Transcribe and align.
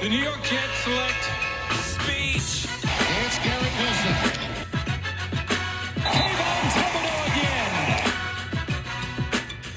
the 0.00 0.08
New 0.10 0.18
York 0.18 0.42
Jets 0.42 0.78
select 0.84 1.24
speech. 1.80 2.66
It's 3.24 3.38
Garrett 3.38 3.72
Wilson. 3.78 4.12
Again. 7.26 7.70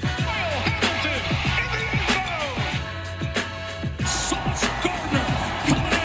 Kyle 0.01 0.59
Hamilton 0.59 1.23
in 1.63 1.71
the 1.71 1.87
end 1.95 2.27
zone. 2.35 4.05
Sauce 4.05 4.65
Gardner 4.83 5.27
coming 5.67 5.95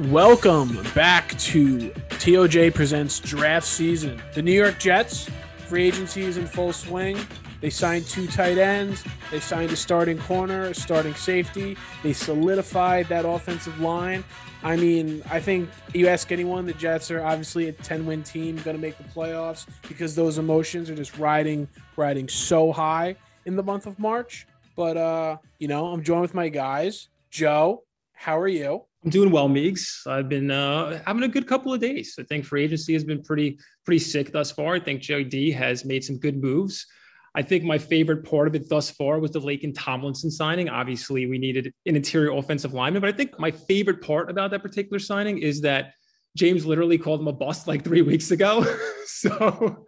in. 0.00 0.10
Welcome 0.10 0.70
back 0.94 1.38
to 1.38 1.90
TOJ 2.18 2.74
Presents 2.74 3.20
Draft 3.20 3.66
Season. 3.66 4.20
The 4.34 4.42
New 4.42 4.50
York 4.50 4.80
Jets, 4.80 5.30
free 5.68 5.84
agency 5.84 6.22
is 6.22 6.38
in 6.38 6.46
full 6.48 6.72
swing. 6.72 7.16
They 7.62 7.70
signed 7.70 8.06
two 8.06 8.26
tight 8.26 8.58
ends. 8.58 9.04
They 9.30 9.38
signed 9.38 9.70
a 9.70 9.76
starting 9.76 10.18
corner, 10.18 10.64
a 10.64 10.74
starting 10.74 11.14
safety. 11.14 11.76
They 12.02 12.12
solidified 12.12 13.08
that 13.08 13.24
offensive 13.24 13.80
line. 13.80 14.24
I 14.64 14.74
mean, 14.74 15.22
I 15.30 15.38
think 15.38 15.70
you 15.94 16.08
ask 16.08 16.32
anyone, 16.32 16.66
the 16.66 16.72
Jets 16.72 17.10
are 17.12 17.22
obviously 17.22 17.68
a 17.68 17.72
10 17.72 18.04
win 18.04 18.24
team, 18.24 18.56
going 18.56 18.76
to 18.76 18.82
make 18.82 18.98
the 18.98 19.04
playoffs 19.04 19.66
because 19.88 20.16
those 20.16 20.38
emotions 20.38 20.90
are 20.90 20.96
just 20.96 21.16
riding, 21.18 21.68
riding 21.96 22.28
so 22.28 22.72
high 22.72 23.14
in 23.46 23.54
the 23.54 23.62
month 23.62 23.86
of 23.86 23.96
March. 23.96 24.46
But, 24.74 24.96
uh, 24.96 25.36
you 25.60 25.68
know, 25.68 25.86
I'm 25.86 26.02
joined 26.02 26.22
with 26.22 26.34
my 26.34 26.48
guys. 26.48 27.08
Joe, 27.30 27.84
how 28.12 28.38
are 28.40 28.48
you? 28.48 28.82
I'm 29.04 29.10
doing 29.10 29.30
well, 29.30 29.48
Meeks. 29.48 30.04
I've 30.06 30.28
been 30.28 30.50
uh, 30.50 31.00
having 31.06 31.22
a 31.22 31.28
good 31.28 31.46
couple 31.46 31.72
of 31.72 31.80
days. 31.80 32.16
I 32.18 32.24
think 32.24 32.44
free 32.44 32.64
agency 32.64 32.92
has 32.92 33.04
been 33.04 33.22
pretty 33.22 33.58
pretty 33.84 34.00
sick 34.00 34.32
thus 34.32 34.50
far. 34.50 34.74
I 34.74 34.80
think 34.80 35.00
Joe 35.00 35.22
D 35.24 35.50
has 35.52 35.84
made 35.84 36.04
some 36.04 36.18
good 36.18 36.40
moves. 36.40 36.86
I 37.34 37.42
think 37.42 37.64
my 37.64 37.78
favorite 37.78 38.24
part 38.28 38.46
of 38.46 38.54
it 38.54 38.68
thus 38.68 38.90
far 38.90 39.18
was 39.18 39.30
the 39.30 39.40
Laken 39.40 39.72
Tomlinson 39.74 40.30
signing. 40.30 40.68
Obviously, 40.68 41.26
we 41.26 41.38
needed 41.38 41.72
an 41.86 41.96
interior 41.96 42.32
offensive 42.32 42.74
lineman, 42.74 43.00
but 43.00 43.08
I 43.08 43.16
think 43.16 43.38
my 43.38 43.50
favorite 43.50 44.02
part 44.02 44.30
about 44.30 44.50
that 44.50 44.62
particular 44.62 44.98
signing 44.98 45.38
is 45.38 45.62
that 45.62 45.94
James 46.36 46.66
literally 46.66 46.98
called 46.98 47.20
him 47.20 47.28
a 47.28 47.32
bust 47.32 47.66
like 47.66 47.84
three 47.84 48.02
weeks 48.02 48.30
ago. 48.30 48.64
so 49.06 49.86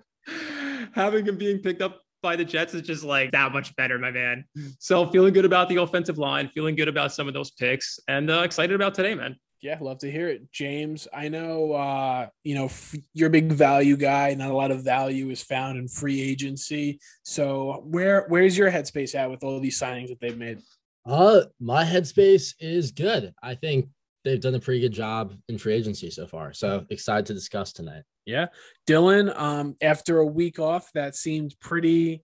having 0.94 1.26
him 1.26 1.36
being 1.36 1.58
picked 1.58 1.82
up 1.82 2.00
by 2.22 2.34
the 2.36 2.44
Jets 2.44 2.72
is 2.72 2.82
just 2.82 3.04
like 3.04 3.30
that 3.32 3.52
much 3.52 3.76
better, 3.76 3.98
my 3.98 4.10
man. 4.10 4.44
So 4.78 5.06
feeling 5.10 5.34
good 5.34 5.44
about 5.44 5.68
the 5.68 5.76
offensive 5.76 6.16
line, 6.16 6.48
feeling 6.48 6.74
good 6.74 6.88
about 6.88 7.12
some 7.12 7.28
of 7.28 7.34
those 7.34 7.50
picks, 7.50 7.98
and 8.08 8.30
uh, 8.30 8.40
excited 8.40 8.74
about 8.74 8.94
today, 8.94 9.14
man. 9.14 9.36
Yeah, 9.64 9.78
love 9.80 10.00
to 10.00 10.10
hear 10.10 10.28
it. 10.28 10.52
James, 10.52 11.08
I 11.10 11.30
know 11.30 11.72
uh, 11.72 12.26
you 12.42 12.54
know 12.54 12.66
f- 12.66 12.94
you're 13.14 13.28
a 13.28 13.32
big 13.32 13.50
value 13.50 13.96
guy. 13.96 14.34
Not 14.34 14.50
a 14.50 14.54
lot 14.54 14.70
of 14.70 14.84
value 14.84 15.30
is 15.30 15.42
found 15.42 15.78
in 15.78 15.88
free 15.88 16.20
agency. 16.20 17.00
So 17.22 17.82
where 17.86 18.26
where's 18.28 18.58
your 18.58 18.70
headspace 18.70 19.14
at 19.14 19.30
with 19.30 19.42
all 19.42 19.58
these 19.60 19.80
signings 19.80 20.08
that 20.08 20.20
they've 20.20 20.36
made? 20.36 20.58
Uh, 21.06 21.44
my 21.60 21.82
headspace 21.82 22.52
is 22.60 22.90
good. 22.90 23.32
I 23.42 23.54
think 23.54 23.88
they've 24.22 24.38
done 24.40 24.54
a 24.54 24.60
pretty 24.60 24.80
good 24.80 24.92
job 24.92 25.32
in 25.48 25.56
free 25.56 25.72
agency 25.72 26.10
so 26.10 26.26
far. 26.26 26.52
So 26.52 26.84
excited 26.90 27.24
to 27.26 27.32
discuss 27.32 27.72
tonight. 27.72 28.02
Yeah. 28.26 28.48
Dylan, 28.86 29.34
um, 29.34 29.76
after 29.80 30.18
a 30.18 30.26
week 30.26 30.58
off, 30.58 30.90
that 30.92 31.16
seemed 31.16 31.54
pretty, 31.58 32.22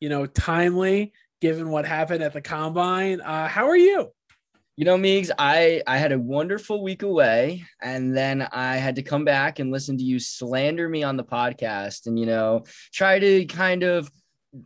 you 0.00 0.08
know, 0.08 0.26
timely 0.26 1.12
given 1.40 1.70
what 1.70 1.86
happened 1.86 2.24
at 2.24 2.32
the 2.32 2.40
combine. 2.42 3.20
Uh, 3.20 3.46
how 3.46 3.68
are 3.68 3.76
you? 3.76 4.10
You 4.80 4.86
know, 4.86 4.96
Meeks, 4.96 5.30
I 5.38 5.82
I 5.86 5.98
had 5.98 6.10
a 6.10 6.18
wonderful 6.18 6.82
week 6.82 7.02
away, 7.02 7.66
and 7.82 8.16
then 8.16 8.48
I 8.50 8.76
had 8.76 8.96
to 8.96 9.02
come 9.02 9.26
back 9.26 9.58
and 9.58 9.70
listen 9.70 9.98
to 9.98 10.02
you 10.02 10.18
slander 10.18 10.88
me 10.88 11.02
on 11.02 11.18
the 11.18 11.22
podcast, 11.22 12.06
and 12.06 12.18
you 12.18 12.24
know, 12.24 12.64
try 12.90 13.18
to 13.18 13.44
kind 13.44 13.82
of 13.82 14.10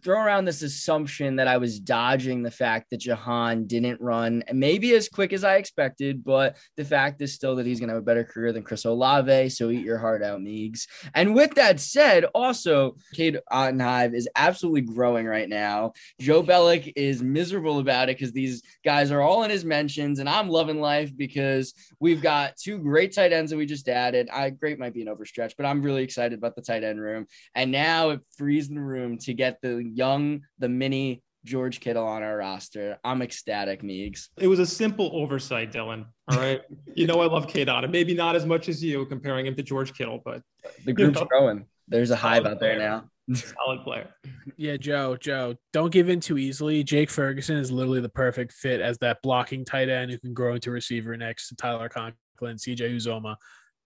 throw 0.03 0.21
around 0.21 0.45
this 0.45 0.63
assumption 0.63 1.37
that 1.37 1.49
I 1.49 1.59
was 1.59 1.79
dodging 1.79 2.43
the 2.43 2.51
fact 2.51 2.91
that 2.91 3.01
Jahan 3.01 3.67
didn't 3.67 4.01
run 4.01 4.43
maybe 4.53 4.95
as 4.95 5.09
quick 5.09 5.33
as 5.33 5.45
I 5.45 5.57
expected, 5.57 6.25
but 6.25 6.57
the 6.77 6.85
fact 6.85 7.21
is 7.21 7.35
still 7.35 7.57
that 7.57 7.67
he's 7.67 7.81
going 7.81 7.89
to 7.89 7.95
have 7.95 8.03
a 8.03 8.07
better 8.07 8.25
career 8.25 8.53
than 8.53 8.63
Chris 8.63 8.85
Olave. 8.85 9.51
So 9.51 9.71
eat 9.71 9.85
your 9.85 9.99
heart 9.99 10.23
out, 10.23 10.41
Meeks. 10.41 10.87
And 11.15 11.35
with 11.35 11.55
that 11.55 11.81
said, 11.81 12.25
also, 12.35 12.97
Cade 13.15 13.39
Ottenhive 13.53 14.15
is 14.15 14.29
absolutely 14.37 14.83
growing 14.83 15.27
right 15.27 15.49
now. 15.49 15.93
Joe 16.21 16.43
Bellick 16.43 16.93
is 16.97 17.23
miserable 17.23 17.79
about 17.79 18.09
it 18.09 18.19
because 18.19 18.33
these 18.33 18.63
guys 18.85 19.11
are 19.11 19.21
all 19.21 19.43
in 19.43 19.51
his 19.51 19.65
mentions, 19.65 20.19
and 20.19 20.29
I'm 20.29 20.49
loving 20.49 20.81
life 20.81 21.15
because 21.17 21.75
we've 22.01 22.23
got 22.23 22.57
two 22.57 22.79
great 22.79 23.15
tight 23.15 23.33
ends 23.33 23.51
that 23.51 23.57
we 23.57 23.67
just 23.67 23.89
added. 23.89 24.29
I 24.33 24.51
great 24.51 24.79
might 24.79 24.95
be 24.95 25.03
an 25.03 25.09
overstretch, 25.09 25.53
but 25.57 25.67
I'm 25.67 25.83
really 25.83 26.03
excited 26.03 26.39
about 26.39 26.57
the 26.57 26.63
tight 26.63 26.85
end 26.85 27.01
room. 27.01 27.27
And 27.55 27.71
now 27.71 28.11
it 28.11 28.21
frees 28.37 28.69
the 28.69 28.81
room 28.81 29.19
to 29.19 29.35
get 29.35 29.61
the 29.61 29.74
young, 29.79 30.43
the 30.59 30.69
mini 30.69 31.23
George 31.45 31.81
Kittle 31.81 32.07
on 32.07 32.23
our 32.23 32.37
roster. 32.37 32.99
I'm 33.05 33.21
ecstatic, 33.23 33.83
Meeks. 33.83 34.31
It 34.39 34.49
was 34.49 34.59
a 34.59 34.67
simple 34.67 35.11
oversight, 35.13 35.73
Dylan. 35.73 36.07
All 36.29 36.39
right. 36.39 36.63
you 36.95 37.07
know, 37.07 37.21
I 37.21 37.27
love 37.27 37.49
Cade 37.49 37.69
Otton. 37.69 37.91
Maybe 37.91 38.15
not 38.15 38.35
as 38.35 38.47
much 38.47 38.69
as 38.69 38.83
you 38.83 39.05
comparing 39.07 39.47
him 39.47 39.55
to 39.57 39.63
George 39.63 39.93
Kittle, 39.97 40.21
but 40.25 40.43
The 40.85 40.93
group's 40.93 41.21
know. 41.21 41.27
growing. 41.31 41.67
There's 41.87 42.11
a 42.11 42.17
hive 42.17 42.45
Solid 42.45 42.55
out 42.55 42.61
there 42.61 42.77
player. 42.77 42.89
now. 42.89 43.11
solid 43.35 43.83
player. 43.85 44.09
Yeah, 44.57 44.77
Joe, 44.77 45.17
Joe, 45.17 45.55
don't 45.73 45.93
give 45.93 46.09
in 46.09 46.21
too 46.21 46.39
easily. 46.39 46.83
Jake 46.83 47.11
Ferguson 47.11 47.57
is 47.57 47.71
literally 47.71 48.01
the 48.01 48.09
perfect 48.09 48.53
fit 48.53 48.81
as 48.81 48.99
that 48.99 49.19
blocking 49.23 49.65
tight 49.65 49.89
end 49.89 50.11
who 50.11 50.19
can 50.19 50.35
grow 50.35 50.55
into 50.55 50.71
receiver 50.71 51.17
next 51.17 51.49
to 51.49 51.57
Tyler 51.57 51.89
Conklin, 51.89 52.57
CJ 52.57 52.95
Uzomah. 52.97 53.37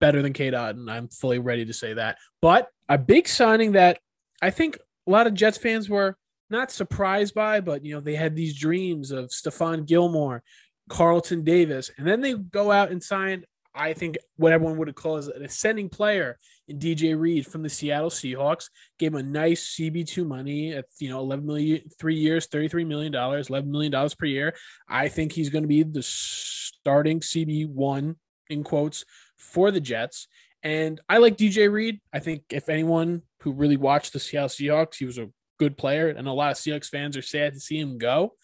Better 0.01 0.23
than 0.23 0.33
Kate 0.33 0.55
and 0.55 0.89
I'm 0.89 1.09
fully 1.09 1.41
ready 1.41 1.65
to 1.65 1.73
say 1.73 1.95
that. 1.95 2.19
But 2.41 2.69
a 2.89 2.99
big 2.99 3.27
signing 3.27 3.73
that 3.73 3.99
I 4.41 4.51
think 4.51 4.79
a 5.09 5.11
lot 5.11 5.27
of 5.27 5.35
Jets 5.35 5.59
fans 5.59 5.89
were 5.89 6.17
not 6.51 6.71
surprised 6.71 7.35
by, 7.35 7.61
but 7.61 7.85
you 7.85 7.95
know, 7.95 8.01
they 8.01 8.15
had 8.15 8.37
these 8.37 8.59
dreams 8.59 9.11
of 9.11 9.31
Stephon 9.31 9.87
Gilmore, 9.87 10.43
Carlton 10.89 11.45
Davis, 11.45 11.91
and 11.97 12.07
then 12.07 12.21
they 12.21 12.35
go 12.35 12.71
out 12.71 12.91
and 12.91 13.03
sign, 13.03 13.45
I 13.75 13.95
think 13.95 14.19
what 14.37 14.53
everyone 14.53 14.77
would 14.79 14.95
call 14.95 15.17
as 15.17 15.29
an 15.29 15.45
ascending 15.45 15.89
player 15.89 16.39
in 16.69 16.79
DJ 16.79 17.19
Reed 17.19 17.47
from 17.47 17.63
the 17.63 17.69
Seattle 17.71 18.11
Seahawks, 18.11 18.69
gave 18.99 19.13
him 19.13 19.21
a 19.21 19.23
nice 19.23 19.77
CB2 19.77 20.27
money 20.27 20.73
at 20.75 20.85
you 20.99 21.09
know 21.09 21.21
11 21.21 21.47
million, 21.47 21.83
three 21.99 22.17
years, 22.17 22.47
33 22.47 22.85
million 22.85 23.13
dollars, 23.13 23.49
11 23.49 23.71
million 23.71 23.93
dollars 23.93 24.15
per 24.15 24.27
year. 24.27 24.55
I 24.89 25.09
think 25.09 25.33
he's 25.33 25.49
going 25.49 25.65
to 25.65 25.69
be 25.69 25.83
the 25.85 26.03
starting 26.03 27.21
CB1 27.21 28.17
in 28.51 28.65
quotes 28.65 29.05
for 29.39 29.71
the 29.71 29.81
Jets. 29.81 30.29
And 30.63 31.01
I 31.09 31.19
like 31.19 31.37
DJ 31.37 31.71
Reed. 31.71 32.01
I 32.13 32.19
think 32.19 32.43
if 32.51 32.69
anyone 32.69 33.23
who 33.41 33.53
really 33.53 33.77
watched 33.77 34.13
the 34.13 34.19
Seattle 34.19 34.49
Seahawks, 34.49 34.97
he 34.97 35.05
was 35.05 35.19
a 35.19 35.31
good 35.59 35.77
player, 35.77 36.09
and 36.09 36.27
a 36.27 36.33
lot 36.33 36.53
of 36.53 36.57
Seahawks 36.57 36.89
fans 36.89 37.17
are 37.17 37.23
sad 37.23 37.55
to 37.55 37.61
see 37.61 37.79
him 37.79 37.99
go. 37.99 38.35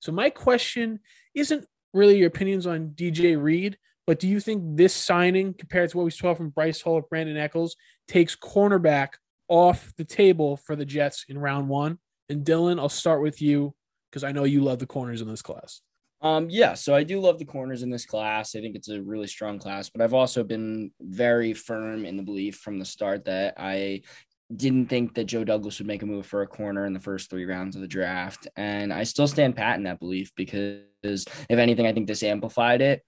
So 0.00 0.12
my 0.12 0.30
question 0.30 1.00
isn't 1.34 1.66
really 1.92 2.18
your 2.18 2.28
opinions 2.28 2.66
on 2.66 2.90
DJ 2.90 3.40
Reed, 3.40 3.78
but 4.06 4.20
do 4.20 4.28
you 4.28 4.40
think 4.40 4.76
this 4.76 4.94
signing, 4.94 5.54
compared 5.54 5.90
to 5.90 5.96
what 5.96 6.04
we 6.04 6.10
saw 6.10 6.34
from 6.34 6.50
Bryce 6.50 6.80
Hall 6.80 6.94
or 6.94 7.02
Brandon 7.02 7.36
Echols, 7.36 7.76
takes 8.06 8.36
cornerback 8.36 9.14
off 9.48 9.92
the 9.96 10.04
table 10.04 10.56
for 10.56 10.76
the 10.76 10.84
Jets 10.84 11.24
in 11.28 11.38
round 11.38 11.68
one? 11.68 11.98
And 12.28 12.44
Dylan, 12.44 12.78
I'll 12.78 12.88
start 12.88 13.22
with 13.22 13.40
you 13.40 13.74
because 14.10 14.24
I 14.24 14.32
know 14.32 14.44
you 14.44 14.62
love 14.62 14.78
the 14.78 14.86
corners 14.86 15.20
in 15.20 15.28
this 15.28 15.42
class. 15.42 15.80
Um, 16.24 16.48
yeah, 16.48 16.72
so 16.72 16.94
I 16.94 17.04
do 17.04 17.20
love 17.20 17.38
the 17.38 17.44
corners 17.44 17.82
in 17.82 17.90
this 17.90 18.06
class. 18.06 18.56
I 18.56 18.60
think 18.60 18.76
it's 18.76 18.88
a 18.88 19.02
really 19.02 19.26
strong 19.26 19.58
class, 19.58 19.90
but 19.90 20.00
I've 20.00 20.14
also 20.14 20.42
been 20.42 20.90
very 20.98 21.52
firm 21.52 22.06
in 22.06 22.16
the 22.16 22.22
belief 22.22 22.56
from 22.56 22.78
the 22.78 22.86
start 22.86 23.26
that 23.26 23.54
I 23.58 24.00
didn't 24.56 24.86
think 24.86 25.14
that 25.14 25.24
Joe 25.24 25.44
Douglas 25.44 25.78
would 25.78 25.86
make 25.86 26.02
a 26.02 26.06
move 26.06 26.24
for 26.24 26.40
a 26.40 26.46
corner 26.46 26.86
in 26.86 26.94
the 26.94 27.00
first 27.00 27.28
three 27.28 27.44
rounds 27.44 27.76
of 27.76 27.82
the 27.82 27.88
draft. 27.88 28.48
And 28.56 28.90
I 28.90 29.02
still 29.02 29.28
stand 29.28 29.54
pat 29.54 29.76
in 29.76 29.82
that 29.82 30.00
belief 30.00 30.32
because, 30.34 30.80
if 31.02 31.50
anything, 31.50 31.86
I 31.86 31.92
think 31.92 32.06
this 32.06 32.22
amplified 32.22 32.80
it. 32.80 33.02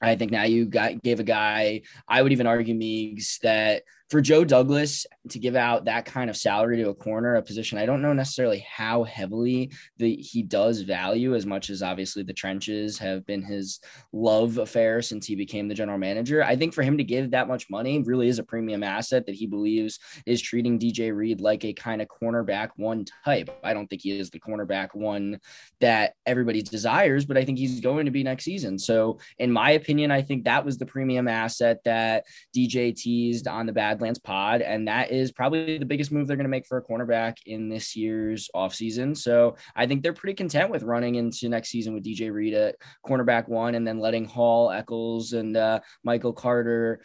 I 0.00 0.14
think 0.14 0.30
now 0.30 0.44
you 0.44 0.66
got 0.66 1.02
gave 1.02 1.18
a 1.18 1.24
guy, 1.24 1.82
I 2.06 2.22
would 2.22 2.32
even 2.32 2.46
argue 2.46 2.74
Meeks 2.74 3.38
that 3.38 3.82
for 4.12 4.20
Joe 4.20 4.44
Douglas 4.44 5.06
to 5.30 5.38
give 5.38 5.56
out 5.56 5.86
that 5.86 6.04
kind 6.04 6.28
of 6.28 6.36
salary 6.36 6.76
to 6.76 6.90
a 6.90 6.94
corner, 6.94 7.36
a 7.36 7.42
position 7.42 7.78
I 7.78 7.86
don't 7.86 8.02
know 8.02 8.12
necessarily 8.12 8.58
how 8.70 9.04
heavily 9.04 9.72
the 9.96 10.16
he 10.16 10.42
does 10.42 10.82
value 10.82 11.34
as 11.34 11.46
much 11.46 11.70
as 11.70 11.82
obviously 11.82 12.22
the 12.22 12.34
trenches 12.34 12.98
have 12.98 13.24
been 13.24 13.42
his 13.42 13.80
love 14.12 14.58
affair 14.58 15.00
since 15.00 15.26
he 15.26 15.34
became 15.34 15.66
the 15.66 15.74
general 15.74 15.96
manager. 15.96 16.44
I 16.44 16.56
think 16.56 16.74
for 16.74 16.82
him 16.82 16.98
to 16.98 17.04
give 17.04 17.30
that 17.30 17.48
much 17.48 17.70
money 17.70 18.02
really 18.02 18.28
is 18.28 18.38
a 18.38 18.42
premium 18.42 18.82
asset 18.82 19.24
that 19.24 19.34
he 19.34 19.46
believes 19.46 19.98
is 20.26 20.42
treating 20.42 20.78
DJ 20.78 21.16
Reed 21.16 21.40
like 21.40 21.64
a 21.64 21.72
kind 21.72 22.02
of 22.02 22.08
cornerback 22.08 22.68
one 22.76 23.06
type. 23.24 23.48
I 23.64 23.72
don't 23.72 23.86
think 23.86 24.02
he 24.02 24.18
is 24.18 24.28
the 24.28 24.40
cornerback 24.40 24.88
one 24.92 25.40
that 25.80 26.16
everybody 26.26 26.60
desires, 26.60 27.24
but 27.24 27.38
I 27.38 27.46
think 27.46 27.56
he's 27.56 27.80
going 27.80 28.04
to 28.04 28.12
be 28.12 28.22
next 28.22 28.44
season. 28.44 28.78
So 28.78 29.20
in 29.38 29.50
my 29.50 29.70
opinion, 29.70 30.10
I 30.10 30.20
think 30.20 30.44
that 30.44 30.66
was 30.66 30.76
the 30.76 30.84
premium 30.84 31.28
asset 31.28 31.78
that 31.86 32.26
DJ 32.54 32.94
teased 32.94 33.48
on 33.48 33.64
the 33.64 33.72
bad 33.72 34.01
Badlands 34.02 34.18
pod. 34.18 34.62
And 34.62 34.88
that 34.88 35.12
is 35.12 35.30
probably 35.30 35.78
the 35.78 35.84
biggest 35.84 36.10
move 36.10 36.26
they're 36.26 36.36
going 36.36 36.44
to 36.44 36.50
make 36.50 36.66
for 36.66 36.78
a 36.78 36.82
cornerback 36.82 37.36
in 37.46 37.68
this 37.68 37.94
year's 37.94 38.50
offseason. 38.54 39.16
So 39.16 39.56
I 39.76 39.86
think 39.86 40.02
they're 40.02 40.12
pretty 40.12 40.34
content 40.34 40.70
with 40.70 40.82
running 40.82 41.14
into 41.14 41.48
next 41.48 41.68
season 41.68 41.94
with 41.94 42.04
DJ 42.04 42.32
Reed 42.32 42.54
at 42.54 42.76
cornerback 43.06 43.48
one 43.48 43.76
and 43.76 43.86
then 43.86 44.00
letting 44.00 44.24
Hall, 44.24 44.70
Echols, 44.72 45.32
and 45.34 45.56
uh, 45.56 45.80
Michael 46.04 46.32
Carter. 46.32 47.00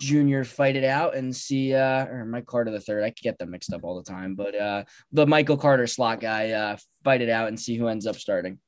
Junior 0.00 0.44
fight 0.44 0.76
it 0.76 0.84
out 0.84 1.16
and 1.16 1.34
see 1.34 1.74
uh 1.74 2.06
or 2.06 2.24
Mike 2.24 2.46
Carter 2.46 2.70
the 2.70 2.78
third. 2.78 3.02
I 3.02 3.12
get 3.20 3.36
them 3.36 3.50
mixed 3.50 3.72
up 3.72 3.82
all 3.82 3.96
the 3.96 4.08
time, 4.08 4.36
but 4.36 4.54
uh 4.54 4.84
the 5.10 5.26
Michael 5.26 5.56
Carter 5.56 5.88
slot 5.88 6.20
guy 6.20 6.52
uh 6.52 6.76
fight 7.02 7.20
it 7.20 7.28
out 7.28 7.48
and 7.48 7.58
see 7.58 7.76
who 7.76 7.88
ends 7.88 8.06
up 8.06 8.14
starting. 8.14 8.60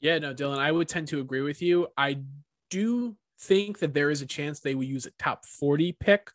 Yeah, 0.00 0.18
no, 0.18 0.34
Dylan, 0.34 0.58
I 0.58 0.72
would 0.72 0.88
tend 0.88 1.06
to 1.08 1.20
agree 1.20 1.42
with 1.42 1.62
you. 1.62 1.86
I 1.96 2.18
do 2.68 3.16
think 3.40 3.78
that 3.78 3.94
there 3.94 4.10
is 4.10 4.22
a 4.22 4.26
chance 4.26 4.58
they 4.58 4.74
will 4.74 4.82
use 4.82 5.06
a 5.06 5.12
top 5.20 5.46
40 5.46 5.92
pick 6.00 6.30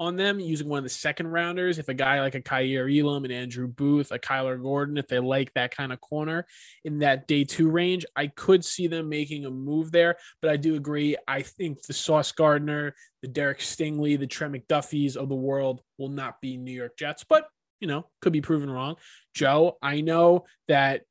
on 0.00 0.16
them 0.16 0.38
using 0.38 0.68
one 0.68 0.78
of 0.78 0.84
the 0.84 0.90
second 0.90 1.28
rounders. 1.28 1.78
If 1.78 1.88
a 1.88 1.94
guy 1.94 2.20
like 2.20 2.34
a 2.34 2.40
Kaiir 2.40 2.88
Elam 2.88 3.24
and 3.24 3.32
Andrew 3.32 3.66
Booth, 3.66 4.12
a 4.12 4.18
Kyler 4.18 4.60
Gordon, 4.60 4.96
if 4.96 5.08
they 5.08 5.18
like 5.18 5.52
that 5.54 5.74
kind 5.74 5.92
of 5.92 6.00
corner 6.00 6.46
in 6.84 7.00
that 7.00 7.26
day 7.26 7.44
two 7.44 7.68
range, 7.68 8.06
I 8.14 8.28
could 8.28 8.64
see 8.64 8.86
them 8.86 9.08
making 9.08 9.44
a 9.44 9.50
move 9.50 9.90
there. 9.90 10.16
But 10.40 10.50
I 10.50 10.56
do 10.56 10.76
agree. 10.76 11.16
I 11.26 11.42
think 11.42 11.82
the 11.82 11.92
Sauce 11.92 12.32
Gardner, 12.32 12.94
the 13.22 13.28
Derek 13.28 13.58
Stingley, 13.58 14.18
the 14.18 14.26
Trent 14.26 14.54
McDuffies 14.54 15.16
of 15.16 15.28
the 15.28 15.34
world 15.34 15.82
will 15.98 16.10
not 16.10 16.40
be 16.40 16.56
New 16.56 16.72
York 16.72 16.96
Jets, 16.96 17.24
but 17.28 17.48
you 17.80 17.86
know, 17.86 18.06
could 18.20 18.32
be 18.32 18.40
proven 18.40 18.70
wrong. 18.70 18.96
Joe, 19.34 19.78
I 19.80 20.00
know 20.00 20.46
that 20.66 21.02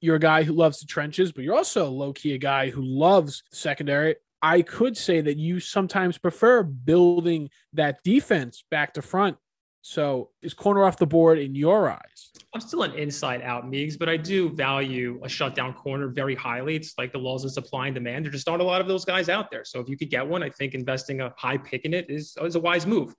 you're 0.00 0.16
a 0.16 0.20
guy 0.20 0.42
who 0.42 0.52
loves 0.52 0.80
the 0.80 0.86
trenches, 0.86 1.32
but 1.32 1.44
you're 1.44 1.56
also 1.56 1.88
low 1.88 2.12
key 2.12 2.34
a 2.34 2.38
guy 2.38 2.70
who 2.70 2.82
loves 2.82 3.42
secondary. 3.52 4.16
I 4.42 4.62
could 4.62 4.96
say 4.96 5.20
that 5.20 5.38
you 5.38 5.60
sometimes 5.60 6.18
prefer 6.18 6.62
building 6.62 7.50
that 7.72 8.02
defense 8.04 8.64
back 8.70 8.94
to 8.94 9.02
front. 9.02 9.36
So 9.82 10.30
is 10.42 10.52
corner 10.52 10.84
off 10.84 10.98
the 10.98 11.06
board 11.06 11.38
in 11.38 11.54
your 11.54 11.88
eyes? 11.88 12.32
I'm 12.52 12.60
still 12.60 12.82
an 12.82 12.94
inside 12.94 13.42
out 13.42 13.68
Meeks, 13.68 13.96
but 13.96 14.08
I 14.08 14.16
do 14.16 14.50
value 14.50 15.20
a 15.22 15.28
shutdown 15.28 15.74
corner 15.74 16.08
very 16.08 16.34
highly. 16.34 16.74
It's 16.74 16.94
like 16.98 17.12
the 17.12 17.18
laws 17.18 17.44
of 17.44 17.52
supply 17.52 17.86
and 17.86 17.94
demand. 17.94 18.24
There 18.24 18.32
just 18.32 18.48
aren't 18.48 18.62
a 18.62 18.64
lot 18.64 18.80
of 18.80 18.88
those 18.88 19.04
guys 19.04 19.28
out 19.28 19.48
there. 19.48 19.64
So 19.64 19.78
if 19.78 19.88
you 19.88 19.96
could 19.96 20.10
get 20.10 20.26
one, 20.26 20.42
I 20.42 20.50
think 20.50 20.74
investing 20.74 21.20
a 21.20 21.32
high 21.36 21.56
pick 21.56 21.84
in 21.84 21.94
it 21.94 22.06
is, 22.08 22.36
is 22.42 22.56
a 22.56 22.60
wise 22.60 22.84
move. 22.84 23.14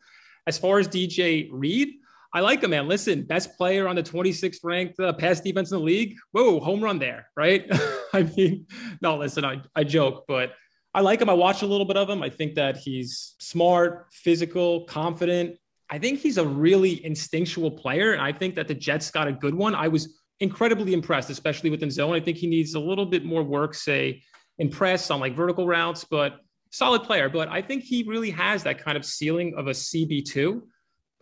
As 0.45 0.57
far 0.57 0.77
as 0.77 0.89
DJ 0.89 1.47
Reed, 1.51 1.89
I 2.33 2.41
like 2.41 2.61
him, 2.61 2.71
man. 2.71 2.87
Listen, 2.87 3.23
best 3.23 3.57
player 3.57 3.87
on 3.87 3.95
the 3.95 4.03
26th 4.03 4.59
ranked 4.63 4.99
uh, 4.99 5.13
pass 5.13 5.39
defense 5.39 5.71
in 5.71 5.77
the 5.77 5.83
league. 5.83 6.15
Whoa, 6.31 6.59
home 6.59 6.81
run 6.81 6.99
there, 6.99 7.29
right? 7.37 7.65
I 8.13 8.23
mean, 8.23 8.67
no, 9.01 9.17
listen, 9.17 9.45
I, 9.45 9.61
I 9.75 9.85
joke, 9.85 10.25
but 10.27 10.51
I 10.97 11.01
like 11.01 11.21
him. 11.21 11.29
I 11.29 11.33
watch 11.33 11.61
a 11.61 11.67
little 11.67 11.85
bit 11.85 11.95
of 11.95 12.09
him. 12.09 12.23
I 12.23 12.29
think 12.31 12.55
that 12.55 12.75
he's 12.75 13.35
smart, 13.37 14.07
physical, 14.11 14.85
confident. 14.85 15.59
I 15.91 15.99
think 15.99 16.17
he's 16.17 16.39
a 16.39 16.43
really 16.43 17.05
instinctual 17.05 17.69
player. 17.69 18.13
And 18.13 18.21
I 18.23 18.31
think 18.31 18.55
that 18.55 18.67
the 18.67 18.73
Jets 18.73 19.11
got 19.11 19.27
a 19.27 19.31
good 19.31 19.53
one. 19.53 19.75
I 19.75 19.89
was 19.89 20.17
incredibly 20.39 20.95
impressed, 20.95 21.29
especially 21.29 21.69
within 21.69 21.91
zone. 21.91 22.15
I 22.15 22.19
think 22.19 22.37
he 22.37 22.47
needs 22.47 22.73
a 22.73 22.79
little 22.79 23.05
bit 23.05 23.23
more 23.23 23.43
work, 23.43 23.75
say, 23.75 24.23
in 24.57 24.69
press 24.69 25.11
on 25.11 25.19
like 25.19 25.35
vertical 25.35 25.67
routes, 25.67 26.03
but 26.03 26.39
solid 26.71 27.03
player. 27.03 27.29
But 27.29 27.47
I 27.47 27.61
think 27.61 27.83
he 27.83 28.01
really 28.01 28.31
has 28.31 28.63
that 28.63 28.83
kind 28.83 28.97
of 28.97 29.05
ceiling 29.05 29.53
of 29.55 29.67
a 29.67 29.73
CB2. 29.73 30.63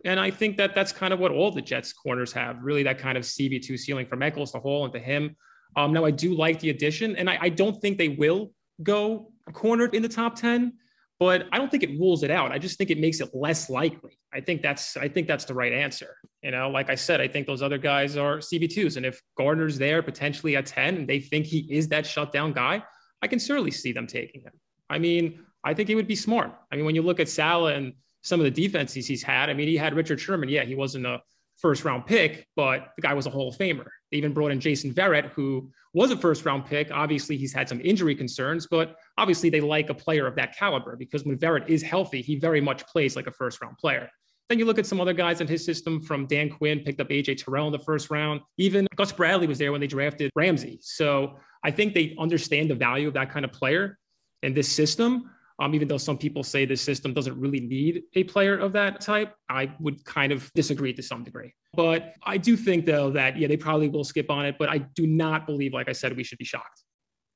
And 0.05 0.21
I 0.21 0.31
think 0.31 0.55
that 0.55 0.73
that's 0.73 0.93
kind 0.93 1.11
of 1.11 1.19
what 1.19 1.33
all 1.33 1.51
the 1.51 1.61
Jets 1.61 1.91
corners 1.91 2.31
have, 2.31 2.63
really 2.63 2.83
that 2.83 2.97
kind 2.97 3.17
of 3.17 3.25
CB2 3.25 3.77
ceiling 3.77 4.05
from 4.07 4.23
Echols 4.23 4.53
to 4.53 4.59
Hall 4.59 4.85
and 4.85 4.93
to 4.93 4.99
him. 4.99 5.35
Um, 5.75 5.91
now, 5.91 6.05
I 6.05 6.11
do 6.11 6.33
like 6.33 6.61
the 6.61 6.69
addition, 6.69 7.17
and 7.17 7.29
I, 7.29 7.37
I 7.41 7.49
don't 7.49 7.81
think 7.81 7.97
they 7.97 8.07
will 8.07 8.53
go 8.81 9.33
cornered 9.53 9.93
in 9.93 10.01
the 10.01 10.09
top 10.09 10.35
10, 10.35 10.73
but 11.19 11.47
I 11.51 11.57
don't 11.57 11.71
think 11.71 11.83
it 11.83 11.91
rules 11.91 12.23
it 12.23 12.31
out. 12.31 12.51
I 12.51 12.57
just 12.57 12.77
think 12.77 12.89
it 12.89 12.99
makes 12.99 13.21
it 13.21 13.29
less 13.33 13.69
likely. 13.69 14.19
I 14.33 14.41
think 14.41 14.61
that's 14.61 14.97
I 14.97 15.07
think 15.07 15.27
that's 15.27 15.45
the 15.45 15.53
right 15.53 15.71
answer. 15.71 16.17
You 16.43 16.51
know, 16.51 16.69
like 16.69 16.89
I 16.89 16.95
said, 16.95 17.21
I 17.21 17.27
think 17.27 17.47
those 17.47 17.61
other 17.61 17.77
guys 17.77 18.17
are 18.17 18.37
CB2s. 18.37 18.97
And 18.97 19.05
if 19.05 19.21
Gardner's 19.37 19.77
there 19.77 20.03
potentially 20.03 20.55
at 20.57 20.65
10 20.65 20.97
and 20.97 21.07
they 21.07 21.19
think 21.19 21.45
he 21.45 21.59
is 21.69 21.87
that 21.89 22.05
shutdown 22.05 22.53
guy, 22.53 22.83
I 23.21 23.27
can 23.27 23.39
certainly 23.39 23.71
see 23.71 23.93
them 23.93 24.07
taking 24.07 24.41
him. 24.41 24.51
I 24.89 24.99
mean, 24.99 25.39
I 25.63 25.73
think 25.73 25.89
it 25.89 25.95
would 25.95 26.07
be 26.07 26.15
smart. 26.15 26.53
I 26.71 26.75
mean, 26.75 26.85
when 26.85 26.95
you 26.95 27.01
look 27.01 27.19
at 27.19 27.29
Saleh 27.29 27.75
and 27.75 27.93
some 28.21 28.39
of 28.39 28.43
the 28.43 28.51
defenses 28.51 29.07
he's 29.07 29.23
had, 29.23 29.49
I 29.49 29.53
mean, 29.53 29.67
he 29.67 29.77
had 29.77 29.95
Richard 29.95 30.19
Sherman. 30.19 30.49
Yeah, 30.49 30.63
he 30.63 30.75
wasn't 30.75 31.05
a 31.05 31.21
first 31.57 31.85
round 31.85 32.05
pick, 32.05 32.47
but 32.55 32.91
the 32.95 33.01
guy 33.01 33.13
was 33.13 33.25
a 33.25 33.29
Hall 33.29 33.49
of 33.49 33.57
Famer. 33.57 33.87
They 34.11 34.17
even 34.17 34.33
brought 34.33 34.51
in 34.51 34.59
Jason 34.59 34.93
Verrett, 34.93 35.31
who 35.31 35.71
was 35.93 36.11
a 36.11 36.17
first 36.17 36.45
round 36.45 36.65
pick. 36.65 36.91
Obviously, 36.91 37.37
he's 37.37 37.53
had 37.53 37.69
some 37.69 37.81
injury 37.81 38.15
concerns, 38.15 38.67
but 38.69 38.95
obviously 39.17 39.49
they 39.49 39.61
like 39.61 39.89
a 39.89 39.93
player 39.93 40.27
of 40.27 40.35
that 40.35 40.55
caliber 40.55 40.95
because 40.95 41.23
when 41.23 41.37
Verrett 41.37 41.67
is 41.67 41.81
healthy, 41.81 42.21
he 42.21 42.35
very 42.35 42.61
much 42.61 42.85
plays 42.87 43.15
like 43.15 43.27
a 43.27 43.31
first 43.31 43.61
round 43.61 43.77
player. 43.77 44.09
Then 44.49 44.59
you 44.59 44.65
look 44.65 44.77
at 44.77 44.85
some 44.85 45.01
other 45.01 45.13
guys 45.13 45.41
in 45.41 45.47
his 45.47 45.65
system 45.65 46.01
from 46.01 46.27
Dan 46.27 46.49
Quinn, 46.49 46.81
picked 46.81 46.99
up 46.99 47.09
AJ 47.09 47.43
Terrell 47.43 47.65
in 47.65 47.71
the 47.71 47.79
first 47.79 48.11
round. 48.11 48.41
Even 48.57 48.87
Gus 48.95 49.11
Bradley 49.11 49.47
was 49.47 49.57
there 49.57 49.71
when 49.71 49.81
they 49.81 49.87
drafted 49.87 50.31
Ramsey. 50.35 50.77
So 50.81 51.37
I 51.63 51.71
think 51.71 51.93
they 51.93 52.15
understand 52.19 52.69
the 52.69 52.75
value 52.75 53.07
of 53.07 53.15
that 53.15 53.31
kind 53.31 53.43
of 53.43 53.51
player 53.51 53.97
in 54.43 54.53
this 54.53 54.71
system. 54.71 55.31
Um, 55.57 55.73
even 55.73 55.87
though 55.87 55.97
some 55.97 56.17
people 56.17 56.43
say 56.43 56.65
this 56.65 56.81
system 56.81 57.13
doesn't 57.13 57.39
really 57.39 57.61
need 57.61 58.03
a 58.13 58.25
player 58.25 58.57
of 58.57 58.73
that 58.73 58.99
type, 58.99 59.33
I 59.49 59.73
would 59.79 60.03
kind 60.03 60.33
of 60.33 60.51
disagree 60.53 60.93
to 60.93 61.01
some 61.01 61.23
degree. 61.23 61.53
But 61.73 62.13
I 62.23 62.37
do 62.37 62.57
think, 62.57 62.85
though, 62.85 63.11
that, 63.11 63.37
yeah, 63.37 63.47
they 63.47 63.57
probably 63.57 63.87
will 63.87 64.03
skip 64.03 64.29
on 64.29 64.45
it. 64.45 64.57
But 64.59 64.69
I 64.69 64.79
do 64.79 65.07
not 65.07 65.45
believe, 65.45 65.73
like 65.73 65.87
I 65.87 65.93
said, 65.93 66.15
we 66.15 66.23
should 66.23 66.37
be 66.37 66.45
shocked. 66.45 66.83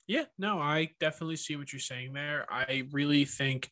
Yeah, 0.08 0.26
no, 0.38 0.60
I 0.60 0.90
definitely 1.00 1.36
see 1.38 1.56
what 1.56 1.72
you're 1.72 1.80
saying 1.80 2.14
there. 2.14 2.46
I 2.50 2.84
really 2.92 3.26
think 3.26 3.70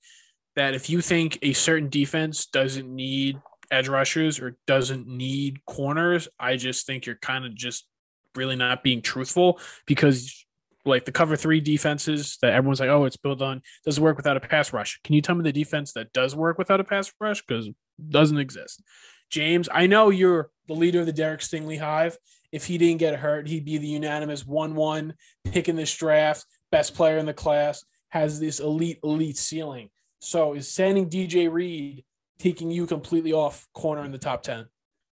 that 0.55 0.75
if 0.75 0.89
you 0.89 1.01
think 1.01 1.39
a 1.41 1.53
certain 1.53 1.89
defense 1.89 2.45
doesn't 2.45 2.87
need 2.87 3.39
edge 3.71 3.87
rushers 3.87 4.39
or 4.39 4.57
doesn't 4.65 5.07
need 5.07 5.65
corners, 5.65 6.27
I 6.39 6.55
just 6.55 6.85
think 6.85 7.05
you're 7.05 7.15
kind 7.15 7.45
of 7.45 7.53
just 7.55 7.87
really 8.35 8.55
not 8.55 8.83
being 8.83 9.01
truthful 9.01 9.59
because 9.85 10.45
like 10.87 11.05
the 11.05 11.11
cover 11.11 11.35
three 11.35 11.59
defenses 11.59 12.37
that 12.41 12.53
everyone's 12.53 12.79
like, 12.79 12.89
oh, 12.89 13.05
it's 13.05 13.17
built 13.17 13.41
on 13.41 13.61
doesn't 13.85 14.03
work 14.03 14.17
without 14.17 14.37
a 14.37 14.39
pass 14.39 14.73
rush. 14.73 14.99
Can 15.03 15.13
you 15.13 15.21
tell 15.21 15.35
me 15.35 15.43
the 15.43 15.51
defense 15.51 15.93
that 15.93 16.13
does 16.13 16.35
work 16.35 16.57
without 16.57 16.79
a 16.79 16.83
pass 16.83 17.11
rush? 17.19 17.43
Because 17.45 17.69
doesn't 18.09 18.37
exist. 18.37 18.81
James, 19.29 19.67
I 19.71 19.87
know 19.87 20.09
you're 20.09 20.49
the 20.67 20.73
leader 20.73 21.01
of 21.01 21.05
the 21.05 21.13
Derek 21.13 21.41
Stingley 21.41 21.79
Hive. 21.79 22.17
If 22.51 22.65
he 22.65 22.77
didn't 22.77 22.99
get 22.99 23.19
hurt, 23.19 23.47
he'd 23.47 23.65
be 23.65 23.77
the 23.77 23.87
unanimous 23.87 24.45
1 24.45 24.75
1 24.75 25.13
pick 25.45 25.67
in 25.67 25.75
this 25.75 25.93
draft, 25.95 26.45
best 26.71 26.95
player 26.95 27.17
in 27.17 27.25
the 27.25 27.33
class, 27.33 27.83
has 28.09 28.39
this 28.39 28.59
elite, 28.59 28.99
elite 29.03 29.37
ceiling. 29.37 29.89
So 30.19 30.53
is 30.53 30.71
sending 30.71 31.09
DJ 31.09 31.51
Reed 31.51 32.05
taking 32.39 32.71
you 32.71 32.87
completely 32.87 33.33
off 33.33 33.67
corner 33.73 34.03
in 34.03 34.11
the 34.11 34.17
top 34.17 34.43
10? 34.43 34.65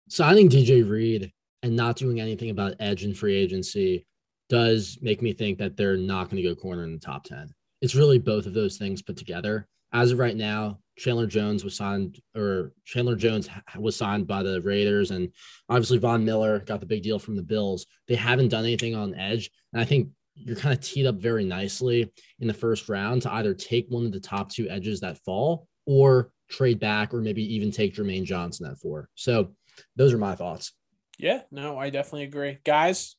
Signing 0.08 0.48
DJ 0.48 0.88
Reed 0.88 1.32
and 1.62 1.76
not 1.76 1.96
doing 1.96 2.20
anything 2.20 2.50
about 2.50 2.74
edge 2.80 3.04
and 3.04 3.16
free 3.16 3.36
agency 3.36 4.06
does 4.50 4.98
make 5.00 5.22
me 5.22 5.32
think 5.32 5.58
that 5.58 5.76
they're 5.76 5.96
not 5.96 6.28
going 6.28 6.42
to 6.42 6.48
go 6.48 6.54
corner 6.54 6.82
in 6.82 6.92
the 6.92 6.98
top 6.98 7.24
10. 7.24 7.54
It's 7.80 7.94
really 7.94 8.18
both 8.18 8.44
of 8.44 8.52
those 8.52 8.76
things 8.76 9.00
put 9.00 9.16
together. 9.16 9.66
As 9.92 10.10
of 10.10 10.18
right 10.18 10.36
now, 10.36 10.80
Chandler 10.98 11.26
Jones 11.26 11.64
was 11.64 11.74
signed, 11.74 12.20
or 12.36 12.72
Chandler 12.84 13.16
Jones 13.16 13.48
was 13.78 13.96
signed 13.96 14.26
by 14.26 14.42
the 14.42 14.60
Raiders, 14.60 15.12
and 15.12 15.32
obviously 15.68 15.98
Von 15.98 16.24
Miller 16.24 16.58
got 16.58 16.80
the 16.80 16.86
big 16.86 17.02
deal 17.02 17.18
from 17.18 17.36
the 17.36 17.42
Bills. 17.42 17.86
They 18.06 18.16
haven't 18.16 18.48
done 18.48 18.64
anything 18.64 18.94
on 18.94 19.14
edge, 19.14 19.50
and 19.72 19.80
I 19.80 19.84
think 19.84 20.10
you're 20.34 20.56
kind 20.56 20.74
of 20.76 20.84
teed 20.84 21.06
up 21.06 21.16
very 21.16 21.44
nicely 21.44 22.12
in 22.40 22.46
the 22.46 22.54
first 22.54 22.88
round 22.88 23.22
to 23.22 23.32
either 23.32 23.54
take 23.54 23.86
one 23.88 24.04
of 24.04 24.12
the 24.12 24.20
top 24.20 24.50
two 24.50 24.68
edges 24.68 25.00
that 25.00 25.18
fall, 25.24 25.66
or 25.86 26.32
trade 26.50 26.80
back, 26.80 27.14
or 27.14 27.20
maybe 27.20 27.54
even 27.54 27.70
take 27.70 27.94
Jermaine 27.94 28.24
Johnson 28.24 28.66
at 28.66 28.78
four. 28.78 29.08
So 29.14 29.52
those 29.96 30.12
are 30.12 30.18
my 30.18 30.34
thoughts. 30.34 30.72
Yeah, 31.18 31.42
no, 31.50 31.78
I 31.78 31.90
definitely 31.90 32.24
agree, 32.24 32.58
guys 32.64 33.16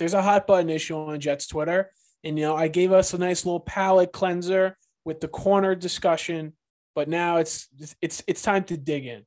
there's 0.00 0.14
a 0.14 0.22
hot 0.22 0.46
button 0.46 0.70
issue 0.70 0.96
on 0.96 1.20
Jets 1.20 1.46
Twitter. 1.46 1.92
And, 2.24 2.38
you 2.38 2.46
know, 2.46 2.56
I 2.56 2.68
gave 2.68 2.90
us 2.90 3.12
a 3.14 3.18
nice 3.18 3.44
little 3.44 3.60
palate 3.60 4.12
cleanser 4.12 4.76
with 5.04 5.20
the 5.20 5.28
corner 5.28 5.74
discussion, 5.74 6.54
but 6.94 7.08
now 7.08 7.36
it's 7.36 7.68
it's 8.00 8.22
it's 8.26 8.42
time 8.42 8.64
to 8.64 8.76
dig 8.76 9.06
in. 9.06 9.24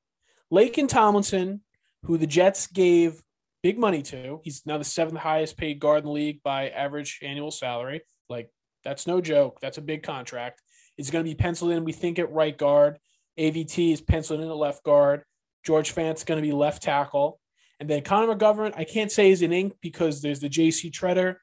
Laken 0.51 0.87
Tomlinson, 0.87 1.61
who 2.03 2.17
the 2.17 2.27
Jets 2.27 2.67
gave 2.67 3.21
big 3.61 3.77
money 3.77 4.01
to, 4.01 4.41
he's 4.43 4.63
now 4.65 4.77
the 4.77 4.83
seventh 4.83 5.19
highest 5.19 5.57
paid 5.57 5.79
guard 5.79 5.99
in 5.99 6.05
the 6.05 6.11
league 6.11 6.43
by 6.43 6.69
average 6.69 7.19
annual 7.21 7.51
salary. 7.51 8.01
Like, 8.29 8.51
that's 8.83 9.07
no 9.07 9.21
joke. 9.21 9.59
That's 9.61 9.77
a 9.77 9.81
big 9.81 10.03
contract. 10.03 10.61
Is 10.97 11.11
going 11.11 11.23
to 11.23 11.31
be 11.31 11.35
penciled 11.35 11.71
in, 11.71 11.85
we 11.85 11.93
think, 11.93 12.19
at 12.19 12.31
right 12.31 12.57
guard. 12.57 12.99
AVT 13.39 13.93
is 13.93 14.01
penciled 14.01 14.41
in 14.41 14.47
at 14.47 14.55
left 14.55 14.83
guard. 14.83 15.23
George 15.63 15.91
Fant's 15.91 16.23
going 16.23 16.41
to 16.41 16.47
be 16.47 16.51
left 16.51 16.83
tackle. 16.83 17.39
And 17.83 17.89
then 17.89 18.01
Connor 18.01 18.33
McGovern, 18.33 18.71
I 18.77 18.85
can't 18.85 19.11
say 19.11 19.27
he's 19.27 19.41
in 19.41 19.51
ink 19.51 19.75
because 19.81 20.21
there's 20.21 20.39
the 20.39 20.47
JC 20.47 20.89
Tretter 20.89 21.35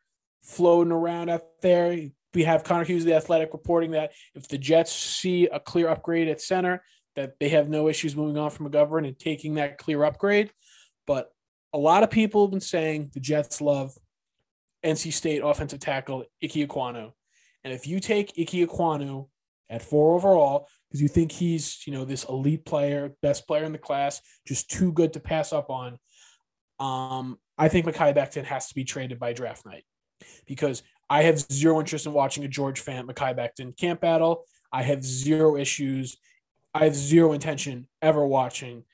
floating 0.43 0.91
around 0.91 1.29
out 1.29 1.43
there. 1.61 1.95
We 2.33 2.45
have 2.45 2.65
Connor 2.65 2.85
Hughes, 2.85 3.05
the 3.05 3.15
athletic, 3.15 3.53
reporting 3.53 3.91
that 3.91 4.13
if 4.35 4.49
the 4.49 4.57
Jets 4.57 4.91
see 4.91 5.49
a 5.49 5.61
clear 5.61 5.91
upgrade 5.91 6.29
at 6.29 6.41
center, 6.41 6.83
that 7.15 7.39
they 7.41 7.51
have 7.51 7.69
no 7.69 7.89
issues 7.89 8.17
moving 8.17 8.39
on 8.39 8.49
from 8.49 8.71
McGovern 8.71 9.07
and 9.07 9.19
taking 9.19 9.57
that 9.57 9.77
clear 9.77 10.03
upgrade. 10.03 10.51
But 11.07 11.31
a 11.75 11.79
lot 11.79 12.05
of 12.05 12.11
people 12.11 12.47
have 12.47 12.53
been 12.53 12.61
saying 12.61 13.11
the 13.13 13.21
Jets 13.21 13.61
love 13.61 13.93
NC 14.83 15.13
State 15.13 15.43
offensive 15.45 15.81
tackle 15.81 16.25
Ike 16.43 16.53
Ekwonu. 16.53 17.13
And 17.65 17.75
if 17.75 17.87
you 17.87 18.01
take 18.01 18.31
Ike 18.31 18.67
Ekwonu 18.67 19.29
at 19.69 19.83
four 19.83 20.15
overall, 20.15 20.69
because 20.89 21.03
you 21.03 21.09
think 21.09 21.33
he's, 21.33 21.87
you 21.87 21.93
know, 21.93 22.07
this 22.07 22.25
elite 22.25 22.65
player, 22.65 23.13
best 23.21 23.47
player 23.47 23.65
in 23.65 23.73
the 23.73 23.79
class, 23.79 24.23
just 24.47 24.71
too 24.71 24.91
good 24.91 25.13
to 25.13 25.21
pass 25.21 25.53
up 25.53 25.69
on, 25.69 25.99
um, 26.81 27.39
I 27.59 27.69
think 27.69 27.87
Mekhi 27.87 28.15
Becton 28.15 28.45
has 28.45 28.69
to 28.69 28.75
be 28.75 28.85
traded 28.85 29.19
by 29.19 29.33
draft 29.33 29.67
night 29.67 29.85
because 30.47 30.83
I 31.09 31.23
have 31.23 31.39
zero 31.39 31.79
interest 31.81 32.07
in 32.07 32.13
watching 32.13 32.45
a 32.45 32.49
George 32.49 32.85
Fant 32.85 33.07
Mekhi 33.07 33.37
Becton 33.37 33.77
camp 33.77 34.01
battle. 34.01 34.45
I 34.73 34.83
have 34.83 35.05
zero 35.05 35.57
issues. 35.57 36.17
I 36.73 36.85
have 36.85 36.95
zero 36.95 37.33
intention 37.33 37.89
ever 38.01 38.27
watching 38.27 38.85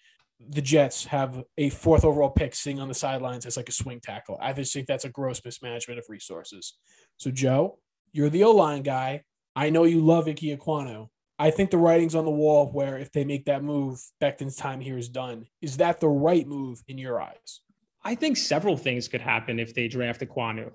the 0.40 0.62
Jets 0.62 1.07
have 1.07 1.43
a 1.57 1.71
fourth 1.71 2.05
overall 2.05 2.31
pick 2.31 2.55
sitting 2.55 2.81
on 2.81 2.88
the 2.88 2.95
sidelines 2.95 3.47
as 3.47 3.57
like 3.57 3.69
a 3.69 3.73
swing 3.73 4.00
tackle. 4.00 4.38
I 4.40 4.52
just 4.52 4.73
think 4.73 4.87
that's 4.87 5.05
a 5.05 5.11
gross 5.11 5.40
mismanagement 5.45 5.99
of 5.99 6.07
resources. 6.09 6.75
So, 7.16 7.31
Joe, 7.31 7.78
you're 8.12 8.31
the 8.31 8.45
O 8.45 8.52
line 8.52 8.83
guy. 8.83 9.23
I 9.55 9.71
know 9.71 9.85
you 9.85 10.00
love 10.00 10.28
Ike 10.28 10.37
Ekwonu. 10.37 11.09
I 11.38 11.50
think 11.50 11.71
the 11.71 11.78
writing's 11.78 12.14
on 12.14 12.25
the 12.25 12.31
wall 12.31 12.71
where 12.71 12.99
if 12.99 13.12
they 13.12 13.25
make 13.25 13.47
that 13.47 13.62
move, 13.62 14.00
Becton's 14.23 14.57
time 14.57 14.81
here 14.81 14.99
is 14.99 15.09
done. 15.09 15.47
Is 15.61 15.78
that 15.78 16.00
the 16.00 16.09
right 16.09 16.47
move 16.47 16.83
in 16.88 16.99
your 16.99 17.21
eyes? 17.21 17.61
I 18.07 18.15
think 18.15 18.37
several 18.37 18.77
things 18.77 19.09
could 19.09 19.21
happen 19.21 19.59
if 19.59 19.75
they 19.75 19.89
draft 19.89 20.21
Ekwonu. 20.21 20.71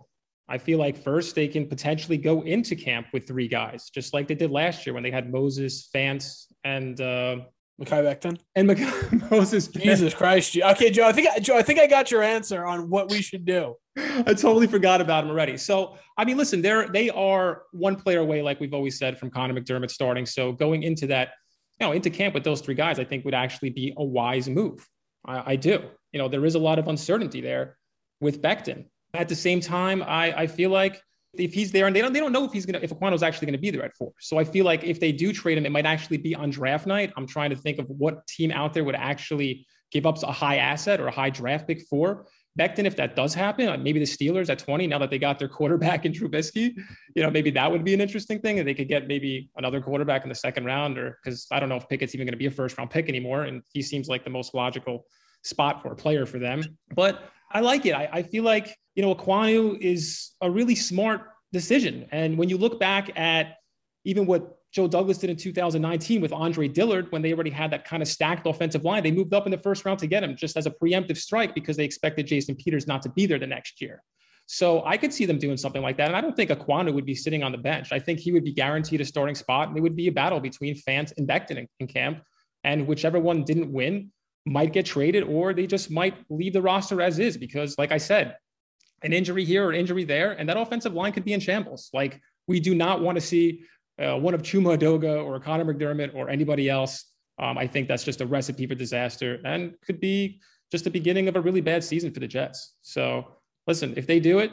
I 0.50 0.58
feel 0.58 0.80
like 0.80 1.02
first 1.02 1.34
they 1.34 1.48
can 1.48 1.66
potentially 1.66 2.18
go 2.18 2.42
into 2.42 2.76
camp 2.76 3.08
with 3.14 3.26
three 3.26 3.48
guys, 3.48 3.90
just 3.90 4.14
like 4.14 4.28
they 4.28 4.36
did 4.36 4.52
last 4.52 4.86
year 4.86 4.94
when 4.94 5.02
they 5.02 5.12
had 5.12 5.32
Moses, 5.32 5.90
Fant, 5.96 6.30
and 6.66 7.00
uh, 7.00 7.38
Mekhi 7.82 8.04
Becton 8.04 8.38
and 8.56 8.68
Mc- 8.68 9.32
Moses. 9.32 9.70
Jesus 9.70 10.14
Christ, 10.14 10.58
Okay, 10.58 10.92
Joe. 10.92 11.08
I 11.08 11.14
think 11.14 11.42
Joe. 11.42 11.58
I 11.58 11.62
think 11.62 11.80
I 11.80 11.88
got 11.88 12.12
your 12.12 12.22
answer 12.22 12.66
on 12.66 12.90
what 12.90 13.10
we 13.10 13.22
should 13.22 13.46
do. 13.46 13.76
I 13.98 14.34
totally 14.34 14.68
forgot 14.68 15.00
about 15.00 15.24
him 15.24 15.30
already. 15.30 15.56
So 15.56 15.96
I 16.18 16.26
mean, 16.26 16.36
listen, 16.36 16.62
they're 16.62 16.90
they 16.90 17.10
are 17.12 17.62
one 17.72 17.96
player 17.96 18.20
away, 18.20 18.42
like 18.42 18.60
we've 18.60 18.74
always 18.74 18.98
said, 19.00 19.18
from 19.18 19.30
Connor 19.30 19.54
McDermott 19.54 19.90
starting. 19.90 20.26
So 20.26 20.52
going 20.52 20.84
into 20.84 21.08
that, 21.08 21.30
you 21.80 21.88
know, 21.88 21.94
into 21.94 22.10
camp 22.10 22.34
with 22.34 22.44
those 22.44 22.60
three 22.60 22.76
guys, 22.76 23.00
I 23.00 23.06
think 23.06 23.24
would 23.24 23.34
actually 23.34 23.70
be 23.70 23.94
a 23.96 24.04
wise 24.04 24.50
move. 24.50 24.86
I, 25.26 25.54
I 25.54 25.56
do. 25.56 25.90
You 26.12 26.20
know, 26.20 26.27
there 26.27 26.46
is 26.46 26.56
a 26.56 26.60
lot 26.60 26.80
of 26.80 26.88
uncertainty 26.88 27.41
there 27.41 27.77
with 28.20 28.41
Becton. 28.41 28.86
At 29.13 29.30
the 29.30 29.36
same 29.36 29.60
time, 29.60 30.03
I, 30.03 30.34
I 30.41 30.48
feel 30.48 30.70
like 30.70 31.01
if 31.34 31.53
he's 31.53 31.72
there 31.72 31.88
and 31.88 31.96
they 31.96 32.01
don't 32.01 32.12
they 32.12 32.20
don't 32.20 32.34
know 32.34 32.44
if 32.44 32.51
he's 32.51 32.65
gonna 32.65 32.80
if 32.82 32.91
Ekwonu 32.91 33.22
actually 33.22 33.46
gonna 33.46 33.58
be 33.58 33.72
there 33.72 33.84
at 33.84 33.96
four. 33.96 34.12
So 34.20 34.38
I 34.38 34.44
feel 34.44 34.65
like 34.65 34.84
if 34.84 35.00
they 35.00 35.12
do 35.12 35.32
trade 35.32 35.58
him, 35.58 35.65
it 35.65 35.72
might 35.72 35.86
actually 35.86 36.18
be 36.18 36.36
on 36.36 36.50
draft 36.50 36.86
night. 36.86 37.13
I'm 37.15 37.27
trying 37.27 37.50
to 37.51 37.56
think 37.56 37.80
of 37.80 37.88
what 37.88 38.25
team 38.27 38.51
out 38.51 38.74
there 38.74 38.84
would 38.84 38.96
actually 38.96 39.65
give 39.91 40.06
up 40.06 40.22
a 40.24 40.32
high 40.32 40.58
asset 40.58 41.00
or 41.00 41.08
a 41.08 41.12
high 41.12 41.30
draft 41.30 41.68
pick 41.68 41.82
for 41.89 42.25
Becton. 42.60 42.86
If 42.86 42.96
that 42.98 43.15
does 43.15 43.34
happen, 43.34 43.82
maybe 43.84 44.00
the 44.00 44.06
Steelers 44.06 44.50
at 44.50 44.60
20, 44.60 44.88
now 44.88 44.98
that 45.00 45.10
they 45.10 45.20
got 45.20 45.39
their 45.39 45.48
quarterback 45.48 46.06
in 46.06 46.12
Trubisky, 46.12 46.74
you 47.15 47.24
know, 47.24 47.30
maybe 47.30 47.51
that 47.51 47.72
would 47.72 47.84
be 47.84 47.94
an 47.94 48.01
interesting 48.01 48.39
thing. 48.39 48.60
And 48.60 48.68
they 48.68 48.74
could 48.74 48.88
get 48.88 49.08
maybe 49.08 49.50
another 49.58 49.82
quarterback 49.82 50.24
in 50.24 50.30
the 50.30 50.36
second 50.36 50.65
round, 50.65 50.98
or 50.98 51.18
because 51.24 51.48
I 51.51 51.60
don't 51.60 51.70
know 51.70 51.77
if 51.77 51.88
Pickett's 51.88 52.13
even 52.15 52.25
going 52.25 52.34
to 52.34 52.38
be 52.38 52.48
a 52.48 52.51
first 52.51 52.77
round 52.77 52.89
pick 52.89 53.08
anymore. 53.10 53.44
And 53.44 53.62
he 53.74 53.82
seems 53.82 54.08
like 54.08 54.24
the 54.24 54.30
most 54.30 54.53
logical 54.53 55.06
spot 55.43 55.81
for 55.81 55.91
a 55.91 55.95
player 55.95 56.25
for 56.25 56.39
them. 56.39 56.63
But 56.95 57.24
I 57.51 57.62
like 57.62 57.86
it. 57.86 57.93
I, 57.93 58.10
I 58.12 58.24
feel 58.24 58.43
like, 58.43 58.75
you 58.95 59.03
know, 59.03 59.13
Ekwonu 59.13 59.77
is 59.79 60.31
a 60.41 60.50
really 60.50 60.75
smart 60.75 61.21
decision. 61.51 62.07
And 62.12 62.38
when 62.38 62.50
you 62.50 62.57
look 62.57 62.79
back 62.79 63.17
at 63.17 63.57
even 64.05 64.25
what 64.25 64.57
Joe 64.71 64.88
Douglas 64.88 65.17
did 65.17 65.29
in 65.29 65.36
2019 65.36 66.21
with 66.21 66.31
Andre 66.31 66.67
Dillard, 66.67 67.12
when 67.12 67.21
they 67.21 67.33
already 67.33 67.50
had 67.50 67.71
that 67.71 67.86
kind 67.86 68.01
of 68.01 68.07
stacked 68.07 68.48
offensive 68.48 68.86
line, 68.86 69.03
they 69.03 69.12
moved 69.12 69.33
up 69.33 69.45
in 69.45 69.51
the 69.51 69.57
first 69.57 69.83
round 69.83 70.00
to 70.00 70.07
get 70.07 70.24
him 70.24 70.36
just 70.36 70.55
as 70.55 70.65
a 70.65 70.71
preemptive 70.71 71.17
strike 71.17 71.53
because 71.53 71.75
they 71.75 71.83
expected 71.83 72.25
Jason 72.25 72.55
Peters 72.55 72.88
not 72.88 73.01
to 73.01 73.10
be 73.10 73.25
there 73.25 73.39
the 73.39 73.48
next 73.48 73.81
year. 73.81 74.01
So 74.48 74.83
I 74.86 74.98
could 74.98 75.13
see 75.13 75.25
them 75.25 75.38
doing 75.38 75.57
something 75.57 75.81
like 75.81 75.98
that. 75.98 76.07
And 76.07 76.15
I 76.15 76.21
don't 76.21 76.36
think 76.36 76.50
Ekwonu 76.50 76.93
would 76.93 77.05
be 77.05 77.15
sitting 77.15 77.43
on 77.43 77.51
the 77.51 77.57
bench. 77.57 77.91
I 77.91 78.00
think 78.00 78.19
he 78.19 78.31
would 78.31 78.43
be 78.43 78.53
guaranteed 78.53 79.01
a 79.01 79.05
starting 79.05 79.36
spot. 79.36 79.69
And 79.69 79.77
it 79.77 79.81
would 79.81 79.95
be 79.95 80.07
a 80.07 80.12
battle 80.12 80.39
between 80.39 80.75
Fant 80.75 81.13
and 81.17 81.27
Becton 81.27 81.57
in, 81.57 81.67
in 81.79 81.88
camp. 81.88 82.21
And 82.63 82.88
whichever 82.88 83.19
one 83.19 83.43
didn't 83.43 83.71
win 83.71 84.12
might 84.45 84.74
get 84.74 84.86
traded 84.86 85.24
or 85.24 85.53
they 85.53 85.67
just 85.67 85.91
might 85.91 86.15
leave 86.29 86.53
the 86.53 86.62
roster 86.62 87.01
as 87.01 87.19
is 87.19 87.38
because, 87.38 87.77
like 87.77 87.91
I 87.91 87.98
said, 87.98 88.36
an 89.03 89.13
injury 89.13 89.45
here 89.45 89.65
or 89.65 89.74
injury 89.74 90.03
there, 90.03 90.33
and 90.33 90.48
that 90.50 90.57
offensive 90.57 90.93
line 90.93 91.12
could 91.12 91.25
be 91.25 91.33
in 91.33 91.39
shambles. 91.39 91.89
Like 91.93 92.19
we 92.48 92.60
do 92.60 92.75
not 92.75 93.01
want 93.01 93.17
to 93.17 93.21
see 93.21 93.63
uh, 94.00 94.17
one 94.17 94.33
of 94.33 94.41
Chuma 94.41 94.77
Edoga 94.77 95.24
or 95.24 95.39
Connor 95.39 95.74
McDermott 95.74 96.15
or 96.15 96.29
anybody 96.29 96.69
else. 96.69 97.05
Um, 97.39 97.57
I 97.57 97.65
think 97.65 97.88
that's 97.88 98.03
just 98.03 98.21
a 98.21 98.25
recipe 98.25 98.67
for 98.67 98.75
disaster 98.75 99.39
and 99.45 99.74
could 99.86 100.00
be 100.00 100.39
just 100.71 100.83
the 100.83 100.89
beginning 100.89 101.27
of 101.27 101.36
a 101.36 101.41
really 101.41 101.62
bad 101.62 101.83
season 101.83 102.13
for 102.13 102.19
the 102.19 102.27
Jets. 102.27 102.75
So 102.81 103.25
listen, 103.67 103.93
if 103.98 104.07
they 104.07 104.19
do 104.19 104.39
it, 104.39 104.51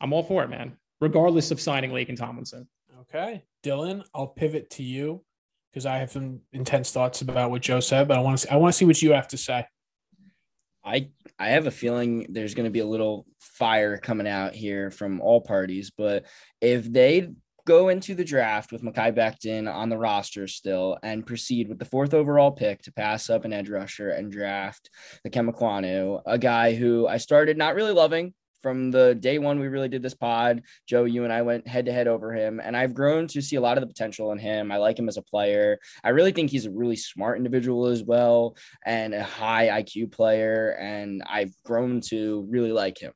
I'm 0.00 0.12
all 0.12 0.22
for 0.22 0.42
it, 0.42 0.48
man. 0.48 0.76
Regardless 1.00 1.50
of 1.50 1.60
signing 1.60 1.90
Laken 1.90 2.16
Tomlinson. 2.16 2.66
Okay, 3.02 3.44
Dylan, 3.62 4.02
I'll 4.14 4.26
pivot 4.26 4.70
to 4.70 4.82
you 4.82 5.22
because 5.76 5.84
I 5.84 5.98
have 5.98 6.10
some 6.10 6.40
intense 6.54 6.90
thoughts 6.90 7.20
about 7.20 7.50
what 7.50 7.60
Joe 7.60 7.80
said, 7.80 8.08
but 8.08 8.16
I 8.16 8.22
want 8.22 8.38
to 8.38 8.50
I 8.50 8.56
want 8.56 8.72
to 8.72 8.78
see 8.78 8.86
what 8.86 9.02
you 9.02 9.12
have 9.12 9.28
to 9.28 9.36
say. 9.36 9.66
I 10.82 11.10
I 11.38 11.50
have 11.50 11.66
a 11.66 11.70
feeling 11.70 12.28
there's 12.30 12.54
going 12.54 12.64
to 12.64 12.70
be 12.70 12.80
a 12.80 12.86
little 12.86 13.26
fire 13.40 13.98
coming 13.98 14.26
out 14.26 14.54
here 14.54 14.90
from 14.90 15.20
all 15.20 15.42
parties. 15.42 15.92
But 15.94 16.24
if 16.62 16.90
they 16.90 17.28
go 17.66 17.90
into 17.90 18.14
the 18.14 18.24
draft 18.24 18.72
with 18.72 18.80
Mekhi 18.80 19.14
Becton 19.14 19.70
on 19.70 19.90
the 19.90 19.98
roster 19.98 20.48
still 20.48 20.96
and 21.02 21.26
proceed 21.26 21.68
with 21.68 21.78
the 21.78 21.84
fourth 21.84 22.14
overall 22.14 22.52
pick 22.52 22.80
to 22.84 22.92
pass 22.94 23.28
up 23.28 23.44
an 23.44 23.52
edge 23.52 23.68
rusher 23.68 24.08
and 24.08 24.32
draft 24.32 24.88
the 25.24 25.30
Ekwonu, 25.30 26.22
a 26.24 26.38
guy 26.38 26.74
who 26.74 27.06
I 27.06 27.18
started 27.18 27.58
not 27.58 27.74
really 27.74 27.92
loving 27.92 28.32
from 28.62 28.90
the 28.90 29.14
day 29.14 29.38
one 29.38 29.60
we 29.60 29.68
really 29.68 29.88
did 29.88 30.02
this 30.02 30.14
pod 30.14 30.62
joe 30.88 31.04
you 31.04 31.24
and 31.24 31.32
i 31.32 31.42
went 31.42 31.66
head 31.66 31.86
to 31.86 31.92
head 31.92 32.08
over 32.08 32.32
him 32.32 32.60
and 32.60 32.76
i've 32.76 32.94
grown 32.94 33.26
to 33.26 33.42
see 33.42 33.56
a 33.56 33.60
lot 33.60 33.76
of 33.76 33.82
the 33.82 33.86
potential 33.86 34.32
in 34.32 34.38
him. 34.38 34.72
I 34.72 34.76
like 34.78 34.98
him 34.98 35.08
as 35.08 35.16
a 35.16 35.22
player. 35.22 35.78
I 36.04 36.10
really 36.10 36.32
think 36.32 36.50
he's 36.50 36.66
a 36.66 36.70
really 36.70 36.96
smart 36.96 37.38
individual 37.38 37.86
as 37.86 38.02
well 38.02 38.56
and 38.84 39.14
a 39.14 39.22
high 39.22 39.82
iq 39.82 40.12
player 40.12 40.76
and 40.80 41.22
i've 41.28 41.52
grown 41.64 42.00
to 42.08 42.46
really 42.50 42.72
like 42.72 42.98
him. 42.98 43.12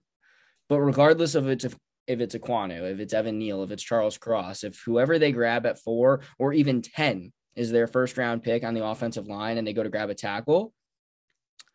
But 0.69 0.81
regardless 0.81 1.35
of 1.35 1.49
it's 1.49 1.65
if, 1.65 1.77
if 2.07 2.21
it's 2.21 2.35
Ekwonu, 2.35 2.93
if 2.93 3.01
it's 3.01 3.15
Evan 3.15 3.39
Neal, 3.39 3.63
if 3.63 3.71
it's 3.71 3.83
Charles 3.83 4.19
Cross, 4.19 4.65
if 4.65 4.81
whoever 4.85 5.19
they 5.19 5.33
grab 5.33 5.67
at 5.67 5.79
four 5.81 6.23
or 6.39 6.53
even 6.53 6.83
10 6.83 7.33
is 7.57 7.71
their 7.71 7.87
first 7.87 8.17
round 8.17 8.43
pick 8.43 8.65
on 8.65 8.75
the 8.75 8.85
offensive 8.85 9.27
line 9.27 9.59
and 9.59 9.67
they 9.67 9.73
go 9.73 9.83
to 9.83 9.91
grab 9.91 10.11
a 10.11 10.15
tackle, 10.15 10.73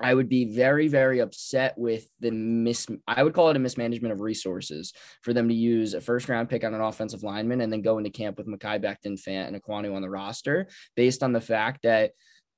I 0.01 0.13
would 0.13 0.27
be 0.27 0.45
very, 0.45 0.87
very 0.87 1.19
upset 1.19 1.77
with 1.77 2.07
the 2.19 2.31
mis. 2.31 2.87
I 3.07 3.23
would 3.23 3.33
call 3.33 3.49
it 3.49 3.55
a 3.55 3.59
mismanagement 3.59 4.11
of 4.11 4.19
resources 4.19 4.93
for 5.21 5.33
them 5.33 5.47
to 5.47 5.53
use 5.53 5.93
a 5.93 6.01
first 6.01 6.27
round 6.27 6.49
pick 6.49 6.63
on 6.63 6.73
an 6.73 6.81
offensive 6.81 7.23
lineman 7.23 7.61
and 7.61 7.71
then 7.71 7.81
go 7.81 7.97
into 7.97 8.09
camp 8.09 8.37
with 8.37 8.47
Mekhi 8.47 8.83
Becton, 8.83 9.21
Fant, 9.21 9.47
and 9.47 9.61
Ekwonu 9.61 9.95
on 9.95 10.01
the 10.01 10.09
roster, 10.09 10.67
based 10.95 11.23
on 11.23 11.31
the 11.31 11.41
fact 11.41 11.83
that 11.83 12.11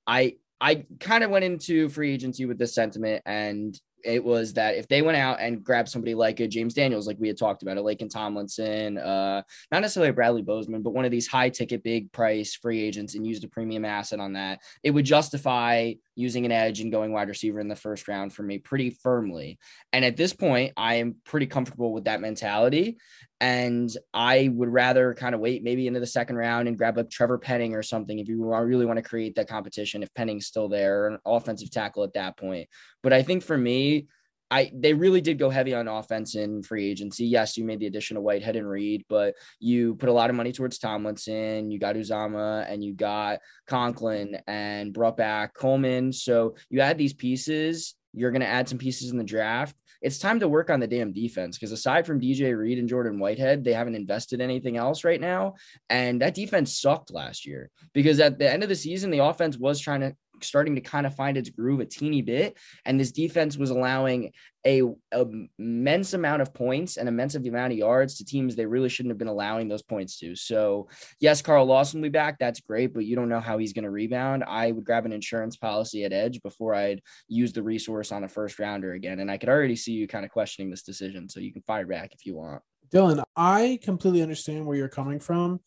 I 0.07 0.37
I 0.59 0.85
kind 0.99 1.23
of 1.23 1.29
went 1.29 1.45
into 1.45 1.89
free 1.89 2.13
agency 2.13 2.45
with 2.45 2.57
this 2.57 2.73
sentiment, 2.73 3.21
and 3.25 3.79
it 4.03 4.23
was 4.23 4.53
that 4.53 4.75
if 4.75 4.87
they 4.87 5.01
went 5.01 5.17
out 5.17 5.39
and 5.39 5.63
grabbed 5.63 5.89
somebody 5.89 6.15
like 6.15 6.39
a 6.39 6.47
James 6.47 6.73
Daniels, 6.73 7.07
like 7.07 7.17
we 7.19 7.27
had 7.27 7.37
talked 7.37 7.63
about, 7.63 7.77
a 7.77 7.81
Laken 7.81 8.09
Tomlinson, 8.09 8.97
uh, 8.97 9.41
not 9.71 9.81
necessarily 9.81 10.09
a 10.09 10.13
Bradley 10.13 10.41
Bozeman, 10.41 10.81
but 10.81 10.93
one 10.93 11.05
of 11.05 11.11
these 11.11 11.27
high 11.27 11.49
ticket, 11.49 11.83
big 11.83 12.11
price 12.11 12.55
free 12.55 12.81
agents 12.81 13.15
and 13.15 13.25
used 13.25 13.43
a 13.43 13.47
premium 13.47 13.85
asset 13.85 14.19
on 14.19 14.33
that, 14.33 14.59
it 14.83 14.91
would 14.91 15.05
justify 15.05 15.93
using 16.15 16.45
an 16.45 16.51
edge 16.51 16.81
and 16.81 16.91
going 16.91 17.13
wide 17.13 17.29
receiver 17.29 17.59
in 17.59 17.67
the 17.67 17.75
first 17.75 18.07
round 18.07 18.33
for 18.33 18.43
me 18.43 18.57
pretty 18.57 18.89
firmly. 18.89 19.59
And 19.93 20.03
at 20.03 20.17
this 20.17 20.33
point, 20.33 20.73
I 20.75 20.95
am 20.95 21.17
pretty 21.25 21.45
comfortable 21.45 21.93
with 21.93 22.05
that 22.05 22.21
mentality. 22.21 22.97
And 23.39 23.91
I 24.15 24.49
would 24.51 24.69
rather 24.69 25.13
kind 25.13 25.35
of 25.35 25.41
wait 25.41 25.63
maybe 25.63 25.85
into 25.85 25.99
the 25.99 26.07
second 26.07 26.37
round 26.37 26.67
and 26.67 26.75
grab 26.75 26.97
a 26.97 27.03
Trevor 27.03 27.37
Penning 27.37 27.75
or 27.75 27.83
something 27.83 28.17
if 28.17 28.27
you 28.27 28.43
really 28.43 28.87
want 28.87 28.97
to 28.97 29.07
create 29.07 29.35
that 29.35 29.47
competition, 29.47 30.01
if 30.01 30.11
Penning's 30.15 30.47
still 30.47 30.67
there, 30.67 31.07
an 31.07 31.19
offensive 31.23 31.69
tackle 31.69 32.03
at 32.03 32.13
that 32.13 32.35
point. 32.35 32.67
But 33.07 33.13
I 33.13 33.23
think 33.23 33.41
for 33.41 33.57
me, 33.57 34.07
I 34.51 34.69
they 34.75 34.91
really 34.91 35.21
did 35.21 35.39
go 35.39 35.49
heavy 35.49 35.73
on 35.73 35.87
offense 35.87 36.35
in 36.35 36.61
free 36.61 36.91
agency. 36.91 37.25
Yes, 37.25 37.55
you 37.55 37.63
made 37.63 37.79
the 37.79 37.87
addition 37.87 38.17
of 38.17 38.23
Whitehead 38.23 38.57
and 38.57 38.67
Reed, 38.67 39.05
but 39.07 39.35
you 39.61 39.95
put 39.95 40.09
a 40.09 40.11
lot 40.11 40.29
of 40.29 40.35
money 40.35 40.51
towards 40.51 40.77
Tomlinson. 40.77 41.71
You 41.71 41.79
got 41.79 41.95
Uzomah 41.95 42.69
and 42.69 42.83
you 42.83 42.93
got 42.93 43.39
Conklin 43.65 44.41
and 44.45 44.91
brought 44.91 45.15
back 45.15 45.53
Coleman. 45.53 46.11
So 46.11 46.55
you 46.69 46.81
add 46.81 46.97
these 46.97 47.13
pieces. 47.13 47.95
You're 48.11 48.31
going 48.31 48.41
to 48.41 48.47
add 48.47 48.67
some 48.67 48.77
pieces 48.77 49.09
in 49.09 49.17
the 49.17 49.23
draft. 49.23 49.77
It's 50.01 50.19
time 50.19 50.41
to 50.41 50.49
work 50.49 50.69
on 50.69 50.81
the 50.81 50.87
damn 50.87 51.13
defense 51.13 51.57
because 51.57 51.71
aside 51.71 52.05
from 52.05 52.19
DJ 52.19 52.57
Reed 52.57 52.77
and 52.77 52.89
Jordan 52.89 53.19
Whitehead, 53.19 53.63
they 53.63 53.73
haven't 53.73 53.95
invested 53.95 54.41
anything 54.41 54.75
else 54.75 55.05
right 55.05 55.21
now. 55.21 55.55
And 55.89 56.21
that 56.21 56.35
defense 56.35 56.81
sucked 56.81 57.13
last 57.13 57.45
year 57.45 57.69
because 57.93 58.19
at 58.19 58.37
the 58.37 58.51
end 58.51 58.63
of 58.63 58.69
the 58.69 58.75
season, 58.75 59.11
the 59.11 59.23
offense 59.23 59.57
was 59.57 59.79
trying 59.79 60.01
to 60.01 60.13
starting 60.43 60.75
to 60.75 60.81
kind 60.81 61.05
of 61.05 61.15
find 61.15 61.37
its 61.37 61.49
groove 61.49 61.79
a 61.79 61.85
teeny 61.85 62.21
bit. 62.21 62.57
And 62.85 62.99
this 62.99 63.11
defense 63.11 63.57
was 63.57 63.69
allowing 63.69 64.31
a, 64.65 64.81
a, 65.13 65.25
immense 65.57 66.13
amount 66.13 66.41
of 66.41 66.53
points 66.53 66.97
and 66.97 67.07
immense 67.07 67.35
amount 67.35 67.71
of 67.71 67.77
yards 67.77 68.17
to 68.17 68.25
teams 68.25 68.55
they 68.55 68.65
really 68.65 68.89
shouldn't 68.89 69.11
have 69.11 69.17
been 69.17 69.27
allowing 69.27 69.67
those 69.67 69.81
points 69.81 70.19
to. 70.19 70.35
So 70.35 70.89
yes, 71.19 71.41
Carl 71.41 71.65
Lawson 71.65 72.01
will 72.01 72.07
be 72.07 72.11
back. 72.11 72.37
That's 72.37 72.59
great, 72.59 72.93
but 72.93 73.05
you 73.05 73.15
don't 73.15 73.29
know 73.29 73.39
how 73.39 73.57
he's 73.57 73.73
going 73.73 73.85
to 73.85 73.91
rebound. 73.91 74.43
I 74.45 74.71
would 74.71 74.83
grab 74.83 75.05
an 75.05 75.13
insurance 75.13 75.55
policy 75.55 76.03
at 76.03 76.13
edge 76.13 76.41
before 76.41 76.75
I'd 76.75 77.01
use 77.27 77.53
the 77.53 77.63
resource 77.63 78.11
on 78.11 78.23
a 78.23 78.29
first 78.29 78.59
rounder 78.59 78.93
again. 78.93 79.19
And 79.19 79.31
I 79.31 79.37
could 79.37 79.49
already 79.49 79.75
see 79.75 79.93
you 79.93 80.07
kind 80.07 80.25
of 80.25 80.31
questioning 80.31 80.69
this 80.69 80.83
decision. 80.83 81.29
So 81.29 81.39
you 81.39 81.53
can 81.53 81.61
fire 81.61 81.85
back 81.85 82.13
if 82.13 82.25
you 82.25 82.35
want. 82.35 82.61
Dylan, 82.91 83.23
I 83.35 83.79
completely 83.83 84.21
understand 84.21 84.65
where 84.65 84.77
you're 84.77 84.87
coming 84.87 85.19
from. 85.19 85.59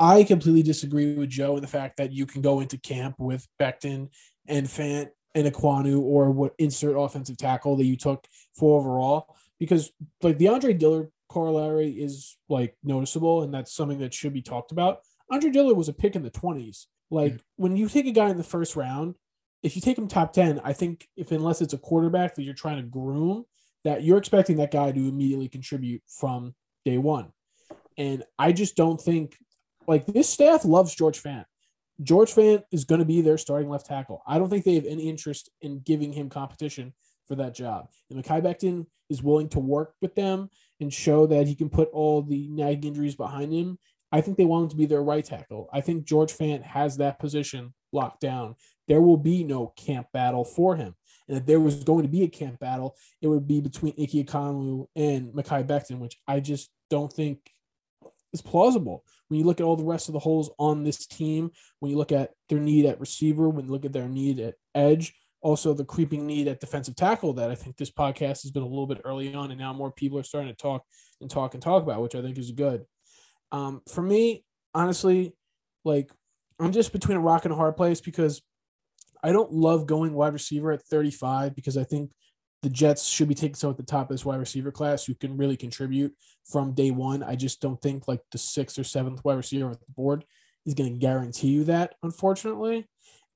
I 0.00 0.24
completely 0.24 0.62
disagree 0.62 1.14
with 1.14 1.30
Joe 1.30 1.56
in 1.56 1.62
the 1.62 1.68
fact 1.68 1.96
that 1.96 2.12
you 2.12 2.26
can 2.26 2.40
go 2.40 2.60
into 2.60 2.78
camp 2.78 3.16
with 3.18 3.46
Becton 3.60 4.10
and 4.46 4.66
Fant 4.66 5.08
and 5.34 5.46
Ekwonu 5.46 6.00
or 6.00 6.30
what 6.30 6.54
insert 6.58 6.96
offensive 6.96 7.36
tackle 7.36 7.76
that 7.76 7.84
you 7.84 7.96
took 7.96 8.26
for 8.56 8.78
overall 8.78 9.36
because 9.58 9.92
like 10.22 10.38
the 10.38 10.48
Andre 10.48 10.72
Dillard 10.72 11.10
corollary 11.28 11.90
is 11.90 12.36
like 12.48 12.76
noticeable 12.82 13.42
and 13.42 13.52
that's 13.52 13.72
something 13.72 13.98
that 13.98 14.14
should 14.14 14.32
be 14.32 14.42
talked 14.42 14.72
about. 14.72 15.00
Andre 15.30 15.50
Dillard 15.50 15.76
was 15.76 15.88
a 15.88 15.92
pick 15.92 16.16
in 16.16 16.22
the 16.22 16.30
20s. 16.30 16.86
Like 17.10 17.40
when 17.56 17.76
you 17.76 17.88
take 17.88 18.06
a 18.06 18.12
guy 18.12 18.30
in 18.30 18.36
the 18.36 18.44
first 18.44 18.76
round, 18.76 19.16
if 19.62 19.74
you 19.74 19.82
take 19.82 19.98
him 19.98 20.08
top 20.08 20.32
10, 20.32 20.60
I 20.62 20.72
think 20.72 21.08
if 21.16 21.32
unless 21.32 21.60
it's 21.60 21.74
a 21.74 21.78
quarterback 21.78 22.34
that 22.34 22.42
you're 22.42 22.54
trying 22.54 22.76
to 22.76 22.82
groom, 22.82 23.44
that 23.84 24.04
you're 24.04 24.18
expecting 24.18 24.56
that 24.58 24.70
guy 24.70 24.92
to 24.92 25.08
immediately 25.08 25.48
contribute 25.48 26.02
from 26.06 26.54
day 26.84 26.98
one. 26.98 27.32
And 27.96 28.22
I 28.38 28.52
just 28.52 28.76
don't 28.76 29.00
think 29.00 29.36
like 29.88 30.06
this 30.06 30.28
staff 30.28 30.64
loves 30.64 30.94
George 30.94 31.20
Fant. 31.20 31.46
George 32.02 32.32
Fant 32.32 32.62
is 32.70 32.84
going 32.84 33.00
to 33.00 33.04
be 33.04 33.22
their 33.22 33.38
starting 33.38 33.68
left 33.68 33.86
tackle. 33.86 34.22
I 34.26 34.38
don't 34.38 34.48
think 34.48 34.64
they 34.64 34.76
have 34.76 34.86
any 34.86 35.08
interest 35.08 35.50
in 35.60 35.80
giving 35.80 36.12
him 36.12 36.28
competition 36.28 36.94
for 37.26 37.34
that 37.36 37.54
job. 37.54 37.88
And 38.08 38.22
Mekhi 38.22 38.40
Becton 38.40 38.86
is 39.10 39.22
willing 39.22 39.48
to 39.48 39.58
work 39.58 39.94
with 40.00 40.14
them 40.14 40.50
and 40.80 40.92
show 40.92 41.26
that 41.26 41.48
he 41.48 41.54
can 41.54 41.70
put 41.70 41.88
all 41.90 42.22
the 42.22 42.46
nagging 42.48 42.84
injuries 42.84 43.16
behind 43.16 43.52
him. 43.52 43.78
I 44.12 44.20
think 44.20 44.36
they 44.36 44.44
want 44.44 44.64
him 44.64 44.70
to 44.70 44.76
be 44.76 44.86
their 44.86 45.02
right 45.02 45.24
tackle. 45.24 45.68
I 45.72 45.80
think 45.80 46.04
George 46.04 46.32
Fant 46.32 46.62
has 46.62 46.98
that 46.98 47.18
position 47.18 47.74
locked 47.92 48.20
down. 48.20 48.54
There 48.86 49.02
will 49.02 49.16
be 49.16 49.42
no 49.42 49.72
camp 49.76 50.06
battle 50.12 50.44
for 50.44 50.76
him. 50.76 50.94
And 51.28 51.36
if 51.36 51.46
there 51.46 51.60
was 51.60 51.84
going 51.84 52.04
to 52.04 52.08
be 52.08 52.22
a 52.22 52.28
camp 52.28 52.58
battle, 52.58 52.96
it 53.20 53.28
would 53.28 53.46
be 53.46 53.60
between 53.60 53.94
Ike 54.00 54.26
Ekwonu 54.26 54.86
and 54.96 55.32
Mekhi 55.34 55.66
Becton, 55.66 55.98
which 55.98 56.16
I 56.26 56.40
just 56.40 56.70
don't 56.88 57.12
think 57.12 57.38
is 58.32 58.42
plausible 58.42 59.04
when 59.28 59.38
you 59.38 59.46
look 59.46 59.60
at 59.60 59.64
all 59.64 59.76
the 59.76 59.84
rest 59.84 60.08
of 60.08 60.14
the 60.14 60.18
holes 60.18 60.50
on 60.58 60.82
this 60.82 61.06
team, 61.06 61.50
when 61.80 61.90
you 61.90 61.98
look 61.98 62.12
at 62.12 62.32
their 62.48 62.58
need 62.58 62.86
at 62.86 63.00
receiver, 63.00 63.48
when 63.48 63.66
you 63.66 63.72
look 63.72 63.84
at 63.84 63.92
their 63.92 64.08
need 64.08 64.40
at 64.40 64.54
edge, 64.74 65.14
also 65.40 65.72
the 65.72 65.84
creeping 65.84 66.26
need 66.26 66.48
at 66.48 66.60
defensive 66.60 66.96
tackle 66.96 67.34
that 67.34 67.50
I 67.50 67.54
think 67.54 67.76
this 67.76 67.90
podcast 67.90 68.42
has 68.42 68.50
been 68.50 68.62
a 68.62 68.68
little 68.68 68.86
bit 68.86 69.02
early 69.04 69.34
on, 69.34 69.50
and 69.50 69.60
now 69.60 69.72
more 69.72 69.92
people 69.92 70.18
are 70.18 70.24
starting 70.24 70.50
to 70.50 70.56
talk 70.56 70.82
and 71.20 71.30
talk 71.30 71.54
and 71.54 71.62
talk 71.62 71.82
about, 71.82 72.02
which 72.02 72.14
I 72.14 72.22
think 72.22 72.38
is 72.38 72.50
good. 72.50 72.84
Um, 73.52 73.82
for 73.88 74.02
me, 74.02 74.44
honestly, 74.74 75.34
like 75.84 76.10
I'm 76.58 76.72
just 76.72 76.92
between 76.92 77.18
a 77.18 77.20
rock 77.20 77.44
and 77.44 77.52
a 77.52 77.56
hard 77.56 77.76
place 77.76 78.00
because 78.00 78.42
I 79.22 79.32
don't 79.32 79.52
love 79.52 79.86
going 79.86 80.14
wide 80.14 80.32
receiver 80.32 80.72
at 80.72 80.82
35 80.82 81.54
because 81.54 81.76
I 81.76 81.84
think 81.84 82.10
the 82.62 82.70
Jets 82.70 83.06
should 83.06 83.28
be 83.28 83.34
taking 83.34 83.54
someone 83.54 83.74
at 83.74 83.78
the 83.78 83.90
top 83.90 84.10
of 84.10 84.14
this 84.14 84.24
wide 84.24 84.40
receiver 84.40 84.72
class 84.72 85.04
who 85.04 85.14
can 85.14 85.36
really 85.36 85.56
contribute 85.56 86.12
from 86.50 86.72
day 86.72 86.90
one. 86.90 87.22
I 87.22 87.36
just 87.36 87.60
don't 87.60 87.80
think 87.80 88.08
like 88.08 88.20
the 88.32 88.38
sixth 88.38 88.78
or 88.78 88.84
seventh 88.84 89.24
wide 89.24 89.36
receiver 89.36 89.70
at 89.70 89.80
the 89.80 89.92
board 89.94 90.24
is 90.66 90.74
going 90.74 90.92
to 90.92 90.98
guarantee 90.98 91.48
you 91.48 91.64
that, 91.64 91.94
unfortunately. 92.02 92.86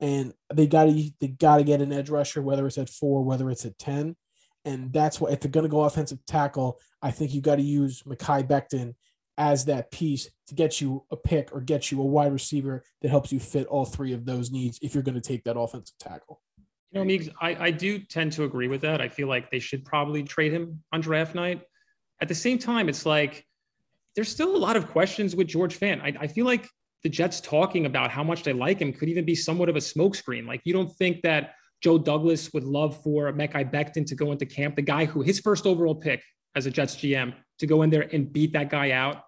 And 0.01 0.35
they 0.53 0.67
got 0.67 0.87
to 0.87 1.11
they 1.21 1.29
got 1.29 1.59
to 1.59 1.65
get 1.65 1.81
an 1.81 1.93
edge 1.93 2.11
rusher, 2.11 2.43
whether 2.43 2.67
it's 2.67 2.79
at 2.79 2.89
four, 2.89 3.23
whether 3.23 3.51
it's 3.51 3.65
at 3.65 3.79
ten, 3.79 4.17
and 4.65 4.93
that's 4.93 5.21
what 5.21 5.33
if 5.33 5.41
they're 5.41 5.51
going 5.51 5.65
to 5.65 5.71
go 5.71 5.83
offensive 5.83 6.25
tackle, 6.27 6.79
I 7.01 7.11
think 7.11 7.35
you 7.35 7.41
got 7.41 7.57
to 7.57 7.63
use 7.63 8.03
Mekhi 8.03 8.47
Becton 8.47 8.95
as 9.39 9.65
that 9.65 9.91
piece 9.91 10.29
to 10.47 10.55
get 10.55 10.81
you 10.81 11.05
a 11.11 11.17
pick 11.17 11.53
or 11.53 11.61
get 11.61 11.91
you 11.91 12.01
a 12.01 12.05
wide 12.05 12.33
receiver 12.33 12.85
that 13.01 13.09
helps 13.09 13.33
you 13.33 13.41
fit 13.41 13.67
all 13.67 13.85
three 13.85 14.13
of 14.13 14.25
those 14.25 14.51
needs 14.51 14.79
if 14.83 14.95
you're 14.95 15.03
going 15.03 15.15
to 15.15 15.21
take 15.21 15.43
that 15.45 15.59
offensive 15.59 15.97
tackle. 15.99 16.41
You 16.91 17.01
know, 17.01 17.05
Meeks, 17.05 17.29
I, 17.41 17.57
I 17.59 17.71
do 17.71 17.99
tend 17.99 18.33
to 18.33 18.45
agree 18.45 18.69
with 18.69 18.83
that. 18.83 19.01
I 19.01 19.09
feel 19.09 19.27
like 19.27 19.51
they 19.51 19.59
should 19.59 19.85
probably 19.85 20.23
trade 20.23 20.53
him 20.53 20.83
on 20.93 21.01
draft 21.01 21.35
night. 21.35 21.63
At 22.23 22.29
the 22.29 22.35
same 22.35 22.59
time, 22.59 22.89
it's 22.89 23.05
like 23.05 23.45
there's 24.15 24.31
still 24.31 24.57
a 24.57 24.59
lot 24.59 24.77
of 24.77 24.89
questions 24.89 25.37
with 25.37 25.49
George 25.49 25.79
Fant. 25.79 26.01
I, 26.01 26.15
I 26.21 26.27
feel 26.27 26.47
like 26.47 26.67
the 27.03 27.11
Jets 27.11 27.41
talking 27.41 27.85
about 27.85 28.11
how 28.11 28.23
much 28.23 28.45
they 28.45 28.55
like 28.55 28.81
him 28.81 28.93
could 28.93 29.11
even 29.11 29.25
be 29.25 29.35
somewhat 29.35 29.69
of 29.69 29.77
a 29.77 29.81
smokescreen. 29.81 30.47
Like 30.47 30.63
you 30.65 30.73
don't 30.73 30.91
think 30.97 31.21
that 31.23 31.55
Joe 31.83 31.99
Douglas 31.99 32.53
would 32.55 32.65
love 32.65 33.03
for 33.03 33.31
Mekhi 33.33 33.71
Becton 33.71 34.07
to 34.07 34.15
go 34.15 34.33
into 34.33 34.47
camp, 34.47 34.77
the 34.77 34.83
guy 34.83 35.05
who 35.05 35.21
his 35.21 35.41
first 35.41 35.67
overall 35.67 35.97
pick 35.97 36.23
as 36.55 36.67
a 36.67 36.71
Jets 36.71 36.97
GM 36.97 37.35
to 37.59 37.67
go 37.67 37.83
in 37.83 37.91
there 37.91 38.09
and 38.15 38.33
beat 38.33 38.53
that 38.55 38.71
guy 38.71 38.93
out 38.93 39.25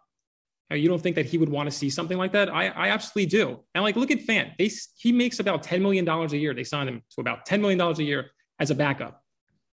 you 0.76 0.88
don't 0.88 1.00
think 1.00 1.16
that 1.16 1.26
he 1.26 1.38
would 1.38 1.48
want 1.48 1.70
to 1.70 1.76
see 1.76 1.90
something 1.90 2.18
like 2.18 2.32
that? 2.32 2.48
I, 2.48 2.68
I 2.68 2.88
absolutely 2.88 3.26
do. 3.26 3.60
And 3.74 3.84
like, 3.84 3.96
look 3.96 4.10
at 4.10 4.20
Fant. 4.20 4.56
They 4.58 4.70
he 4.96 5.12
makes 5.12 5.38
about 5.38 5.62
ten 5.62 5.82
million 5.82 6.04
dollars 6.04 6.32
a 6.32 6.38
year. 6.38 6.54
They 6.54 6.64
signed 6.64 6.88
him 6.88 7.02
to 7.14 7.20
about 7.20 7.46
ten 7.46 7.60
million 7.60 7.78
dollars 7.78 7.98
a 7.98 8.04
year 8.04 8.30
as 8.60 8.70
a 8.70 8.74
backup. 8.74 9.22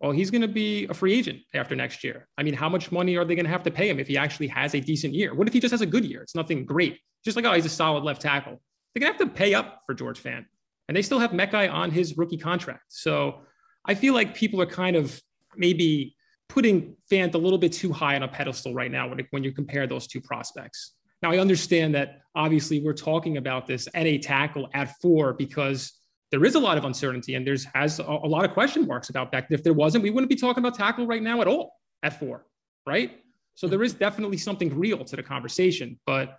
Well, 0.01 0.13
he's 0.13 0.31
going 0.31 0.41
to 0.41 0.49
be 0.49 0.87
a 0.87 0.95
free 0.95 1.13
agent 1.13 1.41
after 1.55 1.77
next 1.77 2.03
year. 2.03 2.27
I 2.39 2.43
mean, 2.43 2.55
how 2.55 2.71
much 2.71 2.91
money 2.91 3.17
are 3.17 3.25
they 3.25 3.35
going 3.35 3.45
to 3.45 3.51
have 3.51 3.63
to 3.65 3.71
pay 3.71 3.89
him 3.89 4.01
if 4.01 4.09
he 4.09 4.17
actually 4.17 4.47
has 4.49 4.75
a 4.75 4.81
decent 4.81 5.13
year? 5.13 5.35
What 5.35 5.47
if 5.47 5.53
he 5.53 5.61
just 5.61 5.73
has 5.73 5.83
a 5.83 5.87
good 5.87 6.07
year? 6.07 6.23
It's 6.23 6.35
nothing 6.35 6.65
great. 6.65 6.99
Just 7.23 7.37
like, 7.37 7.45
oh, 7.45 7.53
he's 7.53 7.67
a 7.67 7.71
solid 7.71 8.03
left 8.03 8.23
tackle. 8.23 8.61
They're 8.95 9.01
going 9.01 9.13
to 9.13 9.19
have 9.19 9.31
to 9.31 9.35
pay 9.37 9.53
up 9.53 9.83
for 9.85 9.95
George 9.95 10.23
Fant. 10.23 10.47
And 10.89 10.97
they 10.97 11.03
still 11.03 11.19
have 11.19 11.33
Mekhi 11.33 11.71
on 11.71 11.91
his 11.91 12.17
rookie 12.17 12.39
contract. 12.39 12.85
So 12.89 13.43
I 13.85 13.95
feel 13.95 14.15
like 14.15 14.35
people 14.35 14.61
are 14.63 14.67
kind 14.67 14.97
of 14.97 15.21
maybe 15.55 16.17
putting 16.49 16.97
Fant 17.11 17.35
a 17.35 17.39
little 17.39 17.59
bit 17.59 17.73
too 17.73 17.93
high 17.93 18.17
on 18.17 18.23
a 18.23 18.29
pedestal 18.29 18.75
right 18.75 18.91
now 18.91 19.09
when, 19.09 19.27
when 19.31 19.45
you 19.45 19.53
compare 19.53 19.87
those 19.87 20.07
two 20.07 20.21
prospects. 20.21 20.95
Now, 21.23 21.31
I 21.31 21.39
understand 21.39 21.95
that 21.95 22.23
obviously 22.35 22.81
we're 22.81 22.95
talking 22.95 23.37
about 23.37 23.67
this 23.67 23.87
at 23.95 24.07
a 24.07 24.19
tackle 24.19 24.69
at 24.73 24.99
four 25.01 25.35
because 25.35 25.93
there 26.31 26.45
is 26.45 26.55
a 26.55 26.59
lot 26.59 26.79
of 26.79 26.85
uncertainty 26.85 27.35
and 27.35 27.47
there's 27.47 27.65
has 27.75 27.99
a, 27.99 28.05
a 28.05 28.29
lot 28.29 28.45
of 28.45 28.53
question 28.53 28.87
marks 28.87 29.11
about 29.11 29.33
that. 29.33 29.47
If 29.51 29.63
there 29.63 29.73
wasn't, 29.73 30.05
we 30.05 30.11
wouldn't 30.11 30.31
be 30.31 30.37
talking 30.37 30.63
about 30.63 30.75
tackle 30.77 31.07
right 31.07 31.23
now 31.23 31.41
at 31.41 31.47
all 31.47 31.75
at 32.03 32.19
four, 32.19 32.47
right? 32.87 33.21
So 33.55 33.67
there 33.67 33.83
is 33.83 33.93
definitely 33.93 34.39
something 34.39 34.79
real 34.79 35.05
to 35.05 35.17
the 35.17 35.23
conversation. 35.23 35.99
But 36.07 36.39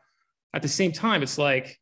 at 0.54 0.62
the 0.62 0.68
same 0.68 0.92
time, 0.92 1.24
it's 1.24 1.38
like, 1.38 1.78